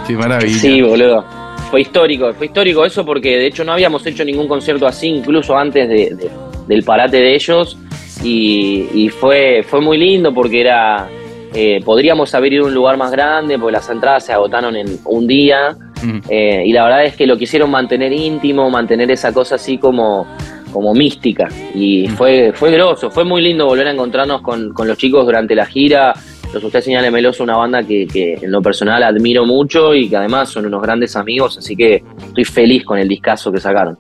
Qué 0.06 0.14
maravilla. 0.14 0.58
Sí, 0.58 0.80
boludo. 0.80 1.24
Fue 1.70 1.82
histórico, 1.82 2.32
fue 2.34 2.46
histórico 2.46 2.84
eso 2.84 3.04
porque 3.04 3.36
de 3.36 3.46
hecho 3.46 3.62
no 3.64 3.72
habíamos 3.72 4.06
hecho 4.06 4.24
ningún 4.24 4.48
concierto 4.48 4.86
así, 4.86 5.08
incluso 5.08 5.56
antes 5.56 5.88
de- 5.88 6.14
de- 6.14 6.30
del 6.66 6.82
parate 6.82 7.18
de 7.18 7.34
ellos. 7.34 7.76
Y, 8.22 8.86
y 8.94 9.08
fue, 9.10 9.64
fue 9.68 9.80
muy 9.80 9.98
lindo 9.98 10.32
porque 10.32 10.60
era. 10.62 11.08
eh, 11.52 11.80
podríamos 11.84 12.34
haber 12.34 12.52
ido 12.54 12.64
a 12.64 12.68
un 12.68 12.74
lugar 12.74 12.96
más 12.96 13.10
grande 13.12 13.58
porque 13.58 13.72
las 13.72 13.88
entradas 13.90 14.24
se 14.26 14.32
agotaron 14.32 14.74
en 14.76 14.98
un 15.04 15.26
día. 15.26 15.76
Mm. 16.04 16.20
eh, 16.28 16.62
y 16.66 16.72
la 16.72 16.84
verdad 16.84 17.04
es 17.04 17.16
que 17.16 17.26
lo 17.26 17.36
quisieron 17.38 17.70
mantener 17.70 18.12
íntimo, 18.12 18.68
mantener 18.70 19.10
esa 19.10 19.32
cosa 19.32 19.54
así 19.56 19.78
como, 19.78 20.26
como 20.72 20.94
mística. 20.94 21.48
Y 21.74 22.08
fue, 22.08 22.52
fue 22.54 22.70
groso, 22.72 23.10
fue 23.10 23.24
muy 23.24 23.42
lindo 23.42 23.66
volver 23.66 23.86
a 23.86 23.92
encontrarnos 23.92 24.42
con, 24.42 24.72
con 24.72 24.86
los 24.88 24.98
chicos 24.98 25.24
durante 25.24 25.54
la 25.54 25.66
gira. 25.66 26.12
Los 26.52 26.62
Usted 26.62 26.82
Señale 26.82 27.10
Meloso, 27.10 27.42
una 27.42 27.56
banda 27.56 27.82
que, 27.82 28.06
que 28.06 28.34
en 28.34 28.52
lo 28.52 28.62
personal 28.62 29.02
admiro 29.02 29.44
mucho 29.44 29.92
y 29.92 30.08
que 30.08 30.16
además 30.16 30.50
son 30.50 30.66
unos 30.66 30.82
grandes 30.82 31.16
amigos, 31.16 31.58
así 31.58 31.74
que 31.74 32.04
estoy 32.28 32.44
feliz 32.44 32.84
con 32.84 32.96
el 32.98 33.08
discazo 33.08 33.50
que 33.50 33.58
sacaron. 33.58 33.98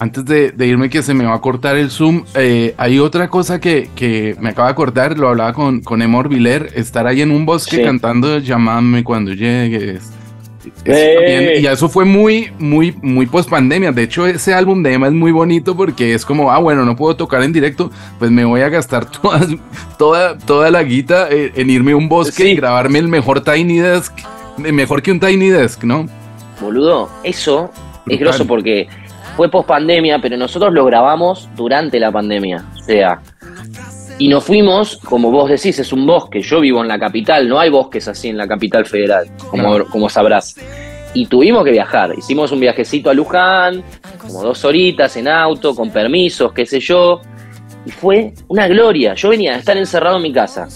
Antes 0.00 0.24
de, 0.24 0.50
de 0.50 0.66
irme 0.66 0.90
que 0.90 1.00
se 1.02 1.14
me 1.14 1.24
va 1.24 1.34
a 1.34 1.40
cortar 1.40 1.76
el 1.76 1.88
Zoom, 1.88 2.24
eh, 2.34 2.74
hay 2.76 2.98
otra 2.98 3.28
cosa 3.28 3.60
que, 3.60 3.88
que 3.94 4.34
me 4.40 4.48
acaba 4.48 4.66
de 4.66 4.72
acordar, 4.72 5.16
lo 5.16 5.28
hablaba 5.28 5.52
con, 5.52 5.80
con 5.82 6.02
Emor 6.02 6.28
Viler, 6.28 6.70
estar 6.74 7.06
ahí 7.06 7.20
en 7.22 7.30
un 7.30 7.46
bosque 7.46 7.76
Sí. 7.76 7.82
cantando 7.84 8.40
Llámame 8.40 9.04
cuando 9.04 9.32
llegues. 9.32 10.10
Eso 10.84 11.20
también- 11.20 11.62
y 11.62 11.66
eso 11.66 11.88
fue 11.88 12.04
muy, 12.04 12.50
muy, 12.58 12.94
muy 13.02 13.26
post 13.26 13.50
pandemia. 13.50 13.92
De 13.92 14.02
hecho, 14.02 14.26
ese 14.26 14.54
álbum 14.54 14.82
de 14.82 14.92
Emma 14.94 15.06
es 15.08 15.12
muy 15.12 15.32
bonito 15.32 15.76
porque 15.76 16.14
es 16.14 16.24
como, 16.24 16.50
ah, 16.52 16.58
bueno, 16.58 16.84
no 16.84 16.94
puedo 16.96 17.16
tocar 17.16 17.42
en 17.42 17.52
directo, 17.52 17.90
pues 18.18 18.30
me 18.30 18.44
voy 18.44 18.60
a 18.60 18.68
gastar 18.68 19.06
todas, 19.22 19.46
toda, 19.98 20.38
toda 20.38 20.70
la 20.70 20.82
guita 20.82 21.28
eh, 21.30 21.52
en 21.56 21.70
irme 21.70 21.92
a 21.92 21.96
un 21.96 22.08
bosque 22.08 22.42
Sí. 22.44 22.48
y 22.50 22.56
grabarme 22.56 22.98
el 22.98 23.08
mejor 23.08 23.42
Tiny 23.42 23.78
Desk, 23.78 24.12
eh, 24.64 24.72
mejor 24.72 25.02
que 25.02 25.10
un 25.12 25.20
Tiny 25.20 25.48
Desk, 25.50 25.82
¿no? 25.84 26.06
Boludo, 26.60 27.10
eso 27.24 27.70
es 28.08 28.20
grosso 28.20 28.46
porque 28.46 28.86
fue 29.36 29.48
post 29.50 29.66
pandemia, 29.68 30.20
pero 30.20 30.36
nosotros 30.36 30.72
lo 30.72 30.84
grabamos 30.84 31.48
durante 31.56 31.98
la 31.98 32.12
pandemia. 32.12 32.64
O 32.78 32.82
sea, 32.84 33.20
y 34.22 34.28
nos 34.28 34.44
fuimos, 34.44 34.98
como 34.98 35.32
vos 35.32 35.50
decís, 35.50 35.80
es 35.80 35.92
un 35.92 36.06
bosque. 36.06 36.40
Yo 36.42 36.60
vivo 36.60 36.80
en 36.80 36.86
la 36.86 36.96
capital, 36.96 37.48
no 37.48 37.58
hay 37.58 37.70
bosques 37.70 38.06
así 38.06 38.28
en 38.28 38.36
la 38.36 38.46
capital 38.46 38.86
federal, 38.86 39.28
como, 39.50 39.84
como 39.86 40.08
sabrás. 40.08 40.54
Y 41.12 41.26
tuvimos 41.26 41.64
que 41.64 41.72
viajar. 41.72 42.14
Hicimos 42.16 42.52
un 42.52 42.60
viajecito 42.60 43.10
a 43.10 43.14
Luján, 43.14 43.82
como 44.18 44.44
dos 44.44 44.64
horitas 44.64 45.16
en 45.16 45.26
auto, 45.26 45.74
con 45.74 45.90
permisos, 45.90 46.52
qué 46.52 46.64
sé 46.64 46.78
yo. 46.78 47.20
Y 47.84 47.90
fue 47.90 48.32
una 48.46 48.68
gloria. 48.68 49.14
Yo 49.14 49.28
venía 49.28 49.54
a 49.54 49.56
estar 49.56 49.76
encerrado 49.76 50.18
en 50.18 50.22
mi 50.22 50.32
casa. 50.32 50.68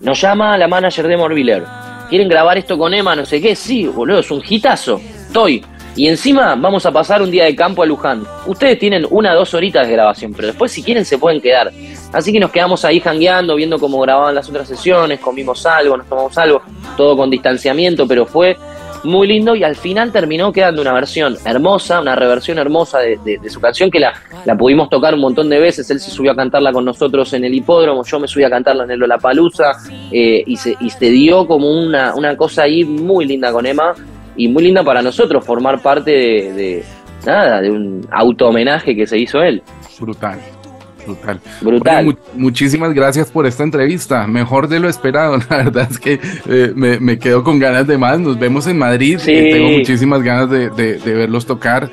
Nos 0.00 0.18
llama 0.22 0.56
la 0.56 0.66
manager 0.66 1.06
de 1.06 1.18
Morviller. 1.18 1.62
¿Quieren 2.08 2.26
grabar 2.26 2.56
esto 2.56 2.78
con 2.78 2.94
Emma? 2.94 3.14
No 3.14 3.26
sé 3.26 3.38
qué. 3.38 3.54
Sí, 3.54 3.86
boludo, 3.86 4.20
es 4.20 4.30
un 4.30 4.42
hitazo. 4.48 4.98
Estoy. 5.26 5.62
Y 5.96 6.08
encima 6.08 6.56
vamos 6.56 6.84
a 6.86 6.90
pasar 6.92 7.22
un 7.22 7.30
día 7.30 7.44
de 7.44 7.54
campo 7.54 7.82
a 7.82 7.86
Luján. 7.86 8.24
Ustedes 8.46 8.78
tienen 8.80 9.06
una 9.10 9.32
o 9.32 9.36
dos 9.36 9.54
horitas 9.54 9.86
de 9.86 9.92
grabación, 9.92 10.32
pero 10.34 10.48
después 10.48 10.72
si 10.72 10.82
quieren 10.82 11.04
se 11.04 11.18
pueden 11.18 11.40
quedar. 11.40 11.70
Así 12.12 12.32
que 12.32 12.40
nos 12.40 12.50
quedamos 12.50 12.84
ahí 12.84 12.98
jangueando, 13.00 13.54
viendo 13.54 13.78
cómo 13.78 14.00
grababan 14.00 14.34
las 14.34 14.48
otras 14.48 14.66
sesiones, 14.66 15.20
comimos 15.20 15.64
algo, 15.66 15.96
nos 15.96 16.08
tomamos 16.08 16.36
algo, 16.38 16.62
todo 16.96 17.16
con 17.16 17.30
distanciamiento, 17.30 18.08
pero 18.08 18.26
fue 18.26 18.56
muy 19.04 19.26
lindo 19.28 19.54
y 19.54 19.62
al 19.62 19.76
final 19.76 20.10
terminó 20.10 20.50
quedando 20.50 20.80
una 20.80 20.92
versión 20.94 21.36
hermosa, 21.44 22.00
una 22.00 22.16
reversión 22.16 22.58
hermosa 22.58 23.00
de, 23.00 23.18
de- 23.24 23.50
su 23.50 23.60
canción 23.60 23.90
que 23.90 24.00
la, 24.00 24.14
la 24.46 24.56
pudimos 24.56 24.88
tocar 24.88 25.14
un 25.14 25.20
montón 25.20 25.48
de 25.50 25.60
veces. 25.60 25.90
Él 25.90 26.00
se 26.00 26.10
subió 26.10 26.32
a 26.32 26.36
cantarla 26.36 26.72
con 26.72 26.84
nosotros 26.86 27.32
en 27.34 27.44
el 27.44 27.54
hipódromo, 27.54 28.02
yo 28.04 28.18
me 28.18 28.26
subí 28.26 28.44
a 28.44 28.50
cantarla 28.50 28.84
en 28.84 28.90
el 28.92 28.98
Lollapalooza 28.98 29.72
eh, 30.10 30.42
y, 30.46 30.56
se, 30.56 30.76
y 30.80 30.88
se 30.90 31.10
dio 31.10 31.46
como 31.46 31.70
una, 31.70 32.14
una 32.14 32.36
cosa 32.36 32.62
ahí 32.62 32.84
muy 32.84 33.26
linda 33.26 33.52
con 33.52 33.66
Emma 33.66 33.94
y 34.36 34.48
muy 34.48 34.64
linda 34.64 34.82
para 34.84 35.02
nosotros 35.02 35.44
formar 35.44 35.80
parte 35.82 36.10
de, 36.10 36.52
de- 36.52 36.84
nada, 37.26 37.60
de 37.60 37.70
un 37.70 38.06
auto 38.10 38.48
homenaje 38.48 38.94
que 38.96 39.06
se 39.06 39.18
hizo 39.18 39.42
él. 39.42 39.62
Brutal, 40.00 40.38
brutal. 41.06 41.40
Brutal. 41.62 42.06
Oye, 42.08 42.16
mu- 42.34 42.40
muchísimas 42.42 42.92
gracias 42.92 43.30
por 43.30 43.46
esta 43.46 43.62
entrevista. 43.62 44.26
Mejor 44.26 44.68
de 44.68 44.80
lo 44.80 44.88
esperado. 44.88 45.38
La 45.50 45.56
verdad 45.58 45.88
es 45.90 45.98
que 45.98 46.20
eh, 46.48 46.72
me, 46.74 46.98
me 47.00 47.18
quedo 47.18 47.42
con 47.44 47.58
ganas 47.58 47.86
de 47.86 47.96
más. 47.96 48.18
Nos 48.20 48.38
vemos 48.38 48.66
en 48.66 48.78
Madrid. 48.78 49.18
Sí. 49.20 49.32
Eh, 49.32 49.50
tengo 49.52 49.70
muchísimas 49.70 50.22
ganas 50.22 50.50
de, 50.50 50.70
de- 50.70 50.98
de 50.98 51.14
verlos 51.14 51.46
tocar. 51.46 51.90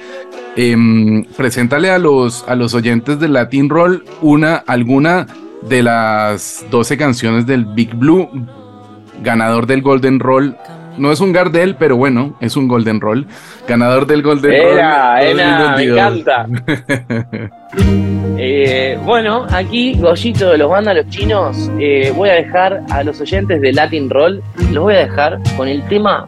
Em, 0.57 1.23
preséntale 1.37 1.91
a 1.91 1.97
los, 1.97 2.43
a 2.47 2.55
los 2.55 2.73
oyentes 2.73 3.19
del 3.19 3.33
Latin 3.33 3.69
Roll 3.69 4.03
una, 4.21 4.55
alguna 4.57 5.27
de 5.61 5.81
las 5.83 6.65
12 6.71 6.97
canciones 6.97 7.45
del 7.45 7.63
Big 7.65 7.93
Blue, 7.95 8.27
ganador 9.23 9.65
del 9.67 9.81
Golden 9.81 10.19
Roll. 10.19 10.57
No 11.01 11.11
es 11.11 11.19
un 11.19 11.33
Gardel, 11.33 11.75
pero 11.79 11.97
bueno, 11.97 12.35
es 12.41 12.55
un 12.55 12.67
Golden 12.67 13.01
Roll. 13.01 13.25
Ganador 13.67 14.05
del 14.05 14.21
Golden 14.21 14.53
Era, 14.53 15.17
Roll. 15.17 15.39
era, 15.39 15.75
me 15.75 15.87
2022. 15.87 15.97
encanta. 16.19 16.47
Eh, 18.43 18.97
bueno, 19.05 19.45
aquí, 19.51 19.93
Goyito 19.99 20.49
de 20.49 20.57
los 20.57 20.69
vándalos 20.69 21.07
chinos, 21.09 21.69
eh, 21.79 22.11
voy 22.15 22.29
a 22.29 22.33
dejar 22.33 22.81
a 22.89 23.03
los 23.03 23.21
oyentes 23.21 23.61
de 23.61 23.71
Latin 23.71 24.09
Roll, 24.09 24.41
los 24.71 24.83
voy 24.83 24.95
a 24.95 24.99
dejar 24.99 25.37
con 25.55 25.67
el 25.67 25.83
tema 25.83 26.27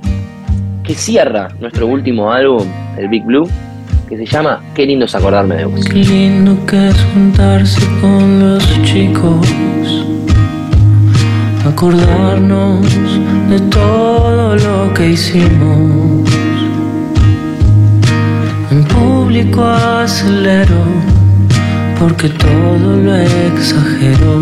que 0.83 0.93
cierra 0.93 1.47
nuestro 1.59 1.87
último 1.87 2.31
álbum, 2.31 2.67
el 2.97 3.07
Big 3.07 3.23
Blue, 3.25 3.49
que 4.07 4.15
se 4.17 4.25
llama 4.27 4.61
Qué 4.75 4.85
lindo 4.85 5.05
es 5.05 5.15
acordarme 5.15 5.55
de 5.55 5.65
vos. 5.65 5.83
Qué 5.85 5.95
lindo 6.03 6.55
que 6.67 6.89
es 6.89 7.03
juntarse 7.13 7.81
con 7.99 8.39
los 8.39 8.83
chicos, 8.83 9.47
acordarnos 11.73 12.85
de 13.49 13.59
todo 13.71 14.55
lo 14.55 14.93
que 14.93 15.09
hicimos. 15.11 16.29
En 18.71 18.83
público 18.85 19.63
acelero, 19.63 20.83
porque 21.99 22.29
todo 22.29 22.95
lo 23.05 23.15
exagero. 23.15 24.35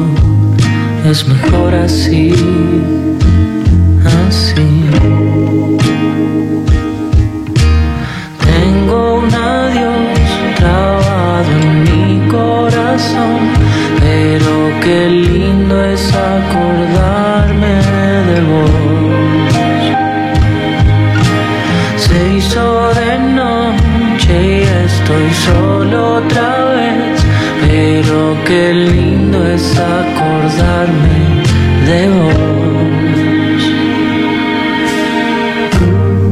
Es 1.10 1.28
mejor 1.28 1.74
así, 1.74 2.34
así. 4.28 4.71
Qué 14.82 15.08
lindo 15.10 15.84
es 15.86 16.14
acordarme 16.14 17.74
de 18.30 18.42
vos. 18.50 19.54
Se 21.98 22.18
hizo 22.36 22.66
de 23.02 23.12
noche 23.40 24.34
y 24.58 24.62
estoy 24.86 25.28
solo 25.48 25.98
otra 26.18 26.50
vez, 26.76 27.24
pero 27.62 28.36
qué 28.46 28.74
lindo 28.74 29.38
es 29.48 29.66
acordarme 29.78 31.20
de 31.88 32.02
vos. 32.16 32.42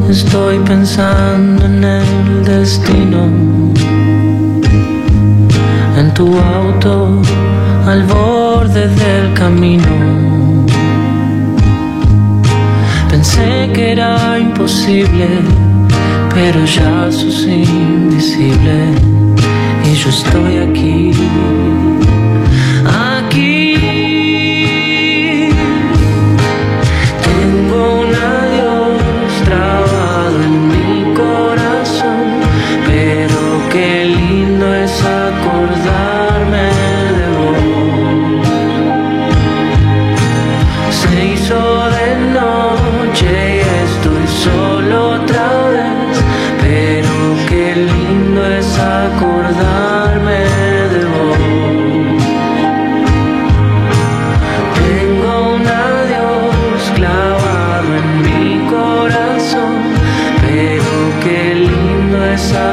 Estoy 0.10 0.58
pensando 0.60 1.66
en 1.66 1.84
el 1.84 2.44
destino, 2.44 3.22
en 5.98 6.14
tu 6.14 6.28
auto 6.40 7.22
al 7.90 8.04
borde 8.04 8.88
del 8.88 9.34
camino. 9.34 10.66
Pensé 13.10 13.70
que 13.74 13.94
era 13.94 14.38
imposible, 14.38 15.28
pero 16.36 16.64
ya 16.66 17.12
sos 17.12 17.48
invisible 17.48 18.78
y 19.84 19.94
yo 19.96 20.10
estoy 20.10 20.58
aquí. 20.68 21.12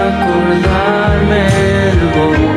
Acordarme 0.05 1.45
de 1.99 2.07
vos. 2.15 2.56